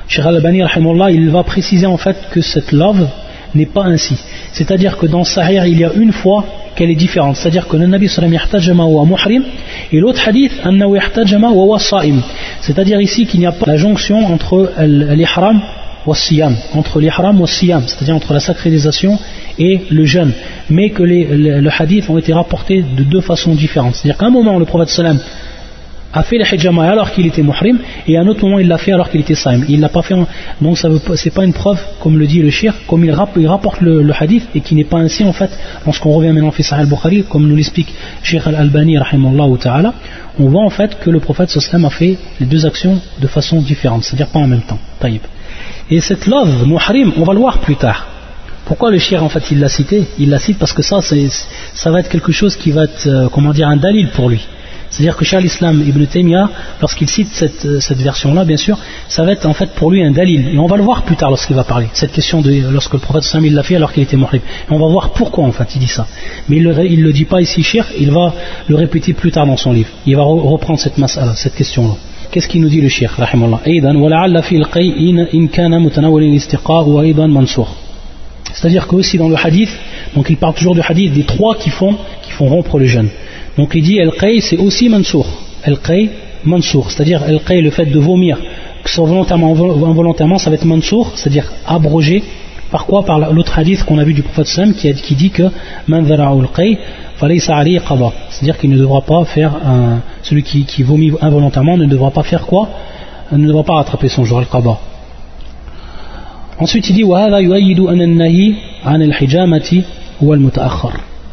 Cheikh 0.08 0.26
Al-Albani, 0.26 0.64
il 1.12 1.30
va 1.30 1.44
préciser 1.44 1.86
en 1.86 1.98
fait 1.98 2.18
que 2.32 2.42
cette 2.42 2.72
love 2.72 3.08
n'est 3.56 3.66
pas 3.66 3.84
ainsi. 3.84 4.16
C'est-à-dire 4.52 4.98
que 4.98 5.06
dans 5.06 5.24
Sahih, 5.24 5.62
il 5.68 5.80
y 5.80 5.86
a 5.86 5.92
une 5.94 6.12
fois 6.12 6.46
qu'elle 6.76 6.92
est 6.92 6.96
différente. 6.96 7.36
C'est-à-dire 7.36 7.68
que 7.68 7.76
le 7.76 7.88
Nabi 7.88 8.08
sallam 8.08 8.34
yahtajama 8.34 8.86
wa 8.86 9.06
muhrim 9.06 9.44
et 9.92 10.00
l'autre 10.00 10.22
hadith 10.28 10.54
anna 10.64 10.86
yahtajama 10.88 11.50
wa 11.50 11.80
sa'im. 11.80 12.22
C'est-à-dire 12.62 13.02
ici 13.02 13.26
qu'il 13.26 13.40
n'y 13.40 13.46
a 13.46 13.52
pas 13.52 13.66
la 13.66 13.78
jonction 13.78 14.26
entre 14.26 14.72
l'ihram 14.80 15.62
entre 16.74 17.00
l'ihram 17.00 17.46
siyam, 17.46 17.84
c'est-à-dire 17.86 18.16
entre 18.16 18.34
la 18.34 18.40
sacralisation 18.40 19.20
et 19.60 19.82
le 19.89 20.06
jeûne, 20.06 20.32
mais 20.70 20.89
que 20.89 21.04
les, 21.04 21.26
le 21.26 21.70
hadith 21.78 22.10
ont 22.10 22.17
été 22.17 22.34
rapportés 22.34 22.84
de 22.84 23.04
deux 23.04 23.22
façons 23.22 23.56
différentes. 23.56 23.96
C'est-à-dire 23.96 24.17
qu'à 24.17 24.28
un 24.28 24.32
moment, 24.32 24.60
le 24.60 24.65
prophète 24.65 24.89
sallam 24.89 25.20
a 26.13 26.24
fait 26.24 26.38
le 26.38 26.46
hijama 26.46 26.89
alors 26.89 27.12
qu'il 27.12 27.26
était 27.26 27.43
muhrim, 27.43 27.80
et 28.08 28.17
à 28.17 28.22
un 28.22 28.28
autre 28.28 28.41
moment, 28.43 28.60
il 28.60 28.67
l'a 28.67 28.78
fait 28.78 28.93
alors 28.93 29.10
qu'il 29.10 29.22
était 29.22 29.36
saim. 29.36 29.62
Il 29.67 29.80
l'a 29.80 29.89
pas 29.89 30.02
fait, 30.02 30.15
donc 30.62 30.78
ça 30.78 30.89
c'est 31.15 31.34
pas 31.34 31.43
une 31.43 31.54
preuve, 31.54 31.80
comme 32.00 32.17
le 32.17 32.26
dit 32.26 32.41
le 32.41 32.50
shir, 32.50 32.74
comme 32.88 33.04
il, 33.04 33.12
rapporte 33.12 33.82
le, 33.82 34.12
hadith, 34.17 34.48
et 34.56 34.62
qui 34.62 34.76
n'est 34.76 34.86
pas 34.86 34.98
ainsi 34.98 35.24
en 35.24 35.34
fait, 35.34 35.50
lorsqu'on 35.86 36.12
revient 36.12 36.32
maintenant 36.32 36.52
Sahih 36.52 36.82
al-Bukhari, 36.82 37.24
comme 37.30 37.48
nous 37.48 37.56
l'explique 37.56 37.93
Sheikh 38.24 38.48
al-Albani, 38.48 38.98
ta'ala, 39.60 39.93
on 40.39 40.50
voit 40.50 40.63
en 40.63 40.70
fait 40.70 40.98
que 41.00 41.10
le 41.10 41.20
prophète 41.20 41.50
sallam 41.50 41.86
a 41.86 41.89
fait 41.89 42.17
les 42.39 42.46
deux 42.46 42.65
actions 42.65 43.00
de 43.20 43.28
façon 43.28 43.62
différente, 43.62 44.04
c'est-à-dire 44.04 44.28
pas 44.28 44.39
en 44.39 44.48
même 44.48 44.62
temps. 44.62 44.80
Taïb. 45.00 45.22
Et 45.89 46.02
cette 46.02 46.26
love, 46.28 46.67
muhrim, 46.67 47.13
on 47.17 47.24
va 47.24 47.34
le 47.34 47.39
voir 47.39 47.60
plus 47.60 47.76
tard. 47.76 48.17
Pourquoi 48.68 48.92
le 48.92 49.00
shir 49.00 49.24
en 49.24 49.30
fait 49.30 49.50
il 49.52 49.60
l'a 49.60 49.70
cité? 49.70 50.04
Il 50.20 50.30
l'a 50.30 50.40
cité 50.40 50.58
parce 50.60 50.74
que 50.74 50.82
ça, 50.82 51.00
ça 51.02 51.90
va 51.90 52.02
être 52.02 52.10
quelque 52.10 52.34
chose 52.34 52.58
qui 52.58 52.72
va 52.72 52.84
être, 52.84 53.08
euh, 53.08 53.30
comment 53.30 53.54
dire, 53.54 53.70
un 53.70 53.78
dalil 53.78 54.10
pour 54.10 54.28
lui. 54.28 54.46
C'est-à-dire 54.90 55.16
que 55.16 55.24
Charles 55.24 55.46
Islam 55.46 55.82
Ibn 55.88 56.06
Taymiyyah, 56.06 56.50
lorsqu'il 56.82 57.10
cite 57.10 57.30
cette, 57.32 57.66
euh, 57.66 57.80
cette 57.80 58.00
version-là, 58.00 58.44
bien 58.44 58.58
sûr, 58.58 58.78
ça 59.08 59.24
va 59.24 59.32
être 59.32 59.46
en 59.46 59.54
fait 59.54 59.72
pour 59.74 59.90
lui 59.90 60.04
un 60.04 60.12
dalil. 60.12 60.50
Et 60.54 60.60
on 60.60 60.66
va 60.66 60.76
le 60.76 60.84
voir 60.84 61.04
plus 61.04 61.16
tard 61.16 61.30
lorsqu'il 61.30 61.56
va 61.56 61.64
parler. 61.64 61.88
Cette 61.94 62.12
question 62.12 62.42
de 62.42 62.70
lorsque 62.70 62.92
le 62.92 63.00
prophète 63.00 63.24
Sam 63.24 63.46
l'a 63.46 63.64
fait 63.64 63.78
alors 63.78 63.94
qu'il 63.94 64.04
était 64.04 64.18
muhrim. 64.18 64.42
Et 64.42 64.72
on 64.72 64.80
va 64.80 64.88
voir 64.88 65.12
pourquoi 65.12 65.46
en 65.46 65.54
fait 65.54 65.74
il 65.76 65.80
dit 65.80 65.88
ça. 65.88 66.06
Mais 66.50 66.58
il 66.58 66.64
ne 66.64 67.04
le, 67.04 67.14
dit 67.14 67.26
pas 67.26 67.40
ici 67.40 67.64
shir, 67.64 67.86
il 67.98 68.12
va 68.12 68.34
le 68.68 68.76
répéter 68.76 69.14
plus 69.14 69.32
tard 69.32 69.48
dans 69.48 69.56
son 69.56 69.72
livre. 69.72 69.90
Il 70.06 70.18
va 70.18 70.24
reprendre 70.24 70.80
cette 70.80 71.56
question-là. 71.56 71.96
Qu'est-ce 72.32 72.50
qu'il 72.50 72.60
nous 72.60 72.70
dit 72.70 72.82
le 72.82 72.90
Cheikh 72.90 73.12
C'est-à-dire 78.58 78.88
qu'aussi 78.88 79.20
dans 79.20 79.30
le 79.30 79.36
hadith, 79.36 79.70
donc 80.15 80.32
il 80.32 80.38
parle 80.38 80.56
toujours 80.56 80.74
du 80.74 80.82
hadith 80.82 81.13
des 81.13 81.26
trois 81.26 81.56
qui 81.56 81.70
font, 81.70 81.96
qui 82.24 82.32
font 82.32 82.48
rompre 82.48 82.80
le 82.80 82.86
jeûne. 82.86 83.10
Donc 83.56 83.74
il 83.76 83.84
dit 83.84 84.02
Al-Qay 84.02 84.41
c'est 84.41 84.58
aussi 84.58 84.89
Mansour. 84.89 85.28
Al-Qay, 85.63 86.10
Mansour. 86.43 86.89
C'est-à-dire 86.89 87.22
Al-Qay, 87.22 87.62
le 87.62 87.70
fait 87.70 87.86
de 87.86 88.00
vomir, 88.00 88.39
que 88.84 88.89
ce 88.89 88.96
soit 88.96 89.06
volontairement 89.06 89.52
ou 89.52 89.86
involontairement, 89.86 90.39
ça 90.39 90.50
va 90.50 90.56
être 90.56 90.65
Mansour, 90.65 91.12
c'est-à-dire 91.13 91.52
abrogé. 91.67 92.24
Par 92.72 92.88
quoi? 92.88 93.06
Par 93.06 93.32
l'autre 93.32 93.58
hadith 93.60 93.84
qu'on 93.84 94.00
a 94.00 94.04
vu 94.04 94.15
du 94.15 94.24
prophète 94.24 94.48
Sam 94.48 94.74
qui, 94.74 94.91
dit 95.15 95.30
que 95.30 95.43
c'est-à-dire 98.30 98.58
qu'il 98.58 98.70
ne 98.72 98.78
devra 98.78 99.02
pas 99.02 99.24
faire 99.26 99.54
un, 99.54 100.00
celui 100.24 100.41
qui, 100.41 100.65
qui, 100.65 100.82
vomit 100.82 101.12
involontairement 101.22 101.78
ne 101.78 101.86
devra 101.86 102.10
pas 102.10 102.24
faire 102.24 102.46
quoi? 102.46 102.70
Ne 103.32 103.48
devra 103.48 103.63
pas 103.63 103.76
rattraper 103.76 104.10
son 104.10 104.24
jour 104.26 104.39
al-qaba 104.39 104.80
ensuite 106.60 106.89
il 106.89 106.96
dit 106.96 107.04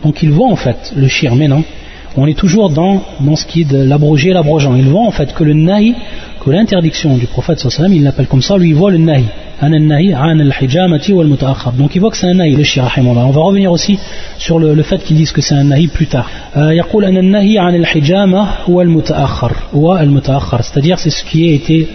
donc 0.04 0.22
il 0.22 0.30
voit 0.30 0.48
en 0.48 0.56
fait 0.56 0.92
le 0.96 1.08
shir 1.08 1.34
mais 1.34 1.48
non. 1.48 1.64
On 2.16 2.26
est 2.26 2.38
toujours 2.38 2.70
dans, 2.70 3.02
dans 3.20 3.34
ce 3.34 3.44
qui 3.44 3.62
est 3.62 3.64
de 3.64 3.82
l'abroger 3.82 4.32
l'abrogeant 4.32 4.74
il 4.76 4.84
voit 4.84 5.06
en 5.06 5.10
fait 5.10 5.32
que 5.32 5.42
le 5.42 5.54
nahi 5.54 5.94
que 6.44 6.50
l'interdiction 6.50 7.16
du 7.16 7.26
prophète 7.26 7.58
sallam, 7.58 7.92
il 7.92 8.02
l'appelle 8.02 8.26
comme 8.26 8.42
ça, 8.42 8.56
lui 8.58 8.68
il 8.70 8.74
voit 8.74 8.90
le 8.90 8.98
nahi. 8.98 9.24
Donc 11.78 11.94
il 11.94 12.00
voit 12.00 12.10
que 12.10 12.16
c'est 12.16 12.26
un 12.26 12.34
nahi, 12.34 12.54
le 12.54 12.64
shia 12.64 12.90
On 12.98 13.30
va 13.30 13.40
revenir 13.40 13.72
aussi 13.72 13.98
sur 14.36 14.58
le, 14.58 14.82
fait 14.82 14.98
qu'ils 14.98 15.16
disent 15.16 15.32
que 15.32 15.40
c'est 15.40 15.54
un 15.54 15.64
nahi 15.64 15.86
plus 15.86 16.06
tard. 16.06 16.28
Euh, 16.56 16.70
C'est-à-dire 20.60 20.98
c'est 20.98 21.10
ce 21.10 21.24
qui 21.24 21.48
a 21.48 21.52
été, 21.52 21.88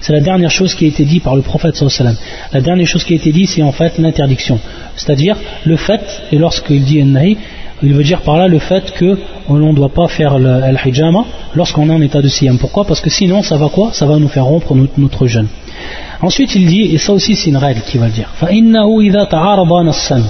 c'est 0.00 0.12
la 0.12 0.20
dernière 0.20 0.50
chose 0.50 0.74
qui 0.74 0.86
a 0.86 0.88
été 0.88 1.04
dit 1.04 1.20
par 1.20 1.36
le 1.36 1.42
prophète 1.42 1.76
sallam. 1.76 2.16
La 2.52 2.60
dernière 2.60 2.86
chose 2.86 3.04
qui 3.04 3.12
a 3.12 3.16
été 3.16 3.30
dit 3.30 3.46
c'est 3.46 3.62
en 3.62 3.72
fait 3.72 3.98
l'interdiction. 3.98 4.58
C'est-à-dire 4.96 5.36
le 5.64 5.76
fait, 5.76 6.22
et 6.32 6.38
lorsqu'il 6.38 6.82
dit 6.82 7.00
un 7.02 7.06
nahi, 7.06 7.36
il 7.83 7.93
veut 7.93 8.03
dire 8.03 8.21
par 8.21 8.37
là 8.37 8.47
le 8.47 8.59
fait 8.59 8.91
que 8.93 9.17
l'on 9.49 9.71
ne 9.71 9.73
doit 9.73 9.89
pas 9.89 10.07
faire 10.07 10.39
le 10.39 10.75
hijama 10.85 11.25
lorsqu'on 11.55 11.89
est 11.89 11.93
en 11.93 12.01
état 12.01 12.21
de 12.21 12.27
siyam. 12.27 12.57
Pourquoi 12.57 12.85
Parce 12.85 13.01
que 13.01 13.09
sinon, 13.09 13.43
ça 13.43 13.57
va 13.57 13.69
quoi 13.69 13.89
Ça 13.93 14.05
va 14.05 14.17
nous 14.17 14.27
faire 14.27 14.45
rompre 14.45 14.73
notre, 14.73 14.99
notre 14.99 15.27
jeûne. 15.27 15.47
Ensuite, 16.21 16.55
il 16.55 16.65
dit, 16.65 16.93
et 16.93 16.97
ça 16.97 17.13
aussi 17.13 17.35
c'est 17.35 17.49
une 17.49 17.57
règle 17.57 17.81
qui 17.81 17.97
va 17.97 18.07
le 18.07 18.11
dire, 18.11 18.29
فَإِنَّهُ 18.41 19.01
إِذَا 19.01 19.25
تَعَارَضَ 19.25 19.85
نَصًّا 19.85 20.21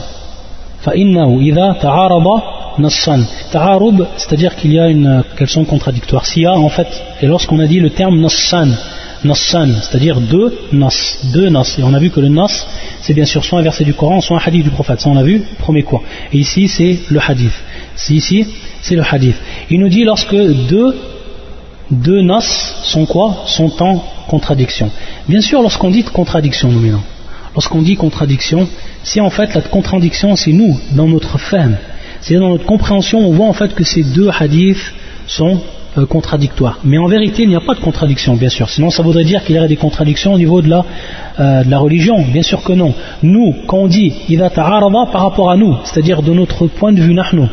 فَإِنَّهُ 0.81 1.39
إِذَا 1.41 1.77
تَعَارَضَ 1.81 2.41
نَصًّا 2.79 3.19
Ta'arub, 3.51 4.05
c'est-à-dire 4.17 4.55
qu'il 4.55 4.73
y 4.73 4.79
a 4.79 4.88
une, 4.88 5.23
qu'elles 5.38 5.49
sont 5.49 5.65
contradictoires. 5.65 6.25
S'il 6.25 6.43
y 6.43 6.45
a 6.45 6.53
en 6.53 6.69
fait, 6.69 6.88
et 7.21 7.27
lorsqu'on 7.27 7.60
a 7.60 7.65
dit 7.65 7.79
le 7.79 7.89
terme 7.89 8.19
nassan, 8.19 8.75
nassan, 9.24 9.80
c'est-à-dire 9.82 10.20
deux 10.20 10.52
nas, 10.72 11.16
deux 11.32 11.48
nas, 11.48 11.76
et 11.78 11.82
on 11.82 11.94
a 11.94 11.98
vu 11.98 12.11
que 12.11 12.20
le 12.20 12.28
nas, 12.28 12.66
c'est 13.00 13.14
bien 13.14 13.24
sûr 13.24 13.44
soit 13.44 13.58
un 13.58 13.62
verset 13.62 13.85
du 13.85 13.94
Coran, 13.94 14.20
soit 14.20 14.37
un 14.37 14.40
hadith 14.44 14.64
du 14.64 14.70
prophète. 14.70 15.00
Ça, 15.00 15.08
on 15.08 15.16
a 15.16 15.22
vu, 15.22 15.42
premier 15.58 15.82
quoi. 15.82 16.02
Et 16.32 16.38
ici, 16.38 16.68
c'est 16.68 16.98
le 17.11 17.20
hadith. 17.20 17.52
C'est 17.94 18.14
ici, 18.14 18.46
c'est 18.80 18.96
le 18.96 19.02
hadith. 19.08 19.37
Il 19.70 19.80
nous 19.80 19.88
dit 19.88 20.04
lorsque 20.04 20.35
deux, 20.35 20.96
deux 21.90 22.22
nas 22.22 22.40
sont 22.40 23.06
quoi? 23.06 23.44
Sont 23.46 23.82
en 23.82 24.02
contradiction. 24.28 24.90
Bien 25.28 25.40
sûr, 25.40 25.62
lorsqu'on 25.62 25.90
dit 25.90 26.04
contradiction, 26.04 26.70
nous 26.70 26.80
maintenant, 26.80 27.02
lorsqu'on 27.54 27.82
dit 27.82 27.96
contradiction, 27.96 28.68
si 29.02 29.20
en 29.20 29.30
fait 29.30 29.54
la 29.54 29.61
contradiction, 29.61 30.37
c'est 30.37 30.52
nous, 30.52 30.78
dans 30.92 31.08
notre 31.08 31.38
femme, 31.38 31.76
c'est 32.20 32.37
dans 32.37 32.50
notre 32.50 32.64
compréhension, 32.64 33.18
on 33.18 33.32
voit 33.32 33.46
en 33.46 33.52
fait 33.52 33.74
que 33.74 33.85
ces 33.85 34.02
deux 34.02 34.30
hadiths 34.30 34.94
sont 35.26 35.61
euh, 35.98 36.07
contradictoires. 36.07 36.78
Mais 36.85 36.96
en 36.96 37.07
vérité, 37.07 37.42
il 37.42 37.50
n'y 37.50 37.55
a 37.55 37.61
pas 37.61 37.74
de 37.74 37.81
contradiction, 37.81 38.35
bien 38.35 38.48
sûr. 38.48 38.68
Sinon, 38.70 38.88
ça 38.90 39.02
voudrait 39.02 39.25
dire 39.25 39.44
qu'il 39.44 39.56
y 39.56 39.58
aurait 39.58 39.69
des 39.69 39.77
contradictions 39.77 40.33
au 40.33 40.38
niveau 40.38 40.62
de 40.62 40.71
la, 40.71 40.85
euh, 41.38 41.79
religion. 41.79 42.23
Bien 42.33 42.42
sûr 42.42 42.62
que 42.62 42.73
non. 42.73 42.94
Nous, 43.23 43.54
quand 43.66 43.79
on 43.79 43.88
dit 43.88 44.12
«ida 44.29 44.48
ta'arada» 44.48 44.87
par 45.12 45.23
rapport 45.23 45.50
à 45.50 45.56
nous, 45.56 45.77
c'est-à-dire 45.85 46.23
de 46.23 46.33
notre 46.33 46.66
point 46.66 46.92
de 46.92 47.00
vue 47.00 47.12
nahnu, 47.12 47.46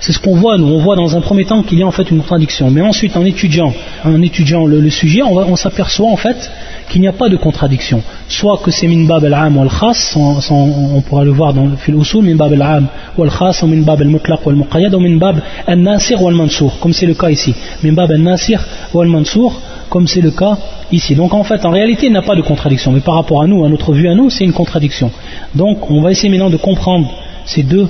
c'est 0.00 0.12
ce 0.12 0.18
qu'on 0.18 0.36
voit, 0.36 0.58
nous. 0.58 0.66
On 0.66 0.78
voit 0.78 0.96
dans 0.96 1.16
un 1.16 1.20
premier 1.20 1.44
temps 1.44 1.62
qu'il 1.62 1.78
y 1.78 1.82
a 1.82 1.86
en 1.86 1.90
fait 1.90 2.10
une 2.10 2.18
contradiction. 2.18 2.70
Mais 2.70 2.82
ensuite, 2.82 3.16
en 3.16 3.24
étudiant, 3.24 3.72
en 4.04 4.20
étudiant 4.20 4.66
le, 4.66 4.90
sujet, 4.90 5.22
on 5.22 5.56
s'aperçoit 5.56 6.10
en 6.10 6.16
fait 6.16 6.50
qu'il 6.88 7.00
n'y 7.00 7.08
a 7.08 7.12
pas 7.12 7.28
de 7.28 7.36
contradiction. 7.36 8.02
Soit 8.28 8.58
que 8.62 8.70
c'est 8.70 8.86
min 8.86 9.06
bab 9.06 9.24
al-am 9.24 9.56
ou 9.56 9.62
al-khas, 9.62 10.16
on 10.16 11.00
pourra 11.02 11.24
le 11.24 11.30
voir 11.30 11.54
dans 11.54 11.66
le 11.66 11.98
usul, 11.98 12.22
min 12.22 12.36
bab 12.36 12.52
al-am 12.52 12.86
ou 13.16 13.22
al-khas, 13.22 13.60
ou 13.62 13.66
min 13.66 13.82
bab 13.82 14.00
al-mutlaq 14.00 14.40
ou 14.44 14.50
al-muqayyad, 14.50 14.94
ou 14.94 15.00
min 15.00 15.16
bab 15.16 15.40
al-nasir 15.66 16.22
ou 16.22 16.28
al-mansour, 16.28 16.78
comme 16.80 16.92
c'est 16.92 17.06
le 17.06 17.14
cas 17.14 17.30
ici. 17.30 17.54
Min 17.82 17.92
bab 17.92 18.10
al-nasir 18.10 18.60
ou 18.94 19.00
al-mansour, 19.00 19.60
comme 19.88 20.06
c'est 20.06 20.20
le 20.20 20.30
cas 20.30 20.56
ici. 20.92 21.14
Donc 21.14 21.34
en 21.34 21.44
fait, 21.44 21.64
en 21.64 21.70
réalité, 21.70 22.06
il 22.06 22.12
n'y 22.12 22.18
a 22.18 22.22
pas 22.22 22.36
de 22.36 22.42
contradiction, 22.42 22.92
mais 22.92 23.00
par 23.00 23.14
rapport 23.14 23.42
à 23.42 23.46
nous, 23.46 23.64
à 23.64 23.68
notre 23.68 23.92
vue 23.92 24.08
à 24.08 24.14
nous, 24.14 24.30
c'est 24.30 24.44
une 24.44 24.52
contradiction. 24.52 25.10
Donc 25.54 25.90
on 25.90 26.00
va 26.00 26.10
essayer 26.10 26.28
maintenant 26.28 26.50
de 26.50 26.56
comprendre 26.56 27.10
ces 27.44 27.62
deux, 27.62 27.88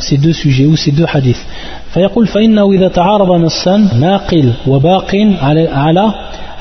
ces 0.00 0.18
deux 0.18 0.32
sujets 0.32 0.66
ou 0.66 0.76
ces 0.76 0.92
deux 0.92 1.06
hadiths. 1.12 1.44
فيقول 1.94 2.26
فإنه 2.26 2.72
إذا 2.72 2.88
تعارض 2.88 3.32
نصان 3.32 3.88
ناقل 4.00 4.52
وباق 4.66 5.14
على 5.42 5.68
على 5.68 6.12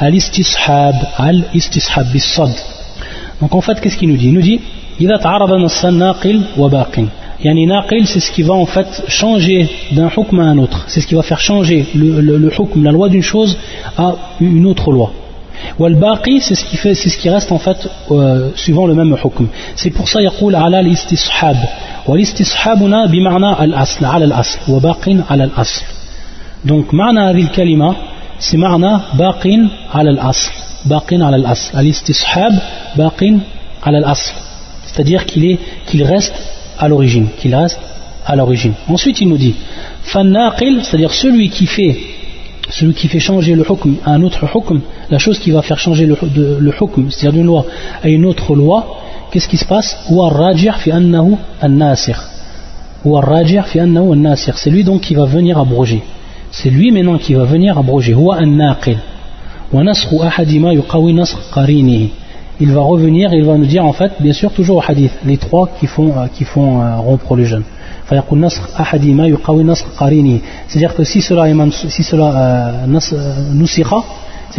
الاستصحاب 0.02 0.96
على 1.20 1.38
الاستصحاب 1.38 2.06
بالصد. 2.14 2.56
Donc 3.42 3.56
en 3.56 3.62
fait, 3.62 3.80
qu'est-ce 3.82 3.98
qu'il 3.98 4.10
nous 4.10 4.18
dit 4.18 4.28
Il 4.28 4.34
nous 4.34 4.42
dit 4.42 4.60
إذا 5.02 5.18
تعارض 5.18 5.54
نصان 5.54 5.94
ناقل 5.94 6.42
وباق 6.58 7.00
Yani 7.44 7.66
naqil, 7.66 8.06
c'est 8.06 8.20
ce 8.20 8.32
qui 8.32 8.44
va 8.44 8.54
en 8.54 8.68
fait 8.68 9.04
changer 9.08 9.68
d'un 9.94 10.10
hukm 10.16 10.40
à 10.40 10.44
un 10.44 10.58
autre. 10.60 10.84
C'est 10.88 11.02
ce 11.02 11.08
qui 11.08 11.16
va 11.16 11.24
faire 11.24 11.40
changer 11.40 11.88
le, 11.96 12.22
le, 12.22 12.38
le 12.38 12.52
hukm, 12.54 12.84
la 12.84 12.92
loi 12.92 13.10
d'une 13.10 13.24
chose, 13.24 13.58
à 13.98 14.14
une 14.40 14.68
autre 14.68 14.92
loi. 14.92 15.12
Wal 15.80 15.96
baqi, 15.96 16.42
c'est 16.42 16.56
ce 16.56 16.66
qui 16.66 16.78
fait, 16.78 16.96
c'est 16.96 17.10
ce 17.10 17.18
qui 17.18 17.30
reste 17.30 17.52
en 17.52 17.60
fait 17.60 17.88
euh, 18.12 18.50
suivant 18.56 18.88
le 18.88 18.94
même 18.94 19.16
hukm. 19.24 19.48
C'est 19.76 19.92
pour 19.92 20.08
ça 20.08 20.22
يقول 20.22 20.56
على 20.56 20.80
الاستصحاب. 20.80 21.58
والاستسحاب 22.08 22.84
هنا 22.84 23.06
بمعنى 23.06 23.64
الأصل 23.64 24.06
على 24.06 24.26
الأصل 24.26 24.60
وباق 24.70 25.10
على 25.30 25.44
الأصل. 25.44 25.84
Donc 26.66 26.94
معنى 26.94 27.20
هذه 27.20 27.44
الكلمة 27.44 27.96
c'est 28.40 28.56
معنى 28.56 29.00
باق 29.14 29.48
على 29.94 30.10
الأصل. 30.10 30.52
باق 30.86 31.14
على 31.14 31.36
الأصل. 31.36 31.80
الاستصحاب 31.80 32.62
باق 32.98 33.24
على 33.84 33.98
الأصل. 33.98 34.34
C'est-à-dire 34.88 35.26
qu'il 35.26 35.46
est 35.46 35.60
qu'il 35.88 36.04
reste 36.04 36.34
à 36.80 36.88
l'origine, 36.88 37.28
qu'il 37.40 37.56
reste 37.56 37.80
à 38.26 38.36
l'origine. 38.36 38.74
Ensuite, 38.90 39.22
il 39.22 39.30
nous 39.30 39.38
dit 39.38 39.56
Fannaqil, 40.04 40.82
c'est-à-dire 40.84 41.14
celui 41.14 41.50
qui 41.50 41.66
fait 41.66 41.98
celui 42.69 42.95
qui 42.95 43.09
fait 43.09 43.21
changer 43.21 43.55
le 43.55 43.63
hukm 43.63 43.97
à 44.05 44.13
un 44.13 44.23
autre 44.23 44.45
hukm, 44.45 44.81
la 45.11 45.19
chose 45.19 45.39
qui 45.39 45.51
va 45.51 45.63
faire 45.63 45.79
changer 45.79 46.07
le, 46.07 46.15
hukm, 46.15 47.11
c'est-à-dire 47.11 47.33
d'une 47.33 47.47
loi 47.47 47.65
à 48.03 48.09
une 48.09 48.25
autre 48.25 48.55
loi, 48.55 48.87
qu'est-ce 49.31 49.49
qui 49.49 49.57
se 49.57 49.65
passe? 49.65 49.97
C'est 54.57 54.71
lui 54.71 54.85
donc 54.85 55.01
qui 55.03 55.15
va 55.15 55.25
venir 55.27 55.59
abroger. 55.59 56.03
C'est 56.51 56.71
lui 56.71 56.91
maintenant 56.91 57.19
qui 57.19 57.35
va 57.35 57.45
venir 57.45 57.79
abroger. 57.79 58.15
il 62.59 62.73
va 62.73 62.81
revenir 62.81 63.35
il 63.35 63.45
va 63.45 63.57
nous 63.57 63.67
dire 63.67 63.85
en 63.85 63.93
fait, 63.93 64.13
bien 64.21 64.33
sûr, 64.33 64.51
toujours 64.53 64.79
au 64.79 64.83
hadith, 64.87 65.13
les 65.25 65.37
trois 65.37 65.69
qui 65.79 65.87
font, 65.87 66.13
euh, 66.17 66.27
qui 66.33 66.45
font 66.45 66.81
euh, 66.81 66.97
rompre 66.97 67.37
le 67.37 67.45
jeûne. 67.45 67.65
C'est-à-dire 68.09 68.27
que 70.95 71.05
si 71.05 71.21
cela, 71.21 71.47
si 71.71 72.03
cela 72.05 72.87
euh, 72.87 73.67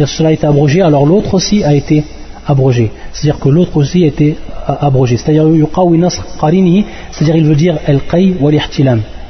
cela 0.06 0.28
a 0.28 0.32
été 0.32 0.46
abrogé, 0.46 0.82
alors 0.82 1.06
l'autre 1.06 1.34
aussi 1.34 1.64
a 1.64 1.74
été 1.74 2.04
abrogé. 2.46 2.92
C'est-à-dire 3.12 3.40
que 3.40 3.48
l'autre 3.48 3.76
aussi 3.76 4.04
a 4.04 4.08
été 4.08 4.36
abrogé. 4.66 5.16
C'est-à-dire 5.16 5.44
c'est-à-dire 7.10 7.36
il 7.36 7.44
veut 7.44 7.56
dire 7.56 7.78
al-qay 7.86 8.34
wa 8.40 8.50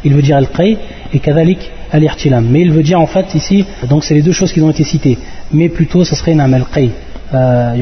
Il 0.04 0.14
veut 0.14 0.22
dire 0.22 0.36
al-qay 0.36 0.78
et 1.12 1.18
kadalik 1.20 1.70
al-ihtilam. 1.92 2.46
Mais 2.50 2.62
il 2.62 2.72
veut 2.72 2.82
dire 2.82 3.00
en 3.00 3.06
fait 3.06 3.34
ici, 3.34 3.64
donc 3.88 4.04
c'est 4.04 4.14
les 4.14 4.22
deux 4.22 4.32
choses 4.32 4.52
qui 4.52 4.60
ont 4.60 4.70
été 4.70 4.84
citées. 4.84 5.18
Mais 5.52 5.68
plutôt 5.68 6.04
ce 6.04 6.14
serait 6.14 6.34
nam 6.34 6.54
al-qay. 6.54 6.90
Euh, 7.34 7.74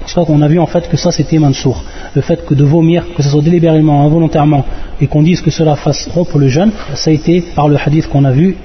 parce 0.00 0.26
qu'on 0.26 0.42
a 0.42 0.48
vu 0.48 0.58
en 0.58 0.66
fait 0.66 0.86
que 0.86 0.98
ça 0.98 1.10
c'était 1.10 1.38
mansour. 1.38 1.82
Le 2.14 2.20
fait 2.20 2.44
que 2.44 2.52
de 2.52 2.62
vomir 2.62 3.04
que 3.16 3.22
ce 3.22 3.30
soit 3.30 3.40
délibérément 3.40 4.04
involontairement 4.04 4.66
et 5.00 5.06
qu'on 5.06 5.22
dise 5.22 5.40
que 5.40 5.50
cela 5.50 5.74
fasse 5.74 6.06
rompre 6.14 6.38
le 6.38 6.48
jeûne 6.48 6.72
ça 6.94 7.08
a 7.08 7.12
été 7.14 7.40
par 7.40 7.68
le 7.68 7.78
hadith 7.78 8.06
qu'on 8.08 8.24
a 8.24 8.32
vu 8.32 8.58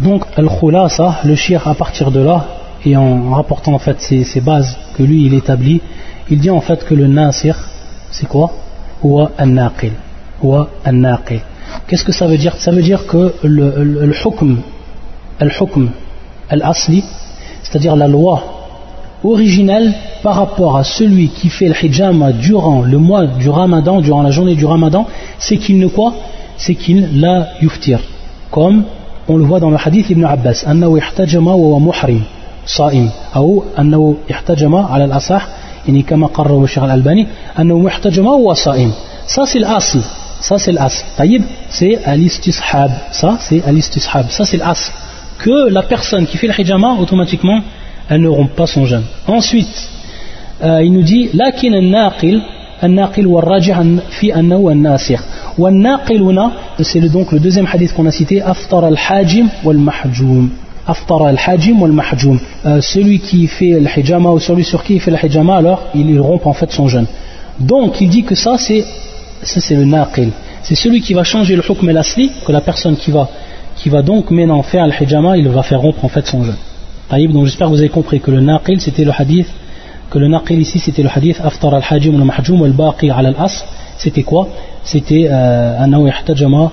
donc 0.00 0.24
al-khulasa 0.36 1.20
le 1.24 1.34
shir 1.34 1.68
à 1.68 1.74
partir 1.74 2.10
de 2.10 2.20
là 2.20 2.46
et 2.82 2.96
en 2.96 3.30
rapportant 3.32 3.74
en 3.74 3.78
fait 3.78 4.00
ces, 4.00 4.40
bases 4.40 4.74
que 4.96 5.02
lui 5.02 5.26
il 5.26 5.34
établit 5.34 5.82
il 6.30 6.38
dit 6.38 6.50
en 6.50 6.62
fait 6.62 6.82
que 6.82 6.94
le 6.94 7.08
nasir 7.08 7.56
c'est 8.10 8.26
quoi? 8.26 8.50
Qu'est-ce 11.86 12.04
que 12.04 12.12
ça 12.12 12.26
veut 12.26 12.38
dire? 12.38 12.56
Ça 12.56 12.70
veut 12.70 12.82
dire 12.82 13.06
que 13.06 13.34
le, 13.42 13.84
le, 13.84 14.06
le 14.06 14.14
hukm 14.14 14.62
al-asli, 16.49 17.03
c'est-à-dire 17.63 17.95
la 17.95 18.07
loi 18.07 18.43
originelle 19.23 19.93
par 20.21 20.35
rapport 20.35 20.77
à 20.77 20.83
celui 20.83 21.29
qui 21.29 21.49
fait 21.49 21.67
le 21.67 21.75
hijama 21.85 22.31
durant 22.33 22.81
le 22.81 22.97
mois 22.97 23.25
du 23.25 23.49
ramadan, 23.49 24.01
durant 24.01 24.21
la 24.21 24.31
journée 24.31 24.55
du 24.55 24.65
ramadan, 24.65 25.05
c'est 25.39 25.57
qu'il 25.57 25.77
ne 25.79 25.87
quoi 25.87 26.13
C'est 26.57 26.75
qu'il 26.75 27.19
la 27.19 27.49
yuftir. 27.61 27.99
Comme 28.51 28.83
on 29.27 29.37
le 29.37 29.43
voit 29.43 29.59
dans 29.59 29.69
le 29.69 29.77
hadith 29.83 30.09
Ibn 30.09 30.25
Abbas, 30.25 30.65
أنه 30.67 30.99
احتجم 30.99 31.47
وهو 31.47 31.79
محرم 31.79 32.21
صائم 32.65 33.09
أو 33.35 33.63
أنه 33.79 34.15
احتجم 34.31 34.75
على 34.75 35.05
الأصح 35.05 35.47
يعني 35.87 36.01
كما 36.01 36.27
قرر 36.27 36.63
الشيخ 36.63 36.83
الألباني 36.83 37.27
أنه 37.59 37.79
محتجم 37.79 38.25
وهو 38.25 38.53
صائم 38.53 38.91
ça 39.27 39.45
c'est 39.45 39.59
l'asl 39.59 39.99
ça 40.41 40.57
c'est 40.57 40.71
l'asl 40.71 41.03
طيب 41.17 41.43
c'est 41.69 41.99
al-istishab 42.05 42.91
ça 43.11 43.37
c'est 43.39 43.63
al-istishab 43.65 44.29
ça 44.29 44.45
c'est 44.45 44.57
l'asl 44.57 44.91
que 45.38 45.70
la 45.70 45.82
personne 45.82 46.26
qui 46.26 46.36
fait 46.36 46.48
le 46.48 46.60
hijama, 46.60 46.96
automatiquement, 47.00 47.60
elle 48.08 48.20
ne 48.20 48.28
rompt 48.28 48.54
pas 48.54 48.66
son 48.66 48.84
jeûne. 48.84 49.04
Ensuite, 49.26 49.90
euh, 50.62 50.82
il 50.82 50.92
nous 50.92 51.02
dit 51.02 51.30
Lakin 51.34 51.72
al-naqil, 51.72 52.40
naqil 52.82 53.26
wa 53.26 53.40
raji 53.40 53.72
fi 54.10 54.32
annahu 54.32 54.70
al-nasir. 54.70 55.22
Wa 55.56 55.70
naqiluna, 55.70 56.52
c'est 56.80 57.00
donc 57.00 57.32
le 57.32 57.38
deuxième 57.38 57.66
hadith 57.72 57.92
qu'on 57.94 58.06
a 58.06 58.10
cité 58.10 58.42
Aftar 58.42 58.84
al-hajim 58.84 59.48
wal-mahjoum. 59.64 60.50
Aftar 60.86 61.22
al-hajim 61.26 61.80
wal-mahjoum. 61.80 62.40
Euh, 62.66 62.80
celui 62.80 63.20
qui 63.20 63.46
fait 63.46 63.78
le 63.80 63.88
hijama 63.96 64.30
ou 64.30 64.40
celui 64.40 64.64
sur 64.64 64.82
qui 64.82 64.94
il 64.94 65.00
fait 65.00 65.10
le 65.10 65.18
hijama, 65.22 65.56
alors 65.56 65.82
il 65.94 66.20
rompt 66.20 66.46
en 66.46 66.52
fait 66.52 66.70
son 66.72 66.88
jeûne. 66.88 67.06
Donc 67.60 68.00
il 68.00 68.08
dit 68.08 68.24
que 68.24 68.34
ça, 68.34 68.56
c'est 68.58 68.84
le 69.70 69.84
naqil. 69.84 70.30
C'est 70.62 70.74
celui 70.74 71.00
qui 71.00 71.14
va 71.14 71.24
changer 71.24 71.54
le 71.56 71.62
hukm 71.62 71.88
al-asli, 71.88 72.32
que 72.44 72.52
la 72.52 72.60
personne 72.60 72.96
qui 72.96 73.10
va 73.10 73.28
qui 73.78 73.88
va 73.88 74.02
donc 74.02 74.30
maintenant 74.30 74.62
faire 74.62 74.86
le 74.86 74.92
hijama, 74.92 75.36
il 75.36 75.48
va 75.48 75.62
faire 75.62 75.80
rompre 75.80 76.04
en 76.04 76.08
fait 76.08 76.26
son 76.26 76.42
jeûne. 76.44 76.56
Donc 77.32 77.46
j'espère 77.46 77.68
que 77.68 77.72
vous 77.72 77.78
avez 77.78 77.88
compris 77.88 78.20
que 78.20 78.30
le 78.30 78.40
naqil 78.40 78.80
c'était 78.80 79.04
le 79.04 79.12
hadith, 79.16 79.48
que 80.10 80.18
le 80.18 80.28
naqil 80.28 80.60
ici 80.60 80.78
c'était 80.78 81.02
le 81.02 81.10
hadith 81.14 81.40
aftar 81.42 81.74
al-hajim 81.74 82.14
al 82.16 82.24
mahjum 82.24 82.62
al 82.64 82.74
al 83.26 83.34
as 83.38 83.64
c'était 83.96 84.22
quoi? 84.22 84.48
C'était 84.84 85.26
euh, 85.30 85.82
annahu 85.82 86.08
ihtajama 86.08 86.70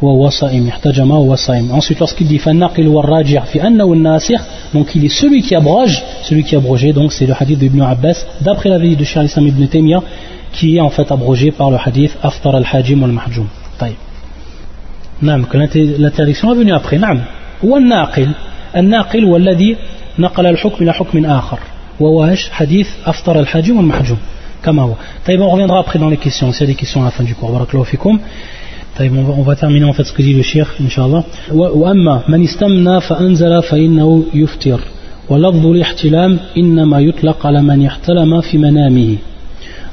wa 0.00 0.12
wasaim, 0.14 0.66
ihtajama 0.66 1.14
wa 1.18 1.26
wasaim. 1.30 1.70
Ensuite 1.72 2.00
lorsqu'il 2.00 2.26
dit 2.26 2.38
fannaqil 2.38 2.88
wa 2.88 3.02
raji' 3.02 3.38
fi 3.46 3.60
annahu 3.60 3.92
al-nasir, 3.94 4.40
donc 4.74 4.94
il 4.94 5.04
est 5.04 5.08
celui 5.20 5.42
qui 5.42 5.54
abroge, 5.54 6.02
celui 6.22 6.44
qui 6.44 6.54
a 6.54 6.58
abrogé, 6.58 6.92
donc 6.92 7.12
c'est 7.12 7.26
le 7.26 7.34
hadith 7.38 7.58
d'Ibn 7.58 7.82
Abbas, 7.82 8.26
d'après 8.40 8.68
la 8.68 8.78
vie 8.78 8.96
de 8.96 9.04
Cheikh 9.04 9.24
Islam 9.24 9.46
ibn 9.46 9.66
Taymiyyah, 9.66 10.02
qui 10.52 10.76
est 10.76 10.80
en 10.80 10.90
fait 10.90 11.10
abrogé 11.10 11.50
par 11.50 11.70
le 11.70 11.78
hadith 11.84 12.16
aftar 12.22 12.54
al-hajim 12.56 13.02
al 13.04 13.12
mahjum. 13.12 13.46
نعم 15.21 15.45
l'interdiction 15.99 16.53
est 16.53 16.55
venue 16.55 16.73
après 16.73 16.93
نعم 16.93 17.21
والناقل 17.63 18.29
الناقل 18.75 19.23
هو 19.23 19.37
الذي 19.37 19.75
نقل 20.19 20.45
الحكم 20.45 20.83
إلى 20.83 20.93
حكم 20.93 21.25
آخر 21.25 21.59
وهو 21.99 22.25
إيش 22.25 22.49
حديث 22.49 22.87
أفطر 23.05 23.39
الحاجم 23.39 23.77
والمحجوم 23.77 24.17
كما 24.63 24.81
هو 24.81 24.93
طيب 25.25 25.39
on 25.41 25.49
reviendra 25.49 25.79
après 25.79 25.99
dans 25.99 26.09
les 26.09 26.17
questions 26.17 26.51
s'il 26.51 26.61
y 26.61 26.69
a 26.69 26.73
des 26.73 26.79
questions 26.81 27.01
à 27.01 27.05
la 27.05 27.11
fin 27.11 27.23
du 27.23 27.35
cours 27.35 27.51
بارك 27.51 27.73
الله 27.73 27.83
فيكم 27.83 28.19
طيب 28.97 29.11
on 29.37 29.41
va 29.41 29.55
terminer 29.55 29.85
en 29.85 29.93
fait 29.93 30.03
ce 30.03 30.13
que 30.13 30.21
dit 30.21 30.33
le 30.33 30.43
cheikh 30.43 30.81
إن 30.81 30.89
شاء 30.89 31.05
الله 31.05 31.23
وأما 31.53 32.21
من 32.27 32.43
استمنى 32.43 33.01
فأنزل 33.01 33.61
فإنه 33.61 34.23
يفطر 34.33 34.79
ولفظ 35.29 35.65
الاحتلام 35.65 36.39
إنما 36.57 36.99
يطلق 36.99 37.45
على 37.47 37.61
من 37.61 37.85
احتلم 37.85 38.41
في 38.41 38.57
منامه 38.57 39.15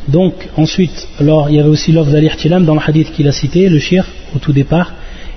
Donc 0.07 0.35
ensuite, 0.59 1.09
alors 1.19 1.49
il 1.49 1.57
y 1.57 1.59
avait 1.59 1.71
aussi 1.71 1.91
l'offre 1.91 2.11
d'al-ihtilam 2.11 2.67
dans 2.67 2.75
le 2.75 2.81
hadith 2.87 3.11
qu'il 3.13 3.27
a 3.27 3.33
cité, 3.33 3.71
le 3.71 3.79
shir, 3.79 4.05
au 4.37 4.39
tout 4.39 4.53
départ, 4.53 4.93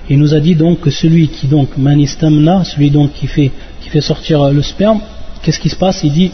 il 0.09 0.19
nous 0.19 0.33
a 0.33 0.39
dit 0.39 0.55
donc 0.55 0.81
que 0.81 0.89
celui 0.89 1.27
qui 1.29 1.47
donc 1.47 1.77
manistamna, 1.77 2.63
celui 2.63 2.89
donc 2.91 3.13
qui 3.13 3.27
fait, 3.27 3.51
qui 3.81 3.89
fait 3.89 4.01
sortir 4.01 4.51
le 4.51 4.61
sperme, 4.61 4.99
qu'est-ce 5.41 5.59
qui 5.59 5.69
se 5.69 5.75
passe? 5.75 6.03
Il 6.03 6.11
dit 6.11 6.31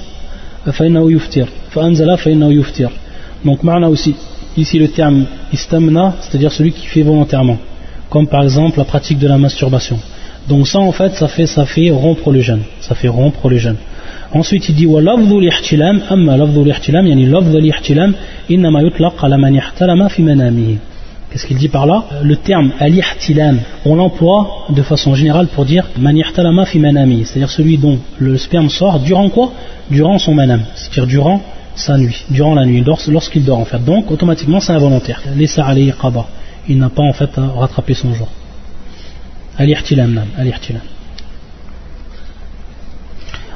donc 3.45 3.63
marna 3.63 3.89
aussi 3.89 4.15
ici 4.57 4.77
le 4.77 4.89
terme 4.89 5.25
istamna 5.53 6.15
c'est-à-dire 6.19 6.51
celui 6.51 6.73
qui 6.73 6.85
fait 6.85 7.01
volontairement 7.01 7.57
comme 8.09 8.27
par 8.27 8.43
exemple 8.43 8.77
la 8.77 8.85
pratique 8.85 9.19
de 9.19 9.27
la 9.27 9.37
masturbation. 9.37 9.99
Donc 10.49 10.67
ça 10.67 10.79
en 10.79 10.91
fait 10.91 11.13
ça 11.13 11.27
fait 11.27 11.45
ça 11.45 11.65
fait 11.65 11.91
rompre 11.91 12.31
le 12.31 12.41
jeûne 12.41 12.63
ça 12.81 12.95
fait 12.95 13.07
rompre 13.07 13.49
le 13.49 13.57
jeûne 13.57 13.77
ensuite 14.33 14.67
il 14.69 14.75
dit 14.75 14.85
lafdhu 14.85 15.39
lihtilam 15.39 16.01
amma 16.09 16.37
lafdhu 16.37 16.63
lihtilam 16.65 17.05
yani 17.07 17.25
lafdhu 17.25 17.59
lihtilam 17.59 18.13
inma 18.49 18.81
yutlaq 18.81 19.13
ala 19.23 19.37
man 19.37 19.55
ihtalama 19.55 20.09
fi 20.09 20.21
manamihi 20.23 20.77
Qu'est-ce 21.30 21.46
qu'il 21.46 21.56
dit 21.56 21.68
par 21.68 21.84
là 21.84 22.04
Le 22.22 22.36
terme 22.36 22.72
al-ihtilam, 22.78 23.58
on 23.84 23.96
l'emploie 23.96 24.66
de 24.70 24.82
façon 24.82 25.16
générale 25.16 25.48
pour 25.48 25.64
dire 25.64 25.84
manihtalama 25.98 26.64
fi 26.64 26.78
manami, 26.78 27.24
c'est-à-dire 27.24 27.50
celui 27.50 27.76
dont 27.76 27.98
le 28.18 28.38
sperme 28.38 28.68
sort 28.70 29.00
durant 29.00 29.28
quoi 29.30 29.52
Durant 29.90 30.18
son 30.18 30.34
manam, 30.34 30.62
c'est-à-dire 30.76 31.06
durant 31.06 31.42
sa 31.74 31.98
nuit, 31.98 32.24
durant 32.30 32.54
la 32.54 32.64
nuit, 32.64 32.84
lorsqu'il 33.08 33.44
dort 33.44 33.58
en 33.58 33.64
fait. 33.64 33.84
Donc 33.84 34.10
automatiquement 34.12 34.60
c'est 34.60 34.72
involontaire. 34.72 35.20
Laissa 35.36 35.66
alayhi 35.66 35.92
qaba. 36.00 36.26
Il 36.68 36.78
n'a 36.78 36.88
pas 36.88 37.02
en 37.02 37.12
fait 37.12 37.36
à 37.36 37.46
rattraper 37.58 37.94
son 37.94 38.14
jour. 38.14 38.28
Al-ihtilam, 39.58 40.20
al-ihtilam. 40.38 40.82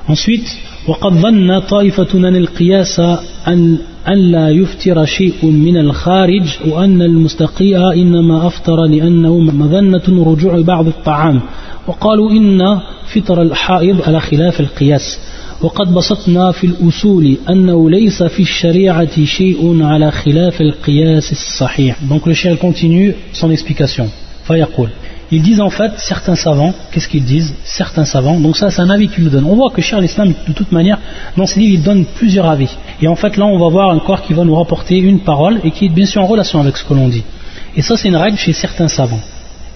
Ensuite, 0.08 0.48
وقد 0.88 1.12
ظن 1.12 1.58
طائفة 1.58 2.08
أن 2.14 2.36
القياس 2.36 3.00
أن 3.48 3.78
أن 4.07 4.17
لا 4.17 4.49
يفتر 4.49 5.05
شيء 5.05 5.45
من 5.45 5.77
الخارج 5.77 6.57
وأن 6.67 7.01
المستقيء 7.01 7.93
إنما 7.93 8.47
أفطر 8.47 8.85
لأنه 8.85 9.39
مظنة 9.39 10.01
رجوع 10.31 10.61
بعض 10.61 10.87
الطعام. 10.87 11.41
وقالوا 11.87 12.31
إن 12.31 12.79
فطر 13.13 13.41
الحائض 13.41 14.01
على 14.01 14.19
خلاف 14.19 14.59
القياس. 14.59 15.19
وقد 15.61 15.93
بسطنا 15.93 16.51
في 16.51 16.67
الأصول 16.67 17.37
أنه 17.49 17.89
ليس 17.89 18.23
في 18.23 18.41
الشريعة 18.41 19.25
شيء 19.25 19.83
على 19.83 20.11
خلاف 20.11 20.61
القياس 20.61 21.31
الصحيح. 21.31 21.97
Donc 22.09 22.27
le 22.27 22.33
chien 22.33 22.55
continue 22.55 23.13
son 23.41 23.49
explication. 23.51 24.05
فيقول 24.47 24.89
Ils 25.32 25.42
disent 25.42 25.60
en 25.60 25.68
fait, 25.68 25.92
certains 25.98 26.36
savants, 26.36 26.72
qu'est-ce 26.90 27.08
qu'ils 27.08 27.24
disent 27.24 27.52
Certains 27.64 28.06
savants, 28.06 28.40
donc 28.40 28.56
ça 28.56 28.70
c'est 28.70 28.80
un 28.80 28.88
avis 28.88 29.08
qu'ils 29.08 29.24
nous 29.24 29.30
donnent. 29.30 29.44
On 29.44 29.56
voit 29.56 29.70
que 29.70 29.82
Cheikh 29.82 30.00
l'Islam, 30.00 30.32
de 30.46 30.52
toute 30.54 30.72
manière, 30.72 30.98
dans 31.36 31.44
ses 31.44 31.60
livres, 31.60 31.74
il 31.74 31.82
donne 31.82 32.06
plusieurs 32.06 32.48
avis. 32.48 32.74
Et 33.02 33.08
en 33.08 33.14
fait 33.14 33.36
là 33.36 33.44
on 33.44 33.58
va 33.58 33.68
voir 33.68 33.90
un 33.90 33.98
corps 33.98 34.22
qui 34.22 34.32
va 34.32 34.44
nous 34.44 34.54
rapporter 34.54 34.96
une 34.96 35.20
parole 35.20 35.60
et 35.64 35.70
qui 35.70 35.86
est 35.86 35.90
bien 35.90 36.06
sûr 36.06 36.22
en 36.22 36.26
relation 36.26 36.60
avec 36.60 36.76
ce 36.78 36.84
que 36.84 36.94
l'on 36.94 37.08
dit. 37.08 37.24
Et 37.76 37.82
ça 37.82 37.96
c'est 37.96 38.08
une 38.08 38.16
règle 38.16 38.38
chez 38.38 38.54
certains 38.54 38.88
savants. 38.88 39.20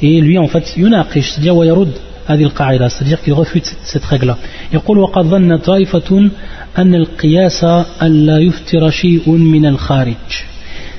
Et 0.01 0.20
lui 0.20 0.38
en 0.38 0.49
fait, 0.49 0.74
yunaqish, 0.76 1.32
c'est-à-dire 1.32 1.55
wayarud 1.55 1.93
adil 2.26 2.51
qa'ida, 2.51 2.88
c'est-à-dire 2.88 3.20
qu'il 3.20 3.34
refute 3.34 3.76
cette 3.82 4.05
règle-là. 4.05 4.36
يقول 4.72 4.99
وقد 4.99 5.24
ظن 5.26 5.57
طائفة 5.57 6.30
أن 6.78 6.95
القياس 6.95 7.64
أن 8.03 8.26
لا 8.26 8.38
يفتر 8.38 8.90
شيء 8.90 9.30
من 9.30 9.66
الخارج. 9.66 10.45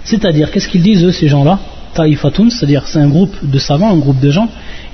C'est-à-dire, 0.04 0.52
qu'est-ce 0.52 0.68
qu'ils 0.68 0.82
disent 0.82 1.04
eux 1.06 1.12
ces 1.12 1.28
gens-là 1.28 1.60
Ta'ifatun, 1.99 2.47
c'est-à-dire 2.51 2.83
c'est 2.91 3.03
un 3.07 3.11
groupe 3.17 3.37
de 3.55 3.59
savants, 3.69 3.93
un 3.97 4.03
groupe 4.05 4.21
de 4.27 4.31
gens, 4.37 4.49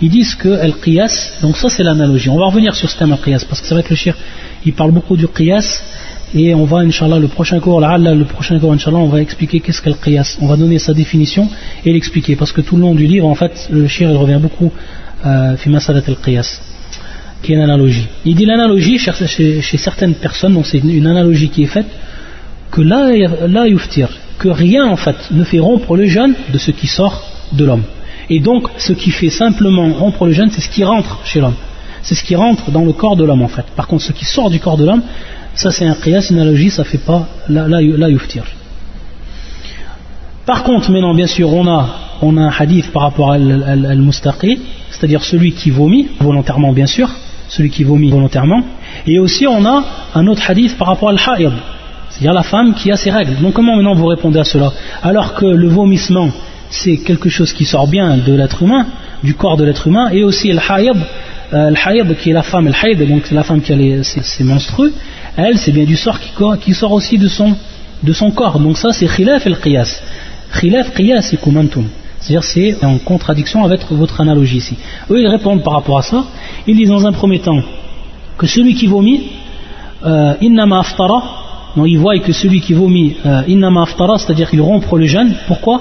ils 0.05 0.13
disent 0.19 0.35
que 0.43 0.53
al-qiyas, 0.67 1.15
donc 1.45 1.55
ça 1.63 1.69
c'est 1.75 1.85
l'analogie. 1.89 2.31
On 2.37 2.41
va 2.43 2.47
revenir 2.53 2.73
sur 2.81 2.89
ce 2.91 2.97
thème 2.99 3.13
al-qiyas, 3.13 3.43
parce 3.49 3.61
que 3.61 3.67
c'est 3.67 3.77
vrai 3.77 3.85
que 3.89 3.95
le 3.97 4.01
shir, 4.05 4.15
il 4.69 4.73
parle 4.81 4.93
beaucoup 4.99 5.17
du 5.23 5.29
qiyas, 5.29 5.67
et 6.35 6.49
on 6.63 6.65
va, 6.73 6.79
inshallah, 6.79 7.19
le 7.27 7.29
prochain 7.29 7.59
cours, 7.61 7.81
le 7.81 8.25
prochain 8.25 8.59
cours, 8.61 8.73
inshallah, 8.73 9.03
on 9.09 9.13
va 9.17 9.21
expliquer 9.29 9.61
qu'est-ce 9.61 9.81
qu'est 9.83 9.91
le. 9.91 10.23
On 10.41 10.49
va 10.53 10.57
donner 10.57 10.79
sa 10.89 10.93
définition 11.03 11.45
et 11.85 11.93
l'expliquer, 11.97 12.35
parce 12.41 12.53
que 12.57 12.63
tout 12.67 12.77
le 12.77 12.83
long 12.83 12.95
du 13.03 13.07
livre, 13.07 13.29
en 13.35 13.39
fait, 13.43 13.55
le 13.71 13.87
shir, 13.87 14.11
il 14.11 14.17
revient 14.25 14.41
beaucoup, 14.47 14.71
euh, 15.25 15.57
fi 15.57 15.69
masalat 15.69 16.07
al-qiyas 16.15 16.49
qui 17.45 17.53
est 17.53 17.57
une 17.57 17.67
analogie. 17.71 18.07
Il 18.25 18.35
dit 18.35 18.47
l'analogie 18.47 18.99
chez, 18.99 19.79
certaines 19.89 20.15
personnes, 20.15 20.55
donc 20.55 20.67
c'est 20.67 20.79
une 20.79 21.07
analogie 21.07 21.51
qui 21.51 21.63
est 21.65 21.73
faite, 21.77 21.91
que 22.71 22.81
là, 22.81 23.01
là 23.47 23.69
yuftir, 23.69 24.09
que 24.45 24.51
rien 24.51 24.85
en 24.87 24.97
fait 24.97 25.17
ne 25.31 25.43
fait 25.43 25.59
rompre 25.59 25.97
le 25.97 26.07
jeûne 26.17 26.35
de 26.53 26.59
ce 26.59 26.71
qui 26.71 26.87
sort 26.87 27.17
de 27.53 27.65
l'homme. 27.65 27.85
Et 28.29 28.41
donc 28.41 28.63
ce 28.77 28.93
qui 28.93 29.11
fait 29.11 29.31
simplement 29.31 29.89
rompre 29.95 30.27
le 30.27 30.33
jeûne, 30.33 30.51
c'est 30.55 30.61
ce 30.61 30.69
qui 30.69 30.85
rentre 30.85 31.13
chez 31.25 31.41
l'homme. 31.41 31.59
C'est 32.03 32.15
ce 32.15 32.23
qui 32.23 32.37
rentre 32.37 32.71
dans 32.71 32.85
le 32.85 32.93
corps 32.93 33.17
de 33.17 33.25
l'homme 33.25 33.41
en 33.49 33.53
fait. 33.57 33.65
Par 33.75 33.87
contre, 33.87 34.05
ce 34.05 34.13
qui 34.13 34.27
sort 34.27 34.51
du 34.51 34.61
corps 34.61 34.77
de 34.77 34.85
l'homme, 34.85 35.03
ça 35.55 35.71
c'est 35.71 35.87
un 35.87 35.95
qiyas, 35.95 36.27
une 36.31 36.39
analogie, 36.41 36.69
ça 36.69 36.85
fait 36.85 37.05
pas 37.13 37.27
la, 37.49 38.11
yuftir. 38.11 38.45
Par 40.45 40.63
contre, 40.63 40.91
maintenant, 40.91 41.15
bien 41.15 41.31
sûr, 41.37 41.51
on 41.51 41.67
a, 41.67 41.81
on 42.21 42.37
a 42.37 42.43
un 42.43 42.53
hadith 42.59 42.93
par 42.93 43.05
rapport 43.05 43.31
à 43.33 43.37
al-mustaqi, 43.37 44.59
c'est-à-dire 44.91 45.23
celui 45.25 45.53
qui 45.53 45.71
vomit, 45.71 46.09
volontairement 46.21 46.73
bien 46.75 46.87
sûr, 46.97 47.09
celui 47.49 47.71
qui 47.71 47.83
vomit 47.83 48.11
volontairement, 48.11 48.63
et 49.07 49.19
aussi 49.19 49.47
on 49.47 49.65
a 49.65 49.85
un 50.15 50.27
autre 50.27 50.43
hadith 50.51 50.77
par 50.77 50.89
rapport 50.89 51.09
à 51.09 51.13
al-ha'id, 51.13 51.55
c'est-à-dire 52.15 52.33
la 52.33 52.45
femme 52.45 52.75
qui 52.75 52.93
a 52.93 52.97
ses 52.97 53.11
règles. 53.11 53.35
Donc 53.43 53.55
comment 53.55 53.75
maintenant 53.75 53.95
vous 53.95 54.07
répondez 54.07 54.39
à 54.39 54.45
cela 54.45 54.73
Alors 55.03 55.35
que 55.35 55.47
le 55.47 55.67
vomissement, 55.67 56.31
c'est 56.71 56.99
quelque 56.99 57.29
chose 57.29 57.53
qui 57.53 57.65
sort 57.65 57.89
bien 57.89 58.17
de 58.19 58.33
l'être 58.35 58.63
humain, 58.63 58.87
du 59.25 59.35
corps 59.35 59.57
de 59.57 59.65
l'être 59.65 59.89
humain, 59.89 60.11
et 60.11 60.23
aussi 60.23 60.53
le 60.53 60.61
haïb, 60.61 60.97
euh, 61.53 62.15
qui 62.21 62.31
est 62.31 62.33
la 62.33 62.45
femme, 62.45 62.67
le 62.67 62.73
haïb, 62.81 63.03
donc 63.09 63.23
c'est 63.25 63.35
la 63.35 63.43
femme 63.43 63.61
qui 63.61 63.73
a 63.73 63.77
les, 63.77 64.05
ses, 64.05 64.45
elle 65.37 65.59
c'est 65.59 65.73
bien 65.73 65.85
du 65.85 65.97
sort 65.97 66.21
qui, 66.61 66.73
sort 66.73 66.93
aussi 66.93 67.19
de 67.19 67.27
son, 67.27 67.57
de 68.05 68.13
son 68.13 68.31
corps. 68.31 68.61
Donc 68.61 68.79
ça 68.79 68.93
c'est 68.93 69.09
khilaf 69.09 69.45
el 69.47 69.59
qiyas. 69.59 70.01
Khilaf 70.57 70.95
qiyas 70.95 71.31
et 71.33 71.37
kumantum. 71.37 71.87
C'est-à-dire 72.21 72.45
c'est 72.45 72.85
en 72.85 72.99
contradiction 72.99 73.65
avec 73.65 73.81
votre 73.91 74.21
analogie 74.21 74.59
ici. 74.59 74.77
Eux 75.11 75.21
ils 75.21 75.27
répondent 75.27 75.65
par 75.65 75.73
rapport 75.73 75.99
à 75.99 76.03
ça. 76.03 76.25
Ils 76.69 76.77
disent 76.77 76.91
dans 76.91 77.07
un 77.07 77.13
premier 77.13 77.41
temps 77.41 77.61
que 78.39 78.47
celui 78.47 78.77
qui 78.77 78.87
vomit, 78.87 79.33
euh, 80.07 80.35
innama 80.41 80.79
aftara, 80.79 81.44
donc 81.77 81.87
il 81.89 81.99
voit 81.99 82.19
que 82.19 82.33
celui 82.33 82.61
qui 82.61 82.73
vomit 82.73 83.17
euh, 83.27 83.43
innama 83.49 83.83
aftara, 83.83 84.19
c'est-à-dire 84.19 84.49
qu'il 84.49 84.61
rompt 84.61 84.85
le 84.93 85.07
jeûne. 85.07 85.35
Pourquoi? 85.47 85.81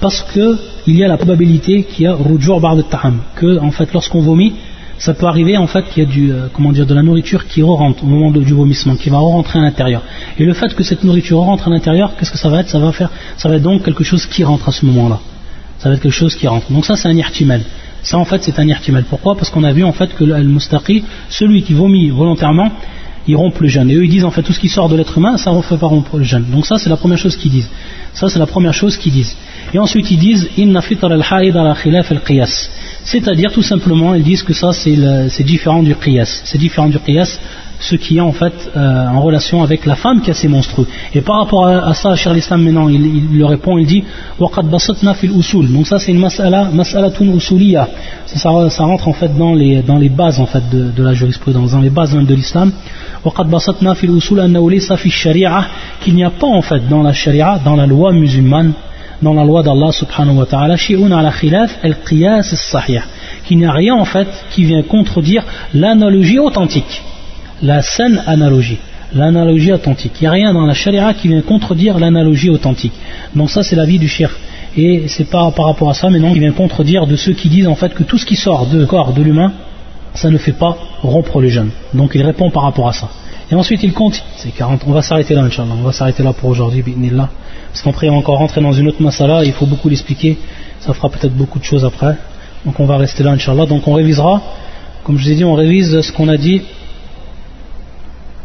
Parce 0.00 0.22
qu'il 0.32 0.96
y 0.96 1.04
a 1.04 1.08
la 1.08 1.16
probabilité 1.16 1.84
qu'il 1.84 2.04
y 2.04 2.06
a 2.06 2.14
rujur 2.14 2.60
bar 2.60 2.76
de 2.76 2.82
taham, 2.82 3.20
que 3.36 3.58
en 3.58 3.70
fait 3.70 3.92
lorsqu'on 3.92 4.20
vomit, 4.20 4.54
ça 4.98 5.14
peut 5.14 5.26
arriver 5.26 5.56
en 5.56 5.66
fait 5.66 5.84
qu'il 5.88 6.02
y 6.02 6.06
a 6.06 6.08
du, 6.08 6.32
euh, 6.32 6.46
comment 6.52 6.72
dire, 6.72 6.86
de 6.86 6.94
la 6.94 7.02
nourriture 7.02 7.46
qui 7.46 7.62
rentre 7.62 8.02
au 8.02 8.06
moment 8.06 8.30
du 8.30 8.54
vomissement, 8.54 8.96
qui 8.96 9.10
va 9.10 9.18
rentrer 9.18 9.58
à 9.58 9.62
l'intérieur. 9.62 10.02
Et 10.38 10.44
le 10.44 10.54
fait 10.54 10.74
que 10.74 10.82
cette 10.82 11.04
nourriture 11.04 11.38
rentre 11.38 11.68
à 11.68 11.70
l'intérieur, 11.70 12.12
qu'est-ce 12.16 12.30
que 12.30 12.38
ça 12.38 12.48
va 12.48 12.60
être? 12.60 12.68
Ça 12.68 12.78
va 12.78 12.92
faire, 12.92 13.10
ça 13.36 13.48
va 13.48 13.56
être 13.56 13.62
donc 13.62 13.84
quelque 13.84 14.04
chose 14.04 14.26
qui 14.26 14.44
rentre 14.44 14.68
à 14.68 14.72
ce 14.72 14.86
moment-là. 14.86 15.20
Ça 15.78 15.88
va 15.88 15.94
être 15.94 16.02
quelque 16.02 16.12
chose 16.12 16.34
qui 16.34 16.46
rentre. 16.48 16.72
Donc 16.72 16.84
ça 16.84 16.96
c'est 16.96 17.08
un 17.08 17.16
irtimel. 17.16 17.62
Ça 18.02 18.18
en 18.18 18.24
fait 18.24 18.42
c'est 18.42 18.58
un 18.58 18.66
irtimel. 18.66 19.04
Pourquoi? 19.08 19.36
Parce 19.36 19.50
qu'on 19.50 19.64
a 19.64 19.72
vu 19.72 19.84
en 19.84 19.92
fait 19.92 20.14
que 20.14 20.24
le 20.24 20.42
mustaqi, 20.42 21.04
celui 21.28 21.62
qui 21.62 21.74
vomit 21.74 22.10
volontairement, 22.10 22.70
ils 23.28 23.36
rompent 23.36 23.60
le 23.60 23.68
jeûne. 23.68 23.90
Et 23.90 23.94
eux, 23.94 24.04
ils 24.04 24.10
disent 24.10 24.24
en 24.24 24.30
fait 24.30 24.42
tout 24.42 24.52
ce 24.52 24.58
qui 24.58 24.68
sort 24.68 24.88
de 24.88 24.96
l'être 24.96 25.16
humain, 25.18 25.36
ça 25.36 25.52
ne 25.52 25.60
fait 25.60 25.76
pas 25.76 25.86
rompre 25.86 26.16
le 26.16 26.24
jeûne. 26.24 26.46
Donc 26.50 26.66
ça, 26.66 26.78
c'est 26.78 26.88
la 26.88 26.96
première 26.96 27.18
chose 27.18 27.36
qu'ils 27.36 27.52
disent. 27.52 27.68
Ça, 28.14 28.28
c'est 28.28 28.38
la 28.38 28.46
première 28.46 28.74
chose 28.74 28.96
qu'ils 28.96 29.12
disent. 29.12 29.36
Et 29.72 29.78
ensuite, 29.78 30.10
ils 30.10 30.18
disent 30.18 30.48
khilaf. 30.56 30.90
C'est-à-dire, 33.04 33.52
tout 33.52 33.62
simplement, 33.62 34.14
ils 34.14 34.24
disent 34.24 34.42
que 34.42 34.54
ça, 34.54 34.72
c'est 34.72 35.44
différent 35.44 35.82
du 35.82 35.94
qiyas. 35.94 36.40
C'est 36.44 36.58
différent 36.58 36.88
du 36.88 36.98
qiyas 36.98 37.38
ce 37.80 37.94
qui 37.94 38.18
est 38.18 38.20
en 38.20 38.32
fait 38.32 38.52
euh, 38.76 39.08
en 39.08 39.20
relation 39.20 39.62
avec 39.62 39.86
la 39.86 39.94
femme 39.94 40.20
qui 40.20 40.30
a 40.30 40.34
ces 40.34 40.48
monstrueux. 40.48 40.86
Et 41.14 41.20
par 41.20 41.38
rapport 41.38 41.66
à, 41.66 41.94
ça, 41.94 42.14
Charles 42.16 42.36
l'Islam 42.36 42.62
maintenant, 42.62 42.88
il, 42.88 43.36
le 43.36 43.44
répond, 43.44 43.78
il 43.78 43.86
dit 43.86 44.04
Waqad 44.38 44.66
basatna 44.66 45.14
fil 45.14 45.32
usul. 45.32 45.72
Donc 45.72 45.86
ça 45.86 45.98
c'est 45.98 46.12
une 46.12 46.18
mas'ala, 46.18 46.70
mas'alatun 46.72 47.26
usuliya. 47.26 47.88
Ça, 48.26 48.38
ça, 48.38 48.70
ça, 48.70 48.84
rentre 48.84 49.08
en 49.08 49.12
fait 49.12 49.36
dans 49.36 49.54
les, 49.54 49.82
dans 49.82 49.98
les 49.98 50.08
bases 50.08 50.40
en 50.40 50.46
fait 50.46 50.62
de, 50.70 51.02
la 51.02 51.14
jurisprudence, 51.14 51.72
dans 51.72 51.80
les 51.80 51.90
bases 51.90 52.14
même 52.14 52.26
de 52.26 52.34
l'islam. 52.34 52.72
Waqad 53.24 53.48
basatna 53.48 53.94
fil 53.94 54.10
usul 54.10 54.40
fi 54.96 55.10
qu'il 56.00 56.14
n'y 56.14 56.24
a 56.24 56.30
pas 56.30 56.46
en 56.46 56.62
fait 56.62 56.88
dans 56.88 57.02
la 57.02 57.12
sharia, 57.12 57.60
dans 57.64 57.76
la 57.76 57.86
loi 57.86 58.12
musulmane, 58.12 58.72
dans 59.22 59.34
la 59.34 59.44
loi 59.44 59.62
d'Allah 59.62 59.92
subhanahu 59.92 60.36
wa 60.36 60.46
ta'ala, 60.46 60.76
shi'un 60.76 61.12
ala 61.12 61.32
khilaf 61.32 61.78
al-qiyas. 61.82 62.54
Qu'il 63.46 63.58
n'y 63.58 63.66
a 63.66 63.72
rien 63.72 63.94
en 63.94 64.04
fait 64.04 64.28
qui 64.50 64.64
vient 64.64 64.82
contredire 64.82 65.44
l'analogie 65.74 66.38
authentique 66.38 67.02
la 67.62 67.82
saine 67.82 68.22
analogie, 68.26 68.78
l'analogie 69.14 69.72
authentique. 69.72 70.12
Il 70.20 70.24
n'y 70.24 70.28
a 70.28 70.32
rien 70.32 70.52
dans 70.52 70.66
la 70.66 70.74
charia 70.74 71.12
qui 71.14 71.28
vient 71.28 71.42
contredire 71.42 71.98
l'analogie 71.98 72.50
authentique. 72.50 72.92
Donc 73.34 73.50
ça 73.50 73.62
c'est 73.62 73.76
l'avis 73.76 73.98
du 73.98 74.08
shir. 74.08 74.30
Et 74.76 75.08
c'est 75.08 75.28
pas 75.28 75.50
par 75.50 75.66
rapport 75.66 75.90
à 75.90 75.94
ça 75.94 76.10
maintenant 76.10 76.32
qui 76.32 76.40
vient 76.40 76.52
contredire 76.52 77.06
de 77.06 77.16
ceux 77.16 77.32
qui 77.32 77.48
disent 77.48 77.66
en 77.66 77.74
fait 77.74 77.94
que 77.94 78.02
tout 78.02 78.18
ce 78.18 78.26
qui 78.26 78.36
sort 78.36 78.66
du 78.66 78.86
corps 78.86 79.12
de 79.12 79.22
l'humain, 79.22 79.52
ça 80.14 80.30
ne 80.30 80.38
fait 80.38 80.52
pas 80.52 80.76
rompre 81.02 81.40
les 81.40 81.48
jeunes. 81.48 81.70
Donc 81.94 82.12
il 82.14 82.22
répond 82.22 82.50
par 82.50 82.62
rapport 82.62 82.88
à 82.88 82.92
ça. 82.92 83.08
Et 83.50 83.54
ensuite 83.54 83.82
il 83.82 83.92
compte, 83.92 84.22
c'est 84.36 84.50
40, 84.50 84.82
on 84.86 84.92
va 84.92 85.02
s'arrêter 85.02 85.34
là 85.34 85.42
Inch'Allah, 85.42 85.74
on 85.78 85.82
va 85.82 85.92
s'arrêter 85.92 86.22
là 86.22 86.32
pour 86.32 86.50
aujourd'hui, 86.50 86.84
là. 87.10 87.30
Parce 87.72 87.82
qu'après 87.82 88.08
on 88.08 88.12
va 88.12 88.18
encore 88.18 88.38
rentrer 88.38 88.60
dans 88.60 88.72
une 88.72 88.88
autre 88.88 89.02
masala, 89.02 89.44
il 89.44 89.52
faut 89.52 89.66
beaucoup 89.66 89.88
l'expliquer, 89.88 90.38
ça 90.80 90.92
fera 90.92 91.08
peut-être 91.08 91.34
beaucoup 91.34 91.58
de 91.58 91.64
choses 91.64 91.84
après. 91.84 92.16
Donc 92.66 92.78
on 92.78 92.84
va 92.84 92.98
rester 92.98 93.22
là 93.22 93.30
Inch'Allah, 93.30 93.64
donc 93.66 93.88
on 93.88 93.94
révisera, 93.94 94.42
comme 95.02 95.16
je 95.16 95.24
vous 95.24 95.30
ai 95.30 95.34
dit, 95.34 95.44
on 95.44 95.54
révise 95.54 96.00
ce 96.02 96.12
qu'on 96.12 96.28
a 96.28 96.36
dit 96.36 96.62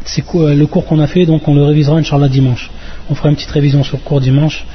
c'est 0.06 0.24
le 0.34 0.66
cours 0.66 0.86
qu'on 0.86 1.00
a 1.00 1.08
fait, 1.08 1.26
donc 1.26 1.48
on 1.48 1.56
le 1.56 1.64
révisera 1.64 1.98
Inch'Allah 1.98 2.28
dimanche. 2.28 2.70
On 3.10 3.16
fera 3.16 3.30
une 3.30 3.36
petite 3.36 3.52
révision 3.52 3.84
sur 3.84 3.98
le 3.98 4.04
cours 4.04 4.22
dimanche 4.22 4.66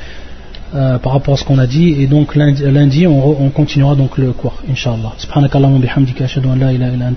euh, 0.74 0.98
par 0.98 1.12
rapport 1.12 1.34
à 1.34 1.36
ce 1.36 1.44
qu'on 1.44 1.58
a 1.58 1.66
dit, 1.66 2.00
et 2.00 2.06
donc 2.06 2.34
lundi, 2.34 3.06
on, 3.06 3.42
on, 3.42 3.50
continuera 3.50 3.94
donc 3.94 4.18
le 4.18 4.32
cours, 4.32 4.56
Inch'Allah. 4.70 5.14
La 6.58 6.72
ilaha 6.72 7.12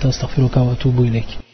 wa. 0.55 1.50